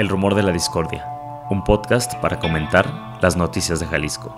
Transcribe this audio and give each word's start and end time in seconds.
El 0.00 0.08
Rumor 0.08 0.34
de 0.34 0.42
la 0.42 0.50
Discordia, 0.50 1.04
un 1.50 1.62
podcast 1.62 2.14
para 2.22 2.38
comentar 2.38 3.18
las 3.20 3.36
noticias 3.36 3.80
de 3.80 3.86
Jalisco. 3.86 4.34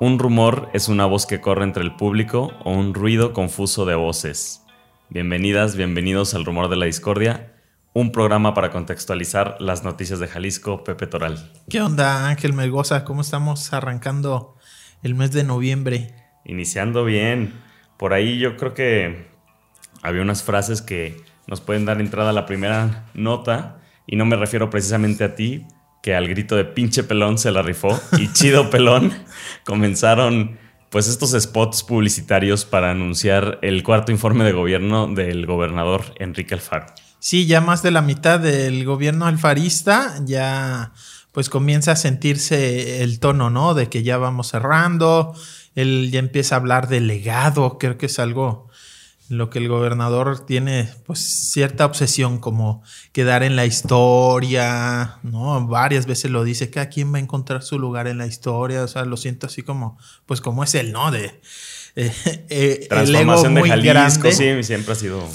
Un 0.00 0.18
rumor 0.18 0.68
es 0.74 0.88
una 0.88 1.06
voz 1.06 1.24
que 1.24 1.40
corre 1.40 1.64
entre 1.64 1.82
el 1.82 1.96
público 1.96 2.52
o 2.62 2.72
un 2.72 2.92
ruido 2.92 3.32
confuso 3.32 3.86
de 3.86 3.94
voces. 3.94 4.66
Bienvenidas, 5.08 5.76
bienvenidos 5.76 6.34
al 6.34 6.44
Rumor 6.44 6.68
de 6.68 6.76
la 6.76 6.84
Discordia, 6.84 7.54
un 7.94 8.12
programa 8.12 8.52
para 8.52 8.70
contextualizar 8.70 9.56
las 9.60 9.84
noticias 9.84 10.18
de 10.18 10.28
Jalisco, 10.28 10.84
Pepe 10.84 11.06
Toral. 11.06 11.52
¿Qué 11.70 11.80
onda, 11.80 12.28
Ángel 12.28 12.52
Melgoza? 12.52 13.04
¿Cómo 13.04 13.22
estamos 13.22 13.72
arrancando 13.72 14.58
el 15.02 15.14
mes 15.14 15.32
de 15.32 15.42
noviembre? 15.42 16.14
Iniciando 16.44 17.06
bien. 17.06 17.54
Por 17.96 18.12
ahí 18.12 18.38
yo 18.38 18.58
creo 18.58 18.74
que 18.74 19.31
había 20.02 20.22
unas 20.22 20.42
frases 20.42 20.82
que 20.82 21.24
nos 21.46 21.60
pueden 21.60 21.84
dar 21.84 22.00
entrada 22.00 22.30
a 22.30 22.32
la 22.34 22.46
primera 22.46 23.06
nota, 23.14 23.78
y 24.06 24.16
no 24.16 24.26
me 24.26 24.36
refiero 24.36 24.68
precisamente 24.68 25.24
a 25.24 25.34
ti, 25.34 25.64
que 26.02 26.14
al 26.14 26.28
grito 26.28 26.56
de 26.56 26.64
pinche 26.64 27.04
pelón 27.04 27.38
se 27.38 27.52
la 27.52 27.62
rifó, 27.62 27.98
y 28.18 28.28
chido 28.32 28.68
pelón, 28.68 29.12
comenzaron 29.64 30.58
pues 30.90 31.08
estos 31.08 31.30
spots 31.30 31.84
publicitarios 31.84 32.66
para 32.66 32.90
anunciar 32.90 33.58
el 33.62 33.82
cuarto 33.82 34.12
informe 34.12 34.44
de 34.44 34.52
gobierno 34.52 35.06
del 35.06 35.46
gobernador 35.46 36.04
Enrique 36.18 36.52
Alfaro. 36.52 36.86
Sí, 37.18 37.46
ya 37.46 37.60
más 37.60 37.82
de 37.82 37.92
la 37.92 38.02
mitad 38.02 38.40
del 38.40 38.84
gobierno 38.84 39.26
alfarista 39.26 40.16
ya 40.26 40.92
pues 41.30 41.48
comienza 41.48 41.92
a 41.92 41.96
sentirse 41.96 43.02
el 43.02 43.20
tono, 43.20 43.48
¿no? 43.48 43.72
De 43.72 43.88
que 43.88 44.02
ya 44.02 44.18
vamos 44.18 44.48
cerrando, 44.48 45.34
él 45.74 46.10
ya 46.10 46.18
empieza 46.18 46.56
a 46.56 46.58
hablar 46.58 46.88
de 46.88 47.00
legado, 47.00 47.78
creo 47.78 47.96
que 47.96 48.06
es 48.06 48.18
algo 48.18 48.68
lo 49.32 49.48
que 49.48 49.58
el 49.58 49.68
gobernador 49.68 50.44
tiene 50.44 50.90
pues 51.06 51.20
cierta 51.20 51.86
obsesión 51.86 52.38
como 52.38 52.82
quedar 53.12 53.42
en 53.42 53.56
la 53.56 53.64
historia, 53.64 55.18
¿no? 55.22 55.66
Varias 55.66 56.04
veces 56.04 56.30
lo 56.30 56.44
dice, 56.44 56.68
que 56.68 56.80
a 56.80 56.90
quién 56.90 57.14
va 57.14 57.16
a 57.16 57.20
encontrar 57.20 57.62
su 57.62 57.78
lugar 57.78 58.08
en 58.08 58.18
la 58.18 58.26
historia, 58.26 58.84
o 58.84 58.88
sea, 58.88 59.06
lo 59.06 59.16
siento 59.16 59.46
así 59.46 59.62
como, 59.62 59.98
pues 60.26 60.42
como 60.42 60.62
es 60.62 60.74
él, 60.74 60.92
¿no? 60.92 61.10
De 61.10 61.40
eh, 61.96 62.12
eh, 62.50 62.86
Transformación 62.90 63.54
de 63.54 63.68
Jalisco, 63.68 64.30
sí, 64.30 64.62
siempre 64.62 64.92
ha 64.92 64.96
sido... 64.96 65.26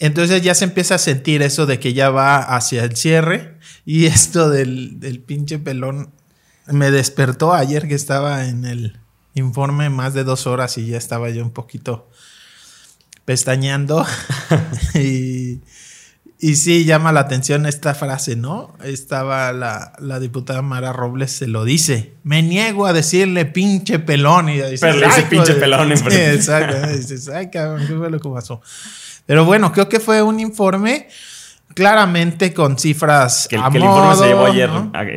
Entonces 0.00 0.42
ya 0.42 0.56
se 0.56 0.64
empieza 0.64 0.96
a 0.96 0.98
sentir 0.98 1.40
eso 1.42 1.64
de 1.64 1.78
que 1.78 1.94
ya 1.94 2.10
va 2.10 2.38
hacia 2.38 2.82
el 2.82 2.96
cierre 2.96 3.58
y 3.86 4.06
esto 4.06 4.50
del, 4.50 4.98
del 4.98 5.20
pinche 5.20 5.60
pelón 5.60 6.10
me 6.66 6.90
despertó 6.90 7.54
ayer 7.54 7.86
que 7.86 7.94
estaba 7.94 8.46
en 8.48 8.64
el 8.64 8.98
informe 9.34 9.90
más 9.90 10.12
de 10.12 10.24
dos 10.24 10.48
horas 10.48 10.76
y 10.76 10.88
ya 10.88 10.98
estaba 10.98 11.30
yo 11.30 11.44
un 11.44 11.52
poquito 11.52 12.08
pestañeando. 13.24 14.04
y, 14.94 15.60
y 16.38 16.56
sí, 16.56 16.84
llama 16.84 17.12
la 17.12 17.20
atención 17.20 17.64
esta 17.66 17.94
frase, 17.94 18.36
¿no? 18.36 18.74
Estaba 18.84 19.52
la, 19.52 19.92
la, 19.98 20.20
diputada 20.20 20.62
Mara 20.62 20.92
Robles, 20.92 21.32
se 21.32 21.46
lo 21.46 21.64
dice. 21.64 22.12
Me 22.22 22.42
niego 22.42 22.86
a 22.86 22.92
decirle 22.92 23.46
pinche 23.46 23.98
pelón. 23.98 24.48
Y 24.48 24.60
dice, 24.60 24.78
Pero 24.80 24.98
le 24.98 25.06
dice 25.06 25.22
pinche 25.22 25.54
pelón 25.54 25.90
en 25.90 25.98
sí, 25.98 26.06
Exacto. 26.10 26.86
dices, 26.88 27.28
ay, 27.28 27.50
cabrón, 27.50 27.86
¿qué 27.86 27.94
fue 27.94 28.10
lo 28.10 28.20
que 28.20 28.28
pasó? 28.28 28.60
Pero 29.26 29.44
bueno, 29.44 29.72
creo 29.72 29.88
que 29.88 30.00
fue 30.00 30.22
un 30.22 30.38
informe 30.38 31.08
claramente 31.74 32.52
con 32.52 32.78
cifras. 32.78 33.46
Que, 33.48 33.56
el, 33.56 33.62
que 33.70 33.78
el 33.78 33.84
informe 33.84 34.14
se 34.16 34.26
llevó 34.26 34.46
ayer, 34.46 34.70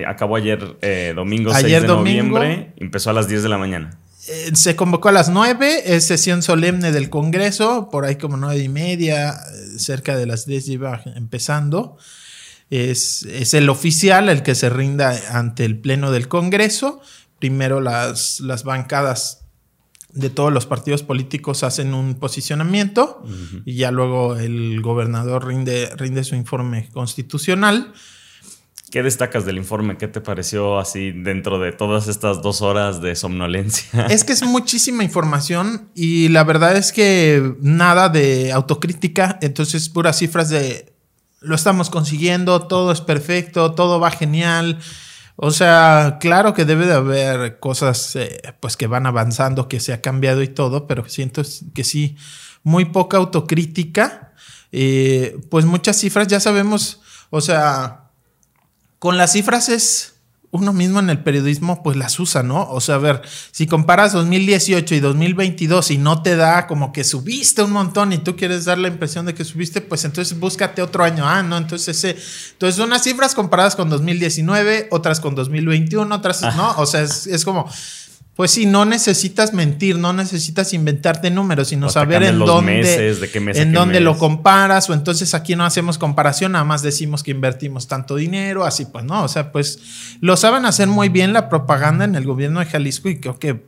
acabó 0.07 0.35
ayer, 0.37 0.77
eh, 0.81 1.13
domingo 1.15 1.51
ayer 1.51 1.79
6 1.79 1.81
de 1.81 1.87
noviembre, 1.87 2.73
empezó 2.77 3.09
a 3.09 3.13
las 3.13 3.27
10 3.27 3.43
de 3.43 3.49
la 3.49 3.57
mañana. 3.57 3.97
Eh, 4.27 4.51
se 4.55 4.75
convocó 4.75 5.09
a 5.09 5.13
las 5.13 5.29
9, 5.29 5.95
es 5.95 6.05
sesión 6.05 6.41
solemne 6.41 6.91
del 6.91 7.09
Congreso, 7.09 7.89
por 7.89 8.03
ahí 8.05 8.17
como 8.17 8.35
nueve 8.35 8.61
y 8.61 8.69
media, 8.69 9.31
eh, 9.31 9.79
cerca 9.79 10.17
de 10.17 10.25
las 10.25 10.45
10 10.45 10.67
iba 10.69 11.01
empezando. 11.15 11.97
Es, 12.69 13.23
es, 13.23 13.53
el 13.53 13.69
oficial 13.69 14.27
el 14.27 14.43
que 14.43 14.53
se 14.53 14.69
rinda 14.69 15.17
ante 15.31 15.63
el 15.63 15.79
Pleno 15.79 16.11
del 16.11 16.27
Congreso. 16.27 16.99
Primero 17.39 17.79
las, 17.79 18.41
las 18.41 18.65
bancadas 18.65 19.45
de 20.11 20.29
todos 20.29 20.51
los 20.51 20.65
partidos 20.65 21.03
políticos 21.03 21.63
hacen 21.63 21.93
un 21.93 22.15
posicionamiento 22.15 23.23
y 23.65 23.75
ya 23.75 23.91
luego 23.91 24.35
el 24.35 24.81
gobernador 24.81 25.45
rinde, 25.45 25.91
rinde 25.95 26.23
su 26.23 26.35
informe 26.35 26.89
constitucional. 26.91 27.93
¿Qué 28.89 29.03
destacas 29.03 29.45
del 29.45 29.57
informe? 29.57 29.97
¿Qué 29.97 30.07
te 30.07 30.21
pareció 30.21 30.79
así 30.79 31.11
dentro 31.11 31.59
de 31.59 31.73
todas 31.73 32.07
estas 32.07 32.41
dos 32.41 32.61
horas 32.61 33.01
de 33.01 33.15
somnolencia? 33.15 34.05
Es 34.09 34.23
que 34.23 34.33
es 34.33 34.43
muchísima 34.43 35.03
información 35.03 35.89
y 35.93 36.29
la 36.29 36.43
verdad 36.45 36.77
es 36.77 36.93
que 36.93 37.55
nada 37.59 38.07
de 38.07 38.53
autocrítica, 38.53 39.37
entonces 39.41 39.89
puras 39.89 40.17
cifras 40.17 40.49
de 40.49 40.93
lo 41.41 41.55
estamos 41.55 41.89
consiguiendo, 41.89 42.67
todo 42.67 42.91
es 42.91 43.01
perfecto, 43.01 43.73
todo 43.73 43.99
va 43.99 44.09
genial. 44.11 44.79
O 45.35 45.51
sea, 45.51 46.17
claro 46.19 46.53
que 46.53 46.65
debe 46.65 46.87
de 46.87 46.93
haber 46.93 47.59
cosas 47.59 48.15
eh, 48.15 48.41
pues 48.59 48.75
que 48.75 48.87
van 48.87 49.05
avanzando, 49.05 49.67
que 49.67 49.79
se 49.79 49.93
ha 49.93 50.01
cambiado 50.01 50.41
y 50.41 50.47
todo, 50.47 50.87
pero 50.87 51.07
siento 51.09 51.43
que 51.75 51.83
sí, 51.83 52.17
muy 52.63 52.85
poca 52.85 53.17
autocrítica. 53.17 54.33
Eh, 54.71 55.37
pues 55.49 55.65
muchas 55.65 55.97
cifras 55.97 56.27
ya 56.27 56.39
sabemos, 56.39 57.01
o 57.29 57.39
sea, 57.39 58.06
con 58.99 59.17
las 59.17 59.33
cifras 59.33 59.69
es 59.69 60.13
uno 60.51 60.71
mismo 60.71 60.99
en 60.99 61.09
el 61.09 61.19
periodismo 61.19 61.83
pues 61.83 61.97
las 61.97 62.19
usa, 62.19 62.41
¿no? 62.41 62.69
O 62.69 62.79
sea, 62.79 62.95
a 62.95 62.99
ver, 62.99 63.21
si 63.51 63.67
comparas 63.67 64.13
2018 64.13 64.95
y 64.95 64.99
2022 64.99 65.91
y 65.91 65.97
no 65.97 66.21
te 66.21 66.35
da 66.35 66.67
como 66.67 66.93
que 66.93 67.03
subiste 67.03 67.63
un 67.63 67.71
montón 67.71 68.13
y 68.13 68.17
tú 68.17 68.35
quieres 68.35 68.65
dar 68.65 68.77
la 68.77 68.87
impresión 68.87 69.25
de 69.25 69.33
que 69.33 69.43
subiste, 69.43 69.81
pues 69.81 70.05
entonces 70.05 70.39
búscate 70.39 70.81
otro 70.81 71.03
año. 71.03 71.27
Ah, 71.27 71.43
no, 71.43 71.57
entonces 71.57 71.97
ese, 71.97 72.17
entonces 72.53 72.79
unas 72.79 73.03
cifras 73.03 73.35
comparadas 73.35 73.75
con 73.75 73.89
2019, 73.89 74.87
otras 74.91 75.19
con 75.19 75.35
2021, 75.35 76.15
otras, 76.15 76.41
¿no? 76.55 76.75
O 76.77 76.85
sea, 76.85 77.01
es, 77.01 77.27
es 77.27 77.43
como 77.43 77.69
pues 78.37 78.51
sí, 78.51 78.67
no 78.67 78.85
necesitas 78.85 79.51
mentir, 79.51 79.97
no 79.97 80.13
necesitas 80.13 80.71
inventarte 80.71 81.31
números, 81.31 81.69
sino 81.69 81.89
saber 81.89 82.21
en 82.21 82.37
dónde, 82.37 83.17
en 83.55 83.73
dónde 83.73 83.99
lo 83.99 84.15
comparas, 84.15 84.91
o 84.91 84.93
entonces 84.93 85.33
aquí 85.33 85.55
no 85.55 85.65
hacemos 85.65 85.97
comparación, 85.97 86.51
nada 86.51 86.63
más 86.63 86.83
decimos 86.83 87.23
que 87.23 87.31
invertimos 87.31 87.87
tanto 87.87 88.15
dinero, 88.15 88.63
así 88.63 88.85
pues, 88.85 89.05
¿no? 89.05 89.23
O 89.23 89.27
sea, 89.27 89.51
pues 89.51 89.79
lo 90.21 90.37
saben 90.37 90.67
hacer 90.67 90.87
muy 90.87 91.09
bien 91.09 91.33
la 91.33 91.49
propaganda 91.49 92.05
en 92.05 92.13
el 92.13 92.25
gobierno 92.25 92.59
de 92.59 92.67
Jalisco 92.67 93.09
y 93.09 93.19
creo 93.19 93.39
que 93.39 93.65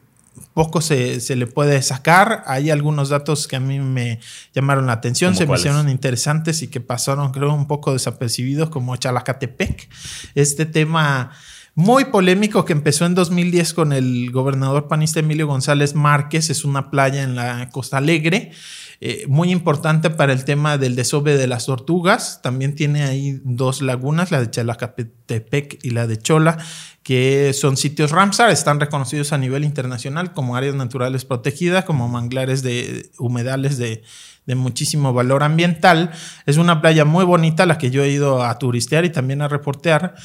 poco 0.54 0.82
se, 0.82 1.20
se 1.20 1.36
le 1.36 1.48
puede 1.48 1.82
sacar. 1.82 2.44
Hay 2.46 2.70
algunos 2.70 3.10
datos 3.10 3.48
que 3.48 3.56
a 3.56 3.60
mí 3.60 3.80
me 3.80 4.20
llamaron 4.54 4.86
la 4.86 4.94
atención, 4.94 5.36
se 5.36 5.48
me 5.48 5.56
hicieron 5.56 5.90
interesantes 5.90 6.62
y 6.62 6.68
que 6.68 6.80
pasaron, 6.80 7.32
creo, 7.32 7.52
un 7.56 7.66
poco 7.66 7.94
desapercibidos, 7.94 8.70
como 8.70 8.96
Chalacatepec. 8.96 9.90
Este 10.36 10.68
tema 10.68 11.32
muy 11.76 12.06
polémico 12.06 12.66
que 12.66 12.74
empezó 12.74 13.06
en 13.06 13.16
2010 13.16 13.74
con 13.74 13.94
el 13.94 14.32
gobernador 14.32 14.88
panista 14.88 15.20
Emilio 15.20 15.48
González 15.48 15.96
Márquez. 15.96 16.50
Es 16.50 16.66
una 16.66 16.92
playa 16.92 17.24
en 17.24 17.36
la 17.36 17.70
Costa 17.70 17.98
Alegre. 17.98 18.52
Eh, 19.02 19.26
muy 19.30 19.50
importante 19.52 20.10
para 20.10 20.34
el 20.34 20.44
tema 20.44 20.78
del 20.78 20.98
desove 20.98 21.38
de 21.38 21.48
las 21.48 21.68
tortugas. 21.68 22.42
También 22.42 22.76
tiene 22.76 23.04
ahí 23.04 23.40
dos 23.46 23.82
lagunas, 23.82 24.30
la 24.30 24.42
de 24.42 24.52
Chalacatepec 24.52 25.80
y 25.84 25.92
la 25.92 26.06
de 26.06 26.18
Chola, 26.18 26.58
que 27.02 27.54
son 27.54 27.78
sitios 27.78 28.12
Ramsar, 28.12 28.50
están 28.50 28.82
reconocidos 28.82 29.32
a 29.32 29.38
nivel 29.38 29.64
internacional 29.64 30.34
como 30.34 30.58
áreas 30.58 30.76
naturales 30.76 31.24
protegidas, 31.24 31.86
como 31.86 32.10
manglares 32.10 32.62
de 32.62 33.10
humedales 33.18 33.78
de, 33.78 34.04
de 34.46 34.56
muchísimo 34.56 35.14
valor 35.14 35.44
ambiental. 35.44 36.12
Es 36.46 36.58
una 36.58 36.82
playa 36.82 37.06
muy 37.06 37.24
bonita, 37.24 37.66
la 37.66 37.78
que 37.78 37.92
yo 37.92 38.04
he 38.04 38.10
ido 38.10 38.44
a 38.44 38.60
turistear 38.60 39.06
y 39.06 39.12
también 39.12 39.42
a 39.42 39.48
reportear. 39.48 40.16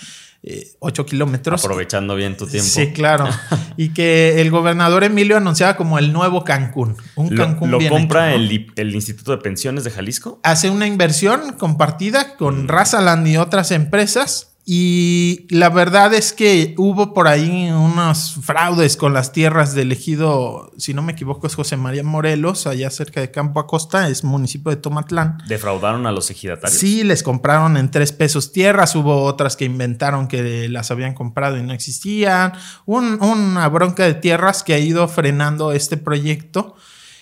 8 0.78 1.02
eh, 1.02 1.06
kilómetros. 1.06 1.64
Aprovechando 1.64 2.14
bien 2.14 2.36
tu 2.36 2.46
tiempo. 2.46 2.68
Sí, 2.68 2.92
claro. 2.92 3.28
y 3.76 3.90
que 3.90 4.40
el 4.40 4.50
gobernador 4.50 5.04
Emilio 5.04 5.36
anunciaba 5.36 5.76
como 5.76 5.98
el 5.98 6.12
nuevo 6.12 6.44
Cancún. 6.44 6.96
Un 7.14 7.34
¿Lo, 7.34 7.44
Cancún 7.44 7.70
¿Lo 7.70 7.78
compra 7.88 8.34
el, 8.34 8.72
el, 8.76 8.94
Instituto 8.94 9.32
de 9.32 9.38
Pensiones 9.38 9.84
de 9.84 9.90
Jalisco? 9.90 10.40
Hace 10.42 10.70
una 10.70 10.86
inversión 10.86 11.54
compartida 11.54 12.36
con 12.36 12.64
mm. 12.64 12.68
Razaland 12.68 13.26
y 13.28 13.36
otras 13.36 13.70
empresas 13.70 14.53
y 14.66 15.46
la 15.50 15.68
verdad 15.68 16.14
es 16.14 16.32
que 16.32 16.74
hubo 16.78 17.12
por 17.12 17.28
ahí 17.28 17.70
unos 17.70 18.36
fraudes 18.42 18.96
con 18.96 19.12
las 19.12 19.30
tierras 19.32 19.74
del 19.74 19.92
ejido, 19.92 20.72
si 20.78 20.94
no 20.94 21.02
me 21.02 21.12
equivoco, 21.12 21.46
es 21.46 21.54
José 21.54 21.76
María 21.76 22.02
Morelos, 22.02 22.66
allá 22.66 22.88
cerca 22.88 23.20
de 23.20 23.30
Campo 23.30 23.60
Acosta, 23.60 24.08
es 24.08 24.24
municipio 24.24 24.70
de 24.70 24.76
Tomatlán. 24.76 25.42
¿Defraudaron 25.48 26.06
a 26.06 26.12
los 26.12 26.30
ejidatarios? 26.30 26.78
Sí, 26.78 27.04
les 27.04 27.22
compraron 27.22 27.76
en 27.76 27.90
tres 27.90 28.12
pesos 28.12 28.52
tierras, 28.52 28.96
hubo 28.96 29.24
otras 29.24 29.56
que 29.56 29.66
inventaron 29.66 30.28
que 30.28 30.68
las 30.70 30.90
habían 30.90 31.12
comprado 31.12 31.58
y 31.58 31.62
no 31.62 31.74
existían. 31.74 32.54
una 32.86 33.68
bronca 33.68 34.04
de 34.04 34.14
tierras 34.14 34.62
que 34.62 34.72
ha 34.72 34.78
ido 34.78 35.06
frenando 35.08 35.72
este 35.72 35.98
proyecto 35.98 36.74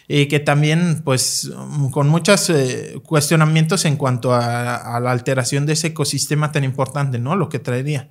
y 0.09 0.27
que 0.27 0.41
también, 0.41 1.03
pues, 1.05 1.51
con 1.91 2.09
muchos 2.09 2.51
eh, 2.51 3.01
cuestionamientos 3.05 3.85
en 3.85 3.97
cuanto 3.97 4.35
a, 4.35 5.01
la 5.01 5.11
alteración 5.11 5.67
de 5.67 5.75
ese 5.75 5.89
ecosistema 5.89 6.53
tan 6.53 6.65
importante, 6.65 7.19
¿no? 7.19 7.37
Lo 7.37 7.49
que 7.49 7.59
traería. 7.59 8.09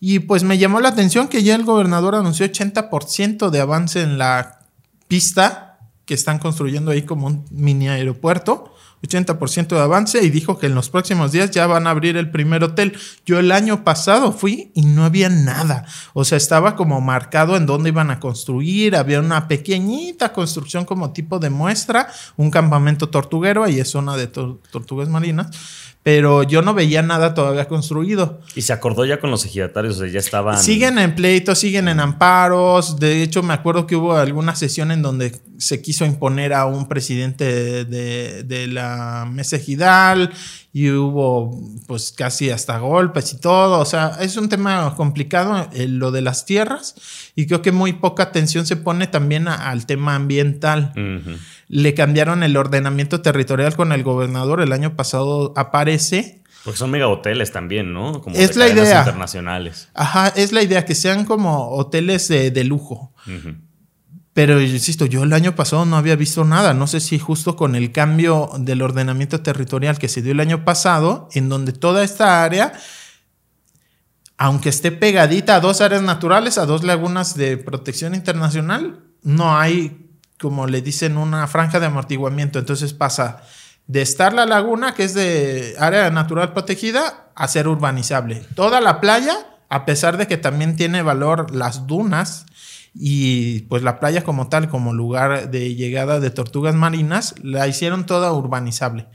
Y 0.00 0.20
pues 0.20 0.42
me 0.42 0.58
llamó 0.58 0.80
la 0.80 0.88
atención 0.88 1.28
que 1.28 1.42
ya 1.42 1.54
el 1.54 1.64
gobernador 1.64 2.16
anunció 2.16 2.46
80% 2.46 3.50
de 3.50 3.60
avance 3.60 4.02
en 4.02 4.18
la 4.18 4.60
pista 5.06 5.78
que 6.06 6.14
están 6.14 6.38
construyendo 6.38 6.90
ahí 6.90 7.02
como 7.02 7.28
un 7.28 7.44
mini 7.50 7.88
aeropuerto 7.88 8.71
80% 9.02 9.68
de 9.68 9.80
avance 9.80 10.22
y 10.22 10.30
dijo 10.30 10.58
que 10.58 10.66
en 10.66 10.74
los 10.74 10.88
próximos 10.88 11.32
días 11.32 11.50
ya 11.50 11.66
van 11.66 11.86
a 11.86 11.90
abrir 11.90 12.16
el 12.16 12.30
primer 12.30 12.62
hotel. 12.64 12.96
Yo 13.26 13.38
el 13.38 13.52
año 13.52 13.84
pasado 13.84 14.32
fui 14.32 14.70
y 14.74 14.82
no 14.82 15.04
había 15.04 15.28
nada. 15.28 15.84
O 16.14 16.24
sea, 16.24 16.38
estaba 16.38 16.76
como 16.76 17.00
marcado 17.00 17.56
en 17.56 17.66
dónde 17.66 17.90
iban 17.90 18.10
a 18.10 18.20
construir. 18.20 18.96
Había 18.96 19.20
una 19.20 19.48
pequeñita 19.48 20.32
construcción 20.32 20.84
como 20.84 21.12
tipo 21.12 21.38
de 21.38 21.50
muestra, 21.50 22.08
un 22.36 22.50
campamento 22.50 23.08
tortuguero, 23.08 23.64
ahí 23.64 23.80
es 23.80 23.90
zona 23.90 24.16
de 24.16 24.28
tortugas 24.28 25.08
marinas 25.08 25.48
pero 26.02 26.42
yo 26.42 26.62
no 26.62 26.74
veía 26.74 27.00
nada 27.02 27.32
todavía 27.32 27.68
construido. 27.68 28.40
Y 28.56 28.62
se 28.62 28.72
acordó 28.72 29.04
ya 29.04 29.20
con 29.20 29.30
los 29.30 29.44
ejidatarios, 29.44 29.96
o 29.96 30.00
sea, 30.00 30.08
ya 30.08 30.18
estaban. 30.18 30.58
Siguen 30.58 30.98
en 30.98 31.14
pleitos, 31.14 31.58
siguen 31.58 31.86
en 31.86 32.00
amparos. 32.00 32.98
De 32.98 33.22
hecho, 33.22 33.42
me 33.44 33.54
acuerdo 33.54 33.86
que 33.86 33.94
hubo 33.94 34.16
alguna 34.16 34.56
sesión 34.56 34.90
en 34.90 35.00
donde 35.00 35.40
se 35.58 35.80
quiso 35.80 36.04
imponer 36.04 36.54
a 36.54 36.66
un 36.66 36.88
presidente 36.88 37.84
de, 37.84 38.66
la 38.66 39.28
mesa 39.30 39.56
ejidal 39.56 40.32
y 40.72 40.90
hubo 40.90 41.60
pues 41.86 42.10
casi 42.10 42.50
hasta 42.50 42.78
golpes 42.78 43.32
y 43.34 43.38
todo. 43.38 43.78
O 43.78 43.84
sea, 43.84 44.16
es 44.20 44.36
un 44.36 44.48
tema 44.48 44.94
complicado 44.96 45.68
eh, 45.72 45.86
lo 45.86 46.10
de 46.10 46.22
las 46.22 46.46
tierras 46.46 46.96
y 47.36 47.46
creo 47.46 47.62
que 47.62 47.70
muy 47.70 47.92
poca 47.92 48.24
atención 48.24 48.66
se 48.66 48.76
pone 48.76 49.06
también 49.06 49.46
al 49.46 49.86
tema 49.86 50.16
ambiental 50.16 50.92
le 51.72 51.94
cambiaron 51.94 52.42
el 52.42 52.58
ordenamiento 52.58 53.22
territorial 53.22 53.74
con 53.74 53.92
el 53.92 54.02
gobernador. 54.02 54.60
El 54.60 54.74
año 54.74 54.94
pasado 54.94 55.54
aparece. 55.56 56.42
Porque 56.64 56.76
son 56.78 56.90
mega 56.90 57.08
hoteles 57.08 57.50
también, 57.50 57.94
¿no? 57.94 58.20
Como 58.20 58.36
es 58.36 58.56
la 58.56 58.68
idea. 58.68 58.98
internacionales. 58.98 59.88
Ajá, 59.94 60.28
es 60.36 60.52
la 60.52 60.62
idea, 60.62 60.84
que 60.84 60.94
sean 60.94 61.24
como 61.24 61.70
hoteles 61.70 62.28
de, 62.28 62.64
lujo. 62.64 63.14
Pero 64.34 64.60
insisto, 64.60 65.06
yo 65.06 65.22
el 65.22 65.32
año 65.32 65.56
pasado 65.56 65.86
no 65.86 65.96
había 65.96 66.14
visto 66.14 66.44
nada. 66.44 66.74
No 66.74 66.86
sé 66.86 67.00
si 67.00 67.18
justo 67.18 67.56
con 67.56 67.74
el 67.74 67.90
cambio 67.90 68.50
del 68.58 68.82
ordenamiento 68.82 69.40
territorial 69.40 69.98
que 69.98 70.08
se 70.08 70.20
dio 70.20 70.32
el 70.32 70.40
año 70.40 70.66
pasado, 70.66 71.30
en 71.32 71.48
donde 71.48 71.72
toda 71.72 72.04
esta 72.04 72.44
área, 72.44 72.74
aunque 74.36 74.68
esté 74.68 74.92
pegadita 74.92 75.56
a 75.56 75.60
dos 75.60 75.80
áreas 75.80 76.02
naturales, 76.02 76.58
a 76.58 76.66
dos 76.66 76.84
lagunas 76.84 77.34
de 77.34 77.56
protección 77.56 78.14
internacional, 78.14 79.04
no 79.22 79.56
hay 79.56 80.01
como 80.42 80.66
le 80.66 80.82
dicen, 80.82 81.16
una 81.16 81.46
franja 81.46 81.80
de 81.80 81.86
amortiguamiento. 81.86 82.58
Entonces 82.58 82.92
pasa 82.92 83.42
de 83.86 84.02
estar 84.02 84.34
la 84.34 84.44
laguna, 84.44 84.94
que 84.94 85.04
es 85.04 85.14
de 85.14 85.74
área 85.78 86.10
natural 86.10 86.52
protegida, 86.52 87.30
a 87.34 87.48
ser 87.48 87.68
urbanizable. 87.68 88.44
Toda 88.54 88.80
la 88.80 89.00
playa, 89.00 89.34
a 89.70 89.86
pesar 89.86 90.18
de 90.18 90.26
que 90.26 90.36
también 90.36 90.76
tiene 90.76 91.02
valor 91.02 91.54
las 91.54 91.86
dunas 91.86 92.44
y 92.94 93.60
pues 93.62 93.82
la 93.82 94.00
playa 94.00 94.22
como 94.22 94.48
tal, 94.48 94.68
como 94.68 94.92
lugar 94.92 95.50
de 95.50 95.74
llegada 95.74 96.20
de 96.20 96.30
tortugas 96.30 96.74
marinas, 96.74 97.34
la 97.42 97.66
hicieron 97.66 98.04
toda 98.04 98.32
urbanizable 98.32 99.08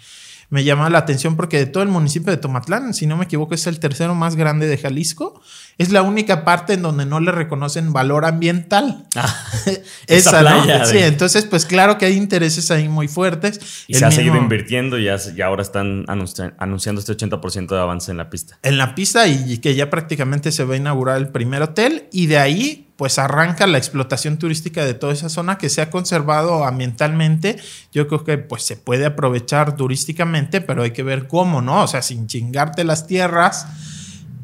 me 0.49 0.63
llama 0.63 0.89
la 0.89 0.99
atención 0.99 1.35
porque 1.35 1.57
de 1.57 1.65
todo 1.65 1.83
el 1.83 1.89
municipio 1.89 2.31
de 2.31 2.37
Tomatlán, 2.37 2.93
si 2.93 3.05
no 3.05 3.17
me 3.17 3.25
equivoco, 3.25 3.53
es 3.53 3.67
el 3.67 3.79
tercero 3.79 4.15
más 4.15 4.35
grande 4.35 4.67
de 4.67 4.77
Jalisco. 4.77 5.41
Es 5.77 5.91
la 5.91 6.01
única 6.01 6.43
parte 6.43 6.73
en 6.73 6.81
donde 6.81 7.05
no 7.05 7.19
le 7.19 7.31
reconocen 7.31 7.93
valor 7.93 8.25
ambiental. 8.25 9.05
Ah, 9.15 9.33
esa, 10.07 10.39
playa 10.39 10.85
Sí, 10.85 10.97
entonces, 10.97 11.45
pues 11.45 11.65
claro 11.65 11.97
que 11.97 12.05
hay 12.05 12.13
intereses 12.13 12.71
ahí 12.71 12.89
muy 12.89 13.07
fuertes. 13.07 13.85
Y 13.87 13.93
se 13.93 14.05
ha 14.05 14.11
seguido 14.11 14.37
invirtiendo 14.37 14.97
y 14.97 15.05
ya, 15.05 15.17
ahora 15.45 15.61
están 15.61 16.05
anunciando 16.07 16.99
este 16.99 17.13
80% 17.13 17.67
de 17.67 17.79
avance 17.79 18.11
en 18.11 18.17
la 18.17 18.29
pista. 18.29 18.57
En 18.63 18.77
la 18.77 18.95
pista 18.95 19.27
y 19.27 19.59
que 19.59 19.75
ya 19.75 19.89
prácticamente 19.89 20.51
se 20.51 20.63
va 20.63 20.73
a 20.73 20.77
inaugurar 20.77 21.17
el 21.17 21.29
primer 21.29 21.61
hotel 21.61 22.07
y 22.11 22.27
de 22.27 22.37
ahí 22.39 22.87
pues 22.97 23.19
arranca 23.19 23.67
la 23.67 23.77
explotación 23.77 24.37
turística 24.37 24.83
de 24.83 24.95
toda 24.95 25.13
esa 25.13 25.29
zona 25.29 25.59
que 25.59 25.69
se 25.69 25.81
ha 25.81 25.91
conservado 25.91 26.65
ambientalmente. 26.65 27.57
Yo 27.93 28.07
creo 28.07 28.23
que 28.23 28.39
pues 28.39 28.63
se 28.63 28.75
puede 28.75 29.05
aprovechar 29.05 29.75
turísticamente, 29.75 30.61
pero 30.61 30.81
hay 30.81 30.91
que 30.91 31.03
ver 31.03 31.27
cómo, 31.27 31.61
¿no? 31.61 31.83
O 31.83 31.87
sea, 31.87 32.01
sin 32.01 32.25
chingarte 32.25 32.83
las 32.83 33.05
tierras 33.05 33.67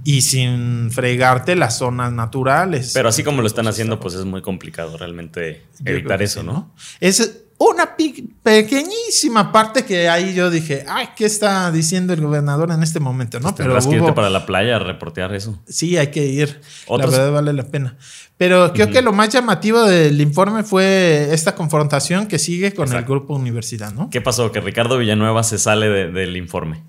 y 0.03 0.21
sin 0.21 0.91
fregarte 0.91 1.55
las 1.55 1.77
zonas 1.77 2.11
naturales. 2.11 2.91
Pero 2.93 3.09
así 3.09 3.23
como 3.23 3.41
lo 3.41 3.47
están 3.47 3.67
haciendo, 3.67 3.99
pues 3.99 4.15
es 4.15 4.25
muy 4.25 4.41
complicado 4.41 4.97
realmente 4.97 5.63
evitar 5.85 6.21
eso, 6.21 6.43
¿no? 6.43 6.73
Es 6.99 7.43
una 7.57 7.95
pequeñísima 8.43 9.51
parte 9.51 9.85
que 9.85 10.09
ahí 10.09 10.33
yo 10.33 10.49
dije, 10.49 10.83
ay, 10.87 11.09
¿qué 11.15 11.25
está 11.25 11.71
diciendo 11.71 12.13
el 12.13 12.21
gobernador 12.21 12.71
en 12.71 12.83
este 12.83 12.99
momento? 12.99 13.39
¿no? 13.39 13.55
Pues 13.55 13.67
Pero 13.67 13.79
que 13.79 13.95
irte 13.95 14.13
para 14.13 14.29
la 14.29 14.45
playa 14.45 14.75
a 14.75 14.79
reportear 14.79 15.33
eso. 15.33 15.61
Sí, 15.67 15.97
hay 15.97 16.07
que 16.07 16.25
ir. 16.25 16.61
La 16.89 17.05
verdad 17.05 17.31
vale 17.31 17.53
la 17.53 17.63
pena. 17.63 17.97
Pero 18.37 18.73
creo 18.73 18.89
que 18.89 19.01
lo 19.01 19.13
más 19.13 19.29
llamativo 19.29 19.83
del 19.83 20.19
informe 20.19 20.63
fue 20.63 21.29
esta 21.31 21.55
confrontación 21.55 22.27
que 22.27 22.39
sigue 22.39 22.73
con 22.73 22.91
el 22.91 23.03
grupo 23.03 23.35
universidad, 23.35 23.93
¿no? 23.93 24.09
¿Qué 24.09 24.19
pasó? 24.19 24.51
Que 24.51 24.59
Ricardo 24.59 24.97
Villanueva 24.97 25.43
se 25.43 25.57
sale 25.57 26.11
del 26.11 26.35
informe. 26.35 26.83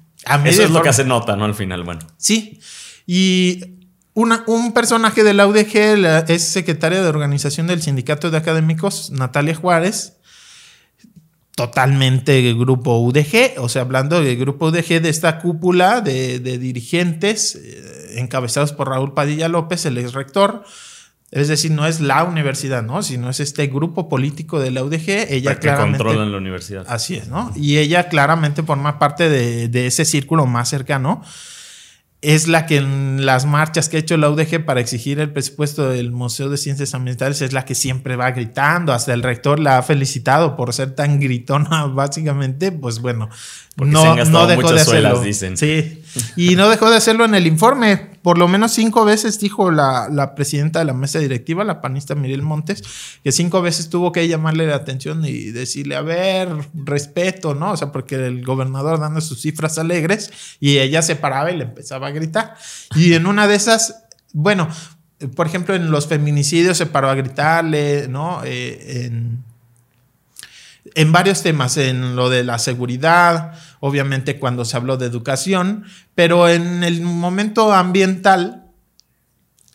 Eso 0.45 0.63
es 0.63 0.71
lo 0.71 0.83
que 0.83 0.89
hace 0.89 1.05
nota, 1.05 1.37
¿no? 1.37 1.45
Al 1.45 1.55
final, 1.55 1.85
bueno. 1.85 2.01
Sí. 2.17 2.59
Y 3.07 3.75
un 4.15 4.73
personaje 4.73 5.25
de 5.25 5.35
la 5.35 5.47
UDG 5.47 6.29
es 6.29 6.43
secretaria 6.45 7.03
de 7.03 7.09
organización 7.09 7.67
del 7.67 7.83
Sindicato 7.83 8.31
de 8.31 8.39
Académicos, 8.39 9.11
Natalia 9.11 9.55
Juárez, 9.55 10.15
totalmente 11.57 12.55
grupo 12.55 12.99
UDG, 12.99 13.59
o 13.59 13.69
sea, 13.69 13.83
hablando 13.83 14.23
del 14.23 14.37
grupo 14.37 14.67
UDG 14.67 15.03
de 15.03 15.09
esta 15.09 15.39
cúpula 15.39 16.01
de, 16.01 16.39
dirigentes 16.39 17.57
eh, 17.57 18.15
encabezados 18.19 18.73
por 18.73 18.89
Raúl 18.89 19.15
Padilla 19.15 19.49
López, 19.49 19.85
el 19.87 19.99
ex 19.99 20.13
rector. 20.13 20.65
Es 21.31 21.49
decir, 21.49 21.73
no 21.73 21.85
es 21.85 22.01
la 22.01 22.23
universidad, 22.23 22.85
¿no? 22.85 23.03
Sino 23.03 23.29
es 23.29 23.41
este 23.41 23.67
grupo 23.67 24.09
político 24.09 24.61
de 24.61 24.71
la 24.71 24.85
UDG. 24.85 25.27
Ella 25.31 25.59
que 25.59 25.75
controlan 25.75 26.31
la 26.31 26.39
universidad. 26.39 26.85
Así 26.87 27.17
es, 27.17 27.27
¿no? 27.27 27.53
Y 27.57 27.79
ella 27.79 28.09
claramente 28.09 28.63
forma 28.63 29.01
parte 29.01 29.29
de, 29.29 29.67
de 29.67 29.89
ese 29.89 30.05
círculo 30.05 30.47
más 30.47 30.69
cercano 30.69 31.23
es 32.25 32.49
la 32.49 32.65
que 32.65 32.79
en 32.79 33.27
las 33.27 33.45
marchas 33.45 33.89
que 33.89 33.99
ha 33.99 34.01
hecho 34.01 34.17
la 34.17 34.31
UDG 34.31 34.65
para 34.65 34.81
exigir 34.81 35.21
el 35.21 35.31
presupuesto 35.31 35.91
del 35.91 36.11
Museo 36.11 36.49
de 36.49 36.57
Ciencias 36.57 36.95
Ambientales 36.95 37.43
es 37.43 37.53
la 37.53 37.67
que 37.67 37.75
siempre 37.75 38.17
va 38.17 38.31
gritando. 38.31 38.95
Hasta 38.95 39.13
el 39.13 39.23
rector 39.23 39.61
la 39.61 39.77
ha 39.77 39.83
felicitado 39.83 40.57
por 40.57 40.73
ser 40.73 40.95
tan 40.95 41.21
gritona, 41.21 41.87
básicamente. 41.95 42.73
Pues 42.73 43.01
bueno, 43.01 43.29
no, 43.77 44.25
no 44.25 44.47
dejó 44.47 44.73
de 44.73 44.81
hacerlo. 44.81 45.21
dicen. 45.21 45.57
Sí, 45.57 46.03
y 46.37 46.55
no 46.57 46.69
dejó 46.69 46.91
de 46.91 46.97
hacerlo 46.97 47.25
en 47.25 47.35
el 47.35 47.47
informe. 47.47 48.15
Por 48.23 48.39
lo 48.39 48.49
menos 48.49 48.73
cinco 48.73 49.05
veces 49.05 49.39
dijo 49.39 49.71
la, 49.71 50.09
la, 50.11 50.35
presidenta 50.35 50.79
de 50.79 50.85
la 50.87 50.95
mesa 50.95 51.19
directiva, 51.19 51.65
la 51.65 51.81
panista 51.81 52.15
Miriel 52.15 52.43
Montes, 52.43 52.83
que 53.23 53.33
cinco 53.33 53.61
veces 53.61 53.91
tuvo 53.91 54.13
que 54.13 54.27
llamarle 54.29 54.67
la 54.67 54.77
atención 54.77 55.25
y 55.25 55.51
decirle, 55.51 55.97
a 55.97 56.03
ver, 56.03 56.49
respeto, 56.75 57.55
¿no? 57.55 57.73
O 57.73 57.77
sea, 57.77 57.93
porque 57.93 58.15
el 58.15 58.45
gobernador 58.45 59.01
dando 59.01 59.21
sus 59.21 59.43
cifras 59.43 59.77
alegres 59.79 60.31
y 60.61 60.79
ella 60.79 61.03
se 61.03 61.17
paraba 61.17 61.51
y 61.51 61.57
le 61.57 61.65
empezaba 61.65 62.07
a 62.07 62.11
gritar. 62.13 62.55
Y 62.95 63.13
en 63.15 63.27
una 63.27 63.47
de 63.47 63.57
esas, 63.57 64.05
bueno, 64.33 64.69
por 65.35 65.47
ejemplo, 65.47 65.75
en 65.75 65.91
los 65.91 66.07
feminicidios 66.07 66.79
se 66.79 66.87
paró 66.87 67.11
a 67.11 67.15
gritarle, 67.15 68.09
¿no? 68.09 68.43
Eh, 68.45 69.07
en 69.07 69.45
en 70.95 71.13
varios 71.13 71.43
temas, 71.43 71.77
en 71.77 72.17
lo 72.17 72.31
de 72.31 72.45
la 72.45 72.59
seguridad, 72.59 73.53
obviamente 73.81 74.39
cuando 74.39 74.65
se 74.65 74.77
habló 74.77 74.97
de 74.97 75.07
educación, 75.07 75.85
pero 76.15 76.49
en 76.49 76.85
el 76.85 77.03
momento 77.03 77.73
ambiental, 77.73 78.67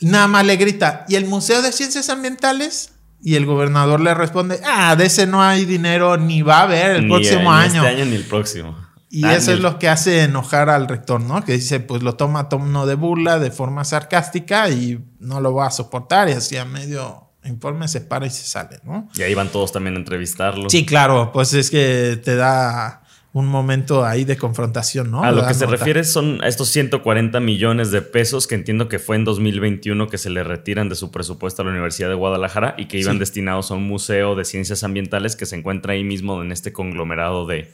nada 0.01 0.27
más 0.27 0.45
le 0.45 0.55
grita, 0.55 1.05
¿y 1.09 1.15
el 1.15 1.25
Museo 1.25 1.61
de 1.61 1.71
Ciencias 1.71 2.09
Ambientales? 2.09 2.93
Y 3.21 3.35
el 3.35 3.45
gobernador 3.45 3.99
le 3.99 4.13
responde, 4.13 4.61
ah, 4.65 4.95
de 4.95 5.05
ese 5.07 5.27
no 5.27 5.43
hay 5.43 5.65
dinero, 5.65 6.15
ni 6.15 6.41
va 6.41 6.59
a 6.59 6.63
haber 6.63 6.95
el 6.95 7.07
próximo 7.07 7.51
año. 7.51 7.83
Este 7.83 7.95
año 7.95 8.05
ni 8.05 8.15
el 8.15 8.23
próximo. 8.23 8.77
Y 9.11 9.25
eso 9.25 9.51
es 9.51 9.59
lo 9.59 9.79
que 9.79 9.89
hace 9.89 10.23
enojar 10.23 10.69
al 10.69 10.87
rector, 10.87 11.19
¿no? 11.19 11.43
Que 11.43 11.53
dice, 11.53 11.79
pues 11.79 12.03
lo 12.03 12.15
toma 12.15 12.41
a 12.41 12.49
tono 12.49 12.85
de 12.85 12.93
burla, 12.93 13.39
de 13.39 13.49
forma 13.49 13.83
sarcástica 13.83 14.69
y 14.69 15.03
no 15.19 15.41
lo 15.41 15.53
va 15.53 15.67
a 15.67 15.71
soportar 15.71 16.29
y 16.29 16.33
así 16.33 16.57
a 16.57 16.65
medio 16.65 17.28
informe 17.45 17.87
se 17.87 18.01
para 18.01 18.25
y 18.25 18.29
se 18.29 18.43
sale, 18.43 18.79
¿no? 18.83 19.09
Y 19.15 19.21
ahí 19.21 19.33
van 19.33 19.49
todos 19.49 19.71
también 19.71 19.95
a 19.95 19.99
entrevistarlo. 19.99 20.69
Sí, 20.69 20.85
claro, 20.85 21.31
pues 21.33 21.53
es 21.53 21.69
que 21.69 22.19
te 22.23 22.35
da 22.35 23.03
un 23.31 23.47
momento 23.47 24.05
ahí 24.05 24.25
de 24.25 24.37
confrontación, 24.37 25.11
¿no? 25.11 25.23
A 25.23 25.31
lo 25.31 25.45
que 25.45 25.53
se 25.53 25.67
refiere 25.67 26.03
son 26.03 26.43
a 26.43 26.47
estos 26.47 26.69
140 26.69 27.39
millones 27.39 27.91
de 27.91 28.01
pesos 28.01 28.47
que 28.47 28.55
entiendo 28.55 28.89
que 28.89 28.97
fue 28.97 29.15
en 29.17 29.23
2021 29.23 30.07
que 30.09 30.17
se 30.17 30.31
le 30.31 30.43
retiran 30.43 30.89
de 30.89 30.95
su 30.95 31.11
presupuesto 31.11 31.61
a 31.61 31.65
la 31.65 31.71
Universidad 31.71 32.09
de 32.09 32.15
Guadalajara 32.15 32.73
y 32.77 32.87
que 32.87 32.97
iban 32.97 33.19
destinados 33.19 33.69
a 33.69 33.75
un 33.75 33.87
museo 33.87 34.35
de 34.35 34.45
ciencias 34.45 34.83
ambientales 34.83 35.35
que 35.35 35.45
se 35.45 35.55
encuentra 35.55 35.93
ahí 35.93 36.03
mismo 36.03 36.41
en 36.41 36.51
este 36.51 36.73
conglomerado 36.73 37.45
de, 37.45 37.71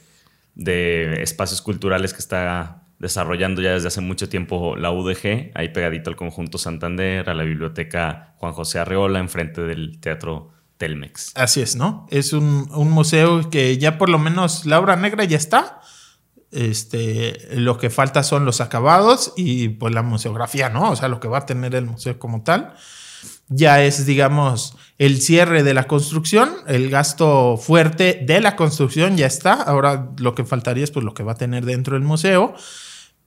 de 0.54 1.22
espacios 1.22 1.62
culturales 1.62 2.12
que 2.12 2.20
está 2.20 2.82
desarrollando 2.98 3.60
ya 3.60 3.72
desde 3.72 3.88
hace 3.88 4.00
mucho 4.00 4.28
tiempo 4.28 4.76
la 4.76 4.90
UDG, 4.90 5.52
ahí 5.54 5.68
pegadito 5.68 6.10
al 6.10 6.16
conjunto 6.16 6.58
Santander, 6.58 7.28
a 7.28 7.34
la 7.34 7.42
biblioteca 7.42 8.34
Juan 8.38 8.52
José 8.52 8.78
Arreola, 8.78 9.18
enfrente 9.18 9.62
del 9.62 10.00
Teatro 10.00 10.52
Telmex. 10.78 11.32
Así 11.34 11.60
es, 11.60 11.76
¿no? 11.76 12.06
Es 12.10 12.32
un, 12.32 12.68
museo 12.90 13.50
que 13.50 13.78
ya 13.78 13.98
por 13.98 14.08
lo 14.08 14.18
menos 14.18 14.66
la 14.66 14.78
obra 14.78 14.96
negra 14.96 15.24
ya 15.24 15.36
está. 15.36 15.80
Este, 16.52 17.48
lo 17.54 17.76
que 17.76 17.90
falta 17.90 18.22
son 18.22 18.44
los 18.44 18.60
acabados 18.60 19.32
y 19.36 19.70
pues 19.70 19.92
la 19.92 20.02
museografía, 20.02 20.68
¿no? 20.68 20.90
O 20.90 20.96
sea, 20.96 21.08
lo 21.08 21.20
que 21.20 21.28
va 21.28 21.38
a 21.38 21.46
tener 21.46 21.74
el 21.74 21.86
museo 21.86 22.18
como 22.18 22.42
tal. 22.42 22.74
ya 23.48 23.82
es, 23.82 24.06
digamos, 24.06 24.76
el 24.98 25.20
cierre 25.20 25.62
de 25.62 25.74
la 25.74 25.86
construcción, 25.86 26.50
el 26.66 26.90
gasto 26.90 27.56
fuerte 27.56 28.20
de 28.26 28.40
la 28.40 28.56
construcción 28.56 29.16
ya 29.16 29.26
está. 29.26 29.54
Ahora 29.54 30.10
lo 30.18 30.34
que 30.34 30.44
faltaría 30.44 30.84
es 30.84 30.90
pues 30.90 31.04
lo 31.04 31.14
que 31.14 31.22
va 31.22 31.32
a 31.32 31.36
tener 31.36 31.64
dentro 31.64 31.94
del 31.94 32.02
museo, 32.02 32.54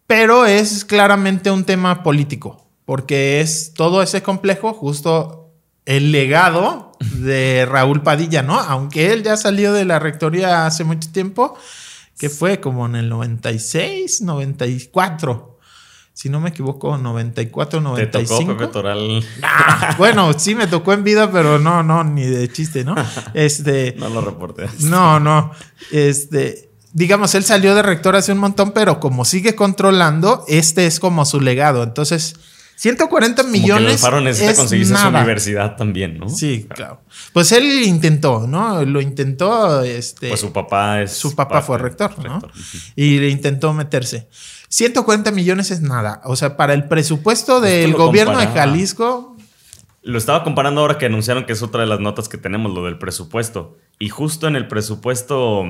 pero 0.10 0.48
es 0.48 0.86
claramente 0.86 1.52
un 1.52 1.66
tema 1.66 2.02
político, 2.02 2.66
porque 2.84 3.42
es 3.42 3.76
todo 3.76 4.02
ese 4.02 4.24
complejo 4.24 4.74
justo 4.74 5.54
el 5.86 6.12
legado 6.12 6.94
de 7.00 7.68
Raúl 7.70 8.02
Padilla, 8.02 8.42
¿no? 8.42 8.60
Aunque 8.60 9.14
él 9.14 9.22
ya 9.22 9.38
salió 9.38 9.72
de 9.72 9.86
la 9.86 10.00
rectoría 10.00 10.66
hace 10.66 10.84
mucho 10.84 11.12
tiempo, 11.12 11.56
que 12.18 12.32
fue 12.32 12.60
como 12.60 12.88
en 12.88 12.96
el 12.96 13.08
96, 13.08 14.22
94 14.24 15.60
si 16.12 16.28
no 16.28 16.42
me 16.42 16.50
equivoco, 16.50 16.98
94, 16.98 17.80
95. 17.80 18.38
¿Te 18.38 18.44
tocó 18.44 18.58
Pepe 18.58 18.74
Toral? 18.74 19.24
bueno, 19.98 20.34
sí 20.38 20.54
me 20.54 20.68
tocó 20.68 20.92
en 20.92 21.06
vida, 21.06 21.32
pero 21.32 21.60
no, 21.60 21.82
no, 21.82 22.04
ni 22.04 22.26
de 22.26 22.52
chiste, 22.52 22.84
¿no? 22.84 22.94
Este. 23.34 23.96
no 23.98 24.10
lo 24.10 24.20
reportes. 24.20 24.82
No, 24.82 25.20
no. 25.22 25.52
Este. 25.92 26.69
Digamos, 26.94 27.36
él 27.36 27.44
salió 27.44 27.76
de 27.76 27.84
rector 27.84 28.16
hace 28.16 28.32
un 28.32 28.40
montón, 28.40 28.72
pero 28.72 29.00
como 29.00 29.26
sigue 29.26 29.56
controlando, 29.56 30.44
este 30.48 30.88
es 30.88 31.00
como 31.00 31.26
su 31.26 31.40
legado. 31.40 31.84
Entonces, 31.84 32.36
140 32.80 33.44
millones. 33.44 34.00
Como 34.00 34.20
que 34.20 34.24
necesita 34.24 34.56
conseguirse 34.56 34.96
su 34.96 35.08
universidad 35.10 35.76
también, 35.76 36.18
¿no? 36.18 36.30
Sí, 36.30 36.66
claro. 36.74 37.02
Pues 37.34 37.52
él 37.52 37.84
intentó, 37.84 38.48
¿no? 38.48 38.86
Lo 38.86 39.02
intentó. 39.02 39.84
Este, 39.84 40.30
pues 40.30 40.40
su 40.40 40.54
papá 40.54 41.02
es. 41.02 41.12
Su 41.12 41.36
papá 41.36 41.62
fue 41.62 41.78
rector, 41.78 42.18
¿no? 42.24 42.42
Y 42.96 43.20
le 43.20 43.28
intentó 43.28 43.74
meterse. 43.74 44.30
140 44.70 45.30
millones 45.32 45.72
es 45.72 45.82
nada. 45.82 46.22
O 46.24 46.38
sea, 46.38 46.56
para 46.56 46.74
el 46.74 46.88
presupuesto 46.88 47.60
del 47.60 47.94
gobierno 47.96 48.40
de 48.40 48.48
Jalisco. 48.48 49.36
Lo 50.02 50.18
estaba 50.18 50.46
comparando 50.46 50.80
ahora 50.80 50.98
que 50.98 51.06
anunciaron 51.06 51.46
que 51.46 51.52
es 51.52 51.62
otra 51.62 51.82
de 51.82 51.88
las 51.88 52.00
notas 52.00 52.30
que 52.30 52.38
tenemos, 52.38 52.74
lo 52.74 52.86
del 52.86 52.98
presupuesto. 52.98 53.78
Y 54.00 54.08
justo 54.08 54.48
en 54.48 54.56
el 54.56 54.70
presupuesto 54.70 55.66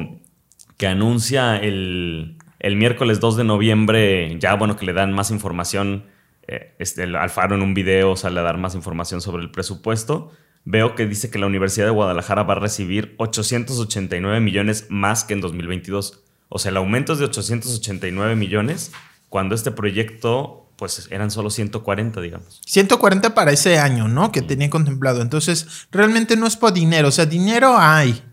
que 0.79 0.87
anuncia 0.87 1.57
el, 1.57 2.37
miércoles 2.63 3.19
2 3.19 3.35
de 3.35 3.43
noviembre, 3.43 4.39
ya 4.39 4.55
bueno, 4.55 4.77
que 4.77 4.85
le 4.85 4.93
dan 4.93 5.11
más 5.11 5.29
información, 5.29 6.05
eh, 6.47 6.73
este, 6.79 7.03
el 7.03 7.17
Alfaro 7.17 7.55
en 7.55 7.61
un 7.61 7.73
video 7.73 8.15
sale 8.15 8.39
a 8.39 8.43
dar 8.43 8.57
más 8.57 8.75
información 8.75 9.19
sobre 9.19 9.43
el 9.43 9.51
presupuesto. 9.51 10.31
Veo 10.63 10.95
que 10.95 11.05
dice 11.05 11.29
que 11.29 11.37
la 11.37 11.47
Universidad 11.47 11.85
de 11.85 11.91
Guadalajara 11.91 12.43
va 12.43 12.53
a 12.53 12.59
recibir 12.59 13.13
889 13.17 14.39
millones 14.39 14.85
más 14.87 15.25
que 15.25 15.33
en 15.33 15.41
2022. 15.41 16.23
O 16.47 16.59
sea, 16.59 16.71
el 16.71 16.77
aumento 16.77 17.11
es 17.11 17.19
de 17.19 17.25
889 17.25 18.37
millones 18.37 18.93
cuando 19.27 19.55
este 19.55 19.71
proyecto 19.71 20.71
pues 20.77 21.09
eran 21.11 21.29
solo 21.29 21.49
140, 21.49 22.21
digamos. 22.21 22.61
140 22.65 23.35
para 23.35 23.51
ese 23.51 23.79
año, 23.79 24.07
¿no? 24.07 24.31
Que 24.31 24.41
tenía 24.41 24.69
contemplado. 24.69 25.21
Entonces, 25.21 25.87
realmente 25.91 26.37
no 26.37 26.47
es 26.47 26.55
por 26.55 26.71
dinero, 26.71 27.09
o 27.09 27.11
sea, 27.11 27.25
dinero 27.25 27.75
hay 27.77 28.23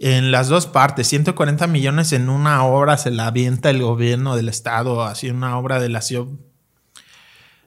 en 0.00 0.32
las 0.32 0.48
dos 0.48 0.66
partes. 0.66 1.06
140 1.06 1.66
millones 1.68 2.12
en 2.12 2.28
una 2.30 2.64
obra 2.64 2.96
se 2.96 3.10
la 3.10 3.26
avienta 3.28 3.70
el 3.70 3.82
gobierno 3.82 4.34
del 4.34 4.48
estado, 4.48 5.04
así 5.04 5.30
una 5.30 5.56
obra 5.58 5.78
de 5.78 5.90
la 5.90 6.00
ciudad, 6.00 6.26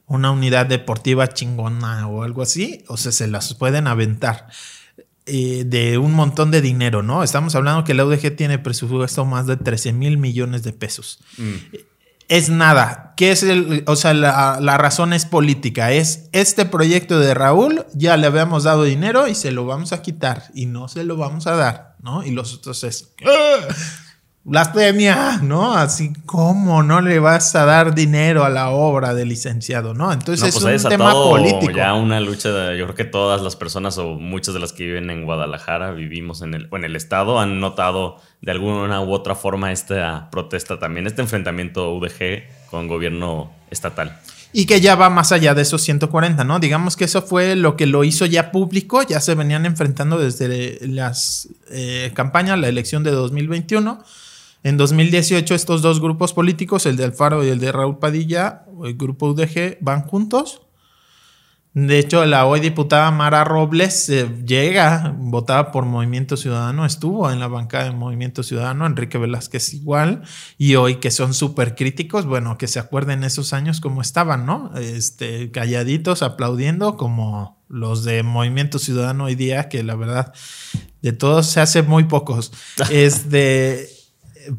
una 0.07 0.31
unidad 0.31 0.65
deportiva 0.65 1.27
chingona 1.27 2.07
o 2.07 2.23
algo 2.23 2.41
así, 2.41 2.83
o 2.87 2.97
sea, 2.97 3.13
se 3.13 3.27
las 3.27 3.53
pueden 3.53 3.87
aventar. 3.87 4.47
Eh, 5.25 5.63
de 5.65 5.97
un 5.97 6.11
montón 6.11 6.51
de 6.51 6.59
dinero, 6.59 7.01
¿no? 7.01 7.23
Estamos 7.23 7.55
hablando 7.55 7.85
que 7.85 7.93
la 7.93 8.03
UDG 8.03 8.35
tiene 8.35 8.59
presupuesto 8.59 9.23
más 9.23 9.47
de 9.47 9.55
13 9.55 9.93
mil 9.93 10.17
millones 10.17 10.63
de 10.63 10.73
pesos. 10.73 11.19
Mm. 11.37 11.53
Es 12.27 12.49
nada. 12.49 13.13
¿Qué 13.15 13.31
es 13.31 13.43
el, 13.43 13.83
o 13.85 13.95
sea, 13.95 14.13
la, 14.13 14.57
la, 14.59 14.77
razón 14.77 15.13
es 15.13 15.25
política. 15.25 15.91
Es 15.91 16.29
este 16.31 16.65
proyecto 16.65 17.19
de 17.19 17.33
Raúl, 17.33 17.85
ya 17.93 18.17
le 18.17 18.27
habíamos 18.27 18.63
dado 18.63 18.83
dinero 18.83 19.27
y 19.27 19.35
se 19.35 19.51
lo 19.51 19.65
vamos 19.65 19.93
a 19.93 20.01
quitar 20.01 20.45
y 20.55 20.65
no 20.65 20.87
se 20.87 21.03
lo 21.03 21.15
vamos 21.15 21.45
a 21.45 21.55
dar, 21.55 21.95
¿no? 21.99 22.23
Y 22.23 22.31
los 22.31 22.53
otros 22.55 22.83
es, 22.83 23.13
blasfemia, 24.45 25.39
¿no? 25.41 25.73
Así 25.73 26.11
como 26.25 26.83
no 26.83 26.99
le 26.99 27.19
vas 27.19 27.55
a 27.55 27.65
dar 27.65 27.95
dinero 27.95 28.43
a 28.43 28.49
la 28.49 28.71
obra 28.71 29.13
del 29.13 29.29
licenciado, 29.29 29.93
¿no? 29.93 30.11
Entonces 30.11 30.53
pues 30.53 30.65
es 30.65 30.83
un 30.83 30.89
tema 30.89 31.13
político. 31.13 31.71
Ya 31.71 31.93
una 31.93 32.19
lucha, 32.19 32.51
de, 32.51 32.77
yo 32.77 32.85
creo 32.85 32.95
que 32.95 33.05
todas 33.05 33.41
las 33.41 33.55
personas 33.55 33.97
o 33.97 34.15
muchas 34.15 34.53
de 34.53 34.59
las 34.59 34.73
que 34.73 34.85
viven 34.85 35.09
en 35.09 35.23
Guadalajara, 35.23 35.91
vivimos 35.91 36.41
en 36.41 36.55
el, 36.55 36.67
en 36.71 36.83
el 36.83 36.95
estado, 36.95 37.39
han 37.39 37.61
notado 37.61 38.17
de 38.41 38.51
alguna 38.51 39.01
u 39.01 39.13
otra 39.13 39.35
forma 39.35 39.71
esta 39.71 40.29
protesta 40.29 40.77
también, 40.77 41.07
este 41.07 41.21
enfrentamiento 41.21 41.93
UDG 41.93 42.69
con 42.69 42.87
gobierno 42.87 43.51
estatal. 43.71 44.19
Y 44.55 44.65
que 44.65 44.81
ya 44.81 44.95
va 44.95 45.09
más 45.09 45.31
allá 45.31 45.55
de 45.55 45.63
esos 45.63 45.81
140, 45.81 46.43
¿no? 46.43 46.59
Digamos 46.59 46.95
que 46.95 47.05
eso 47.05 47.23
fue 47.23 47.55
lo 47.55 47.75
que 47.75 47.87
lo 47.87 48.03
hizo 48.03 48.25
ya 48.25 48.51
público, 48.51 49.01
ya 49.01 49.19
se 49.19 49.33
venían 49.33 49.65
enfrentando 49.65 50.19
desde 50.19 50.79
las 50.85 51.47
eh, 51.71 52.11
campañas, 52.13 52.59
la 52.59 52.67
elección 52.67 53.03
de 53.03 53.11
2021 53.11 54.03
en 54.63 54.77
2018 54.77 55.53
estos 55.53 55.81
dos 55.81 55.99
grupos 55.99 56.33
políticos, 56.33 56.85
el 56.85 56.95
de 56.95 57.03
Alfaro 57.03 57.43
y 57.43 57.49
el 57.49 57.59
de 57.59 57.71
Raúl 57.71 57.99
Padilla, 57.99 58.63
el 58.83 58.95
grupo 58.95 59.27
UDG, 59.27 59.77
van 59.81 60.03
juntos. 60.03 60.61
De 61.73 61.97
hecho, 61.97 62.23
la 62.25 62.45
hoy 62.45 62.59
diputada 62.59 63.09
Mara 63.09 63.43
Robles 63.43 64.07
eh, 64.09 64.29
llega, 64.45 65.15
votada 65.17 65.71
por 65.71 65.85
Movimiento 65.85 66.37
Ciudadano, 66.37 66.85
estuvo 66.85 67.31
en 67.31 67.39
la 67.39 67.47
bancada 67.47 67.85
de 67.85 67.91
Movimiento 67.91 68.43
Ciudadano, 68.43 68.85
Enrique 68.85 69.17
Velázquez 69.17 69.73
igual, 69.73 70.21
y 70.59 70.75
hoy 70.75 70.97
que 70.97 71.09
son 71.09 71.33
súper 71.33 71.73
críticos, 71.73 72.27
bueno, 72.27 72.59
que 72.59 72.67
se 72.67 72.77
acuerden 72.77 73.23
esos 73.23 73.53
años 73.53 73.81
como 73.81 74.03
estaban, 74.03 74.45
¿no? 74.45 74.71
Este, 74.77 75.49
calladitos, 75.49 76.21
aplaudiendo, 76.21 76.95
como 76.95 77.63
los 77.69 78.03
de 78.03 78.21
Movimiento 78.21 78.77
Ciudadano 78.77 79.23
hoy 79.23 79.33
día, 79.33 79.67
que 79.67 79.81
la 79.81 79.95
verdad, 79.95 80.31
de 81.01 81.11
todos 81.11 81.47
se 81.47 81.59
hace 81.59 81.81
muy 81.81 82.03
pocos. 82.03 82.53
Este. 82.91 84.02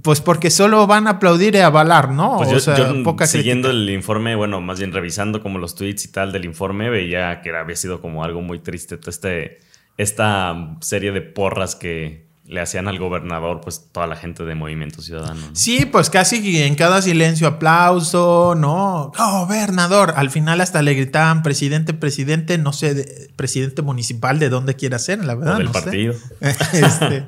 Pues 0.02 0.20
porque 0.20 0.50
solo 0.50 0.86
van 0.86 1.06
a 1.06 1.10
aplaudir 1.10 1.54
y 1.54 1.58
avalar, 1.58 2.10
¿no? 2.10 2.38
Pues 2.38 2.52
o 2.52 2.60
sea, 2.60 3.26
siguiendo 3.26 3.70
el 3.70 3.88
informe, 3.90 4.34
bueno, 4.34 4.60
más 4.60 4.78
bien 4.78 4.92
revisando 4.92 5.42
como 5.42 5.58
los 5.58 5.74
tweets 5.74 6.04
y 6.06 6.12
tal 6.12 6.32
del 6.32 6.44
informe, 6.44 6.90
veía 6.90 7.40
que 7.42 7.54
había 7.56 7.76
sido 7.76 8.00
como 8.00 8.24
algo 8.24 8.40
muy 8.40 8.58
triste 8.58 8.98
este, 9.06 9.60
esta 9.96 10.76
serie 10.80 11.12
de 11.12 11.20
porras 11.20 11.76
que 11.76 12.24
le 12.46 12.60
hacían 12.60 12.88
al 12.88 12.98
gobernador, 12.98 13.60
pues 13.62 13.88
toda 13.90 14.06
la 14.06 14.16
gente 14.16 14.44
de 14.44 14.54
Movimiento 14.54 15.00
Ciudadano. 15.00 15.40
Sí, 15.54 15.86
pues 15.86 16.10
casi 16.10 16.62
en 16.62 16.74
cada 16.74 17.00
silencio 17.00 17.46
aplauso, 17.48 18.54
¿no? 18.54 19.12
Gobernador. 19.16 20.12
Al 20.16 20.30
final 20.30 20.60
hasta 20.60 20.82
le 20.82 20.92
gritaban 20.94 21.42
presidente, 21.42 21.94
presidente, 21.94 22.58
no 22.58 22.74
sé, 22.74 23.30
presidente 23.36 23.80
municipal 23.80 24.38
de 24.38 24.50
dónde 24.50 24.74
quiera 24.74 24.98
ser, 24.98 25.24
la 25.24 25.34
verdad. 25.34 25.56
del 25.56 25.70
partido. 25.70 26.14
este, 26.40 27.26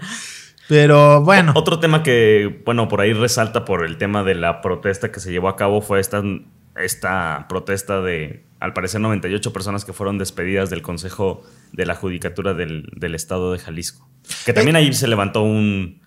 Pero 0.68 1.22
bueno. 1.22 1.52
Otro 1.54 1.78
tema 1.78 2.02
que, 2.02 2.62
bueno, 2.64 2.88
por 2.88 3.00
ahí 3.00 3.12
resalta 3.12 3.64
por 3.64 3.84
el 3.84 3.98
tema 3.98 4.22
de 4.24 4.34
la 4.34 4.60
protesta 4.60 5.12
que 5.12 5.20
se 5.20 5.30
llevó 5.30 5.48
a 5.48 5.56
cabo 5.56 5.80
fue 5.80 6.00
esta, 6.00 6.22
esta 6.76 7.46
protesta 7.48 8.00
de, 8.00 8.44
al 8.60 8.72
parecer, 8.72 9.00
98 9.00 9.52
personas 9.52 9.84
que 9.84 9.92
fueron 9.92 10.18
despedidas 10.18 10.70
del 10.70 10.82
Consejo 10.82 11.42
de 11.72 11.86
la 11.86 11.94
Judicatura 11.94 12.54
del, 12.54 13.14
Estado 13.14 13.52
de 13.52 13.58
Jalisco. 13.58 14.08
Que 14.44 14.52
también 14.52 14.76
ahí 14.76 14.92
se 14.92 15.06
levantó 15.06 15.42
un, 15.42 16.00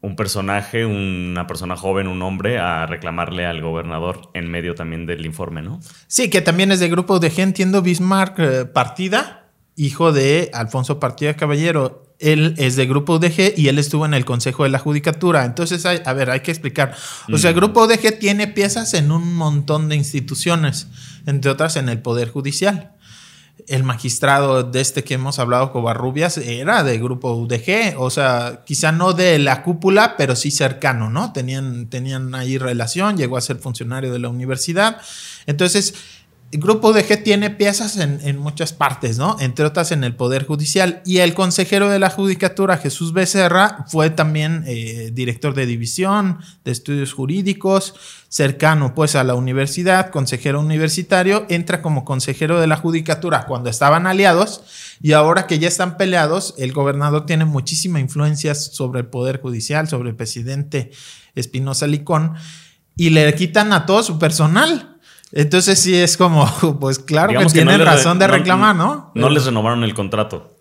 un 0.00 0.16
personaje, 0.16 0.86
una 0.86 1.46
persona 1.46 1.76
joven, 1.76 2.06
un 2.06 2.22
hombre, 2.22 2.58
a 2.58 2.86
reclamarle 2.86 3.46
al 3.46 3.60
gobernador 3.60 4.30
en 4.34 4.50
medio 4.50 4.74
también 4.74 5.06
del 5.06 5.26
informe, 5.26 5.62
¿no? 5.62 5.80
Sí, 6.06 6.30
que 6.30 6.40
también 6.40 6.70
es 6.70 6.80
de 6.80 6.88
grupo 6.88 7.18
de 7.18 7.30
gente, 7.30 7.48
entiendo, 7.48 7.82
Bismarck 7.82 8.38
eh, 8.38 8.64
Partida, 8.66 9.50
hijo 9.74 10.12
de 10.12 10.50
Alfonso 10.52 11.00
Partida 11.00 11.34
Caballero 11.34 12.07
él 12.18 12.54
es 12.58 12.76
de 12.76 12.86
Grupo 12.86 13.14
UDG 13.14 13.54
y 13.56 13.68
él 13.68 13.78
estuvo 13.78 14.04
en 14.04 14.14
el 14.14 14.24
Consejo 14.24 14.64
de 14.64 14.70
la 14.70 14.78
Judicatura. 14.78 15.44
Entonces, 15.44 15.84
a 15.86 16.12
ver, 16.12 16.30
hay 16.30 16.40
que 16.40 16.50
explicar. 16.50 16.94
O 17.32 17.38
sea, 17.38 17.50
el 17.50 17.56
Grupo 17.56 17.84
UDG 17.84 18.18
tiene 18.18 18.48
piezas 18.48 18.94
en 18.94 19.12
un 19.12 19.34
montón 19.34 19.88
de 19.88 19.96
instituciones, 19.96 20.88
entre 21.26 21.50
otras 21.50 21.76
en 21.76 21.88
el 21.88 22.00
Poder 22.00 22.28
Judicial. 22.28 22.92
El 23.66 23.84
magistrado 23.84 24.62
de 24.62 24.80
este 24.80 25.04
que 25.04 25.14
hemos 25.14 25.38
hablado, 25.38 25.72
Covarrubias, 25.72 26.38
era 26.38 26.82
de 26.84 26.98
Grupo 26.98 27.34
UDG, 27.34 27.98
o 27.98 28.08
sea, 28.08 28.62
quizá 28.64 28.92
no 28.92 29.12
de 29.12 29.38
la 29.38 29.62
cúpula, 29.62 30.16
pero 30.16 30.36
sí 30.36 30.50
cercano, 30.50 31.10
¿no? 31.10 31.32
Tenían, 31.32 31.88
tenían 31.88 32.34
ahí 32.34 32.56
relación, 32.56 33.16
llegó 33.16 33.36
a 33.36 33.40
ser 33.40 33.58
funcionario 33.58 34.12
de 34.12 34.20
la 34.20 34.28
universidad. 34.28 35.00
Entonces, 35.46 35.94
el 36.50 36.60
grupo 36.60 36.88
UDG 36.88 37.22
tiene 37.22 37.50
piezas 37.50 37.98
en, 37.98 38.38
muchas 38.38 38.72
partes, 38.72 39.18
¿no? 39.18 39.36
Entre 39.38 39.66
otras 39.66 39.92
en 39.92 40.02
el 40.02 40.16
Poder 40.16 40.46
Judicial. 40.46 41.02
Y 41.04 41.18
el 41.18 41.34
consejero 41.34 41.90
de 41.90 41.98
la 41.98 42.08
Judicatura, 42.08 42.78
Jesús 42.78 43.12
Becerra, 43.12 43.84
fue 43.88 44.08
también 44.08 44.64
eh, 44.66 45.10
director 45.12 45.54
de 45.54 45.66
división 45.66 46.38
de 46.64 46.72
estudios 46.72 47.12
jurídicos, 47.12 47.94
cercano 48.28 48.94
pues 48.94 49.14
a 49.14 49.24
la 49.24 49.34
universidad, 49.34 50.10
consejero 50.10 50.60
universitario, 50.60 51.44
entra 51.50 51.82
como 51.82 52.06
consejero 52.06 52.58
de 52.60 52.66
la 52.66 52.76
Judicatura 52.76 53.44
cuando 53.44 53.68
estaban 53.68 54.06
aliados 54.06 54.62
y 55.02 55.12
ahora 55.12 55.46
que 55.46 55.58
ya 55.58 55.68
están 55.68 55.98
peleados, 55.98 56.54
el 56.56 56.72
gobernador 56.72 57.26
tiene 57.26 57.44
muchísima 57.44 58.00
influencia 58.00 58.54
sobre 58.54 59.00
el 59.00 59.06
Poder 59.06 59.40
Judicial, 59.40 59.86
sobre 59.86 60.10
el 60.10 60.16
presidente 60.16 60.92
Espinosa 61.34 61.86
Licón 61.86 62.34
y 62.96 63.10
le 63.10 63.32
quitan 63.34 63.72
a 63.72 63.86
todo 63.86 64.02
su 64.02 64.18
personal. 64.18 64.97
Entonces 65.32 65.78
sí 65.78 65.94
es 65.94 66.16
como, 66.16 66.46
pues 66.80 66.98
claro 66.98 67.38
que 67.38 67.46
tienen 67.46 67.84
razón 67.84 68.18
de 68.18 68.26
reclamar, 68.26 68.76
¿no? 68.76 69.12
No 69.14 69.28
les 69.28 69.44
renovaron 69.44 69.84
el 69.84 69.94
contrato. 69.94 70.54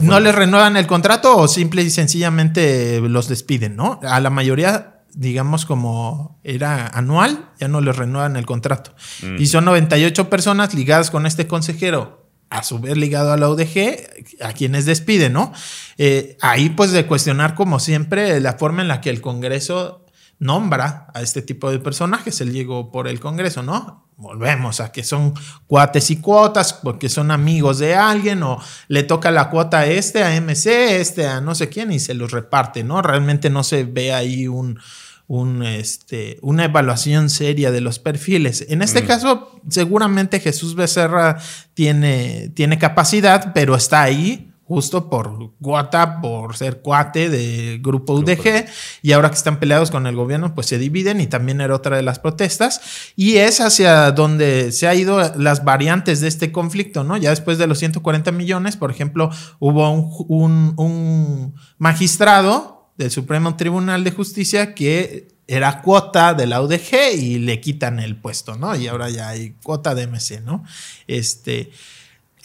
No 0.00 0.18
les 0.18 0.34
renuevan 0.34 0.76
el 0.76 0.86
contrato 0.86 1.36
o 1.36 1.46
simple 1.46 1.82
y 1.82 1.90
sencillamente 1.90 3.00
los 3.00 3.28
despiden, 3.28 3.76
¿no? 3.76 4.00
A 4.02 4.18
la 4.20 4.30
mayoría, 4.30 5.02
digamos 5.12 5.66
como 5.66 6.40
era 6.42 6.86
anual, 6.86 7.50
ya 7.60 7.68
no 7.68 7.82
les 7.82 7.94
renuevan 7.94 8.36
el 8.36 8.46
contrato. 8.46 8.94
Mm. 9.22 9.36
Y 9.38 9.46
son 9.46 9.66
98 9.66 10.30
personas 10.30 10.72
ligadas 10.72 11.10
con 11.10 11.26
este 11.26 11.46
consejero, 11.46 12.30
a 12.48 12.62
su 12.62 12.78
vez 12.78 12.96
ligado 12.96 13.32
a 13.32 13.36
la 13.36 13.50
UDG, 13.50 14.40
a 14.40 14.54
quienes 14.54 14.86
despiden, 14.86 15.34
¿no? 15.34 15.52
Eh, 15.98 16.38
ahí 16.40 16.70
pues 16.70 16.92
de 16.92 17.04
cuestionar 17.06 17.54
como 17.54 17.78
siempre 17.78 18.40
la 18.40 18.54
forma 18.54 18.80
en 18.80 18.88
la 18.88 19.02
que 19.02 19.10
el 19.10 19.20
Congreso 19.20 20.06
nombra 20.38 21.08
a 21.12 21.20
este 21.20 21.42
tipo 21.42 21.70
de 21.70 21.78
personajes, 21.78 22.40
él 22.40 22.52
llegó 22.52 22.90
por 22.90 23.06
el 23.06 23.20
Congreso, 23.20 23.62
¿no? 23.62 24.03
Volvemos 24.16 24.80
a 24.80 24.92
que 24.92 25.02
son 25.02 25.34
cuates 25.66 26.10
y 26.10 26.16
cuotas 26.16 26.72
porque 26.72 27.08
son 27.08 27.30
amigos 27.30 27.78
de 27.78 27.94
alguien 27.94 28.42
o 28.42 28.60
le 28.88 29.02
toca 29.02 29.30
la 29.30 29.50
cuota 29.50 29.80
a 29.80 29.86
este, 29.86 30.22
a 30.22 30.40
MC, 30.40 31.00
este, 31.00 31.26
a 31.26 31.40
no 31.40 31.54
sé 31.54 31.68
quién 31.68 31.92
y 31.92 31.98
se 31.98 32.14
los 32.14 32.30
reparte, 32.30 32.84
¿no? 32.84 33.02
Realmente 33.02 33.50
no 33.50 33.64
se 33.64 33.84
ve 33.84 34.12
ahí 34.12 34.46
un, 34.46 34.78
un, 35.26 35.62
este, 35.62 36.38
una 36.42 36.64
evaluación 36.66 37.30
seria 37.30 37.70
de 37.70 37.80
los 37.80 37.98
perfiles. 37.98 38.64
En 38.68 38.82
este 38.82 39.02
mm. 39.02 39.06
caso, 39.06 39.60
seguramente 39.68 40.40
Jesús 40.40 40.74
Becerra 40.74 41.38
tiene, 41.74 42.50
tiene 42.54 42.78
capacidad, 42.78 43.52
pero 43.52 43.74
está 43.74 44.02
ahí 44.02 44.53
justo 44.66 45.10
por 45.10 45.52
Guata, 45.60 46.20
por 46.20 46.56
ser 46.56 46.80
cuate 46.80 47.28
de 47.28 47.78
grupo 47.82 48.14
UDG, 48.14 48.66
y 49.02 49.12
ahora 49.12 49.30
que 49.30 49.36
están 49.36 49.58
peleados 49.58 49.90
con 49.90 50.06
el 50.06 50.16
gobierno, 50.16 50.54
pues 50.54 50.66
se 50.66 50.78
dividen 50.78 51.20
y 51.20 51.26
también 51.26 51.60
era 51.60 51.74
otra 51.74 51.96
de 51.96 52.02
las 52.02 52.18
protestas, 52.18 52.80
y 53.14 53.36
es 53.36 53.60
hacia 53.60 54.10
donde 54.12 54.72
se 54.72 54.88
ha 54.88 54.94
ido 54.94 55.20
las 55.36 55.64
variantes 55.64 56.20
de 56.20 56.28
este 56.28 56.50
conflicto, 56.52 57.04
¿no? 57.04 57.16
Ya 57.16 57.30
después 57.30 57.58
de 57.58 57.66
los 57.66 57.78
140 57.78 58.32
millones, 58.32 58.76
por 58.76 58.90
ejemplo, 58.90 59.30
hubo 59.58 59.90
un, 59.90 60.74
un 60.76 61.54
magistrado 61.78 62.92
del 62.96 63.10
Supremo 63.10 63.56
Tribunal 63.56 64.04
de 64.04 64.12
Justicia 64.12 64.74
que 64.74 65.28
era 65.46 65.82
cuota 65.82 66.32
de 66.32 66.46
la 66.46 66.62
UDG 66.62 67.18
y 67.18 67.38
le 67.38 67.60
quitan 67.60 68.00
el 68.00 68.16
puesto, 68.16 68.56
¿no? 68.56 68.74
Y 68.76 68.86
ahora 68.86 69.10
ya 69.10 69.28
hay 69.28 69.56
cuota 69.62 69.94
de 69.94 70.06
MC, 70.06 70.40
¿no? 70.42 70.64
Este 71.06 71.70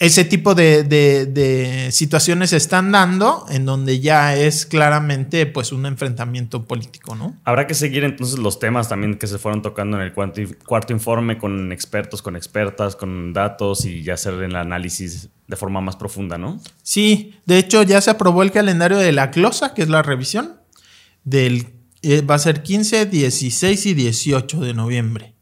ese 0.00 0.24
tipo 0.24 0.54
de, 0.54 1.88
situaciones 1.92 2.50
se 2.50 2.56
están 2.56 2.90
dando 2.90 3.44
en 3.50 3.66
donde 3.66 4.00
ya 4.00 4.34
es 4.34 4.64
claramente 4.64 5.44
pues 5.44 5.72
un 5.72 5.84
enfrentamiento 5.84 6.64
político, 6.64 7.14
¿no? 7.14 7.36
Habrá 7.44 7.66
que 7.66 7.74
seguir 7.74 8.04
entonces 8.04 8.38
los 8.38 8.58
temas 8.58 8.88
también 8.88 9.18
que 9.18 9.26
se 9.26 9.38
fueron 9.38 9.60
tocando 9.60 9.98
en 9.98 10.04
el 10.04 10.14
cuarto, 10.14 10.40
cuarto 10.66 10.94
informe 10.94 11.36
con 11.36 11.70
expertos, 11.70 12.22
con 12.22 12.34
expertas, 12.34 12.96
con 12.96 13.34
datos 13.34 13.84
y 13.84 14.02
ya 14.02 14.14
hacer 14.14 14.32
el 14.42 14.56
análisis 14.56 15.28
de 15.46 15.56
forma 15.56 15.82
más 15.82 15.96
profunda, 15.96 16.38
¿no? 16.38 16.58
Sí, 16.82 17.34
de 17.44 17.58
hecho 17.58 17.82
ya 17.82 18.00
se 18.00 18.10
aprobó 18.10 18.42
el 18.42 18.52
calendario 18.52 18.96
de 18.96 19.12
la 19.12 19.30
closa, 19.30 19.74
que 19.74 19.82
es 19.82 19.90
la 19.90 20.02
revisión, 20.02 20.62
del, 21.24 21.74
eh, 22.00 22.22
va 22.22 22.36
a 22.36 22.38
ser 22.38 22.62
15, 22.62 23.04
16 23.04 23.84
y 23.84 23.92
18 23.92 24.60
de 24.60 24.72
noviembre 24.72 25.34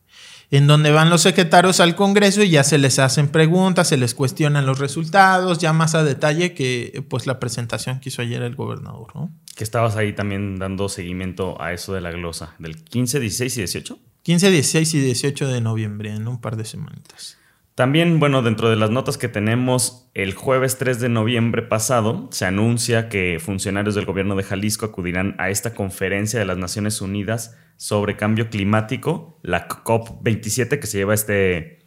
en 0.51 0.67
donde 0.67 0.91
van 0.91 1.11
los 1.11 1.23
secretarios 1.23 1.81
al 1.81 1.95
Congreso 1.95 2.43
y 2.43 2.51
ya 2.51 2.65
se 2.65 2.79
les 2.79 2.99
hacen 2.99 3.29
preguntas, 3.29 3.89
se 3.89 3.97
les 3.97 4.15
cuestionan 4.15 4.65
los 4.65 4.79
resultados, 4.79 5.59
ya 5.59 5.73
más 5.73 5.95
a 5.95 6.05
detalle 6.05 6.55
que 6.55 7.05
pues 7.09 7.27
la 7.27 7.39
presentación 7.39 8.01
que 8.01 8.09
hizo 8.09 8.23
ayer 8.23 8.43
el 8.43 8.55
gobernador, 8.55 9.15
¿no? 9.15 9.31
Que 9.55 9.65
estabas 9.65 9.97
ahí 9.97 10.15
también 10.15 10.59
dando 10.59 10.89
seguimiento 10.89 11.61
a 11.61 11.73
eso 11.73 11.93
de 11.93 12.01
la 12.01 12.13
glosa, 12.13 12.55
del 12.59 12.83
15, 12.83 13.21
16 13.21 13.57
y 13.57 13.61
18. 13.61 13.99
15, 14.23 14.51
16 14.51 14.95
y 14.95 15.01
18 15.01 15.49
de 15.49 15.61
noviembre, 15.61 16.15
en 16.15 16.29
un 16.29 16.41
par 16.41 16.57
de 16.57 16.65
semanas. 16.65 17.39
También, 17.79 18.19
bueno, 18.19 18.43
dentro 18.43 18.71
de 18.71 18.75
las 18.75 18.91
notas 18.91 19.19
que 19.19 19.29
tenemos, 19.29 20.11
el 20.13 20.35
jueves 20.35 20.79
3 20.79 20.99
de 20.99 21.09
noviembre 21.09 21.63
pasado 21.63 22.29
se 22.33 22.45
anuncia 22.45 23.09
que 23.09 23.39
funcionarios 23.41 23.95
del 23.95 24.05
gobierno 24.05 24.35
de 24.35 24.43
Jalisco 24.43 24.87
acudirán 24.87 25.37
a 25.39 25.49
esta 25.51 25.75
conferencia 25.75 26.41
de 26.41 26.45
las 26.45 26.59
Naciones 26.59 27.01
Unidas 27.01 27.57
sobre 27.77 28.17
cambio 28.17 28.51
climático, 28.51 29.39
la 29.45 29.69
COP27 29.69 30.81
que 30.81 30.89
se 30.89 30.99
lleva 30.99 31.15
este, 31.15 31.79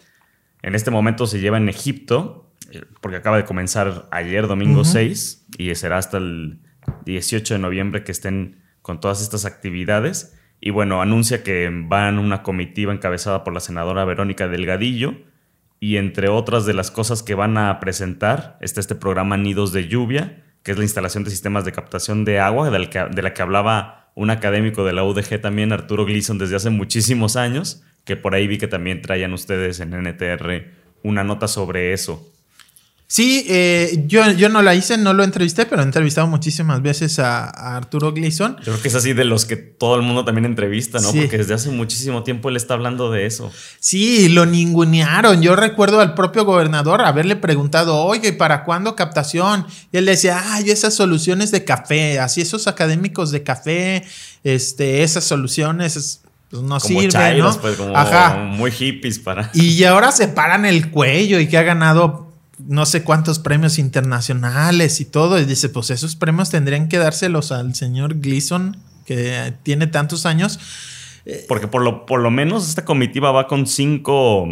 en 0.62 0.76
este 0.76 0.92
momento 0.92 1.28
se 1.28 1.42
lleva 1.42 1.58
en 1.58 1.68
Egipto, 1.68 2.54
porque 3.02 3.18
acaba 3.18 3.36
de 3.36 3.44
comenzar 3.44 4.08
ayer, 4.12 4.48
domingo 4.48 4.86
6, 4.86 5.48
y 5.58 5.76
será 5.76 5.98
hasta 5.98 6.20
el 6.20 6.62
18 7.04 7.56
de 7.56 7.60
noviembre 7.60 8.06
que 8.06 8.14
estén 8.14 8.62
con 8.82 9.02
todas 9.02 9.22
estas 9.22 9.44
actividades. 9.44 10.40
Y 10.62 10.70
bueno, 10.70 11.02
anuncia 11.02 11.44
que 11.44 11.70
van 11.70 12.18
una 12.18 12.44
comitiva 12.44 12.94
encabezada 12.94 13.44
por 13.44 13.54
la 13.54 13.60
senadora 13.60 14.06
Verónica 14.06 14.48
Delgadillo, 14.48 15.30
y 15.84 15.98
entre 15.98 16.30
otras 16.30 16.68
de 16.68 16.76
las 16.76 16.92
cosas 16.92 17.24
que 17.24 17.34
van 17.34 17.58
a 17.58 17.80
presentar 17.80 18.56
está 18.62 18.80
este 18.80 18.94
programa 18.94 19.36
Nidos 19.36 19.74
de 19.74 19.88
Lluvia, 19.88 20.44
que 20.62 20.72
es 20.72 20.78
la 20.78 20.84
instalación 20.84 21.24
de 21.24 21.32
sistemas 21.32 21.66
de 21.66 21.72
captación 21.72 22.24
de 22.24 22.40
agua, 22.40 22.70
de 22.70 23.22
la 23.24 23.34
que, 23.34 23.42
hablaba 23.42 24.12
un 24.14 24.30
académico 24.30 24.86
de 24.86 24.94
la 24.94 25.04
UDG 25.04 25.42
también, 25.42 25.74
Arturo 25.74 26.06
Gleason, 26.06 26.38
desde 26.38 26.56
hace 26.56 26.70
muchísimos 26.70 27.36
años, 27.36 27.84
que 28.06 28.16
por 28.16 28.36
ahí 28.36 28.46
vi 28.46 28.60
que 28.60 28.68
también 28.68 29.02
traían 29.02 29.34
ustedes 29.34 29.80
en 29.80 29.96
NTR 29.96 30.68
una 31.02 31.24
nota 31.24 31.48
sobre 31.48 31.94
eso. 31.94 32.32
Sí, 33.12 33.46
eh, 33.50 34.06
yo, 34.08 34.32
yo 34.32 34.48
no 34.48 34.62
la 34.62 34.74
hice, 34.74 34.98
no 34.98 35.12
lo 35.12 35.26
entrevisté, 35.26 35.66
pero 35.66 35.82
he 35.82 35.84
entrevistado 35.84 36.28
muchísimas 36.28 36.82
veces 36.82 37.20
a, 37.20 37.50
Arturo 37.76 38.14
Gleason. 38.14 38.56
Yo 38.60 38.64
creo 38.64 38.82
que 38.82 38.88
es 38.88 38.96
así 38.96 39.12
de 39.12 39.26
los 39.26 39.44
que 39.44 39.58
todo 39.58 39.98
el 39.98 40.02
mundo 40.02 40.24
también 40.24 40.46
entrevista, 40.46 41.02
¿no? 41.02 41.12
Porque 41.12 41.38
desde 41.38 41.54
hace 41.54 41.72
muchísimo 41.72 42.24
tiempo 42.24 42.48
él 42.48 42.56
está 42.56 42.74
hablando 42.74 43.12
de 43.12 43.26
eso. 43.26 43.52
Sí, 43.82 44.30
lo 44.30 44.46
ningunearon. 44.46 45.42
Yo 45.42 45.58
recuerdo 45.58 46.00
al 46.00 46.14
propio 46.14 46.46
gobernador 46.46 47.02
haberle 47.02 47.36
preguntado, 47.36 47.98
oye, 47.98 48.32
¿para 48.32 48.64
cuándo 48.64 48.96
captación? 48.96 49.66
Y 49.92 49.98
él 49.98 50.06
decía, 50.06 50.42
ay, 50.54 50.70
esas 50.70 50.94
soluciones 50.94 51.52
de 51.52 51.66
café, 51.66 52.18
así 52.18 52.40
esos 52.40 52.68
académicos 52.68 53.32
de 53.32 53.44
café, 53.44 54.06
este, 54.46 55.04
esas 55.04 55.26
soluciones 55.26 56.22
pues 56.50 56.64
no 56.64 56.80
sirven, 56.80 57.40
¿no? 57.40 57.60
Pues, 57.60 57.76
como 57.76 57.94
Ajá. 57.94 58.38
muy 58.38 58.72
hippies 58.72 59.20
para. 59.20 59.52
Y 59.54 59.84
ahora 59.84 60.14
se 60.14 60.30
paran 60.30 60.66
el 60.66 60.92
cuello 60.92 61.42
y 61.42 61.50
que 61.50 61.58
ha 61.58 61.64
ganado 61.64 62.31
no 62.68 62.86
sé 62.86 63.04
cuántos 63.04 63.40
premios 63.40 63.80
internacionales 63.80 65.00
y 65.02 65.06
todo. 65.06 65.40
Y 65.40 65.46
dice, 65.46 65.70
pues 65.70 65.90
esos 65.90 66.16
premios 66.16 66.50
tendrían 66.50 66.88
que 66.90 66.98
dárselos 66.98 67.52
al 67.52 67.76
señor 67.76 68.20
Gleason, 68.20 68.78
que 69.06 69.54
tiene 69.64 69.88
tantos 69.88 70.26
años. 70.26 70.60
Eh, 71.26 71.46
Porque 71.48 71.68
por 71.68 71.84
lo, 71.84 72.06
por 72.06 72.20
lo 72.22 72.32
menos 72.32 72.68
esta 72.68 72.86
comitiva 72.86 73.32
va 73.32 73.48
con 73.48 73.68
cinco 73.68 74.48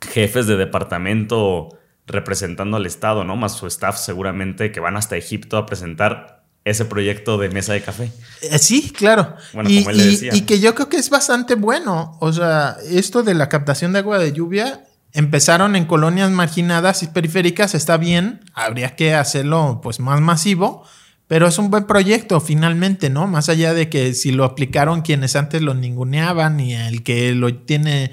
jefes 0.00 0.46
de 0.46 0.56
departamento 0.56 1.68
representando 2.06 2.76
al 2.76 2.86
Estado, 2.86 3.24
¿no? 3.24 3.36
Más 3.36 3.56
su 3.56 3.66
staff 3.66 3.98
seguramente 3.98 4.72
que 4.72 4.80
van 4.80 4.96
hasta 4.96 5.16
Egipto 5.16 5.56
a 5.56 5.66
presentar 5.66 6.40
ese 6.64 6.84
proyecto 6.84 7.38
de 7.38 7.48
mesa 7.48 7.72
de 7.72 7.82
café. 7.82 8.12
Eh, 8.42 8.58
sí, 8.58 8.90
claro. 8.90 9.34
Bueno, 9.52 9.70
y, 9.70 9.78
como 9.78 9.90
él 9.90 9.96
le 9.96 10.06
decía. 10.06 10.34
y, 10.34 10.42
que 10.42 10.60
yo 10.60 10.74
creo 10.74 10.88
que 10.88 10.98
es 10.98 11.08
bastante 11.08 11.54
bueno. 11.54 12.16
O 12.20 12.32
sea, 12.32 12.76
esto 12.88 13.22
de 13.22 13.34
la 13.34 13.48
captación 13.48 13.92
de 13.92 14.00
agua 14.00 14.18
de 14.18 14.32
lluvia 14.32 14.84
Empezaron 15.12 15.76
en 15.76 15.86
colonias 15.86 16.30
marginadas 16.30 17.02
y 17.02 17.08
periféricas, 17.08 17.74
está 17.74 17.96
bien, 17.96 18.40
habría 18.54 18.94
que 18.94 19.14
hacerlo 19.14 19.80
pues 19.82 19.98
más 19.98 20.20
masivo, 20.20 20.84
pero 21.26 21.48
es 21.48 21.58
un 21.58 21.70
buen 21.70 21.84
proyecto 21.84 22.40
finalmente, 22.40 23.10
¿no? 23.10 23.26
Más 23.26 23.48
allá 23.48 23.74
de 23.74 23.88
que 23.88 24.14
si 24.14 24.32
lo 24.32 24.44
aplicaron 24.44 25.02
quienes 25.02 25.36
antes 25.36 25.62
lo 25.62 25.74
ninguneaban 25.74 26.60
y 26.60 26.74
el 26.74 27.02
que 27.02 27.34
lo 27.34 27.54
tiene 27.54 28.12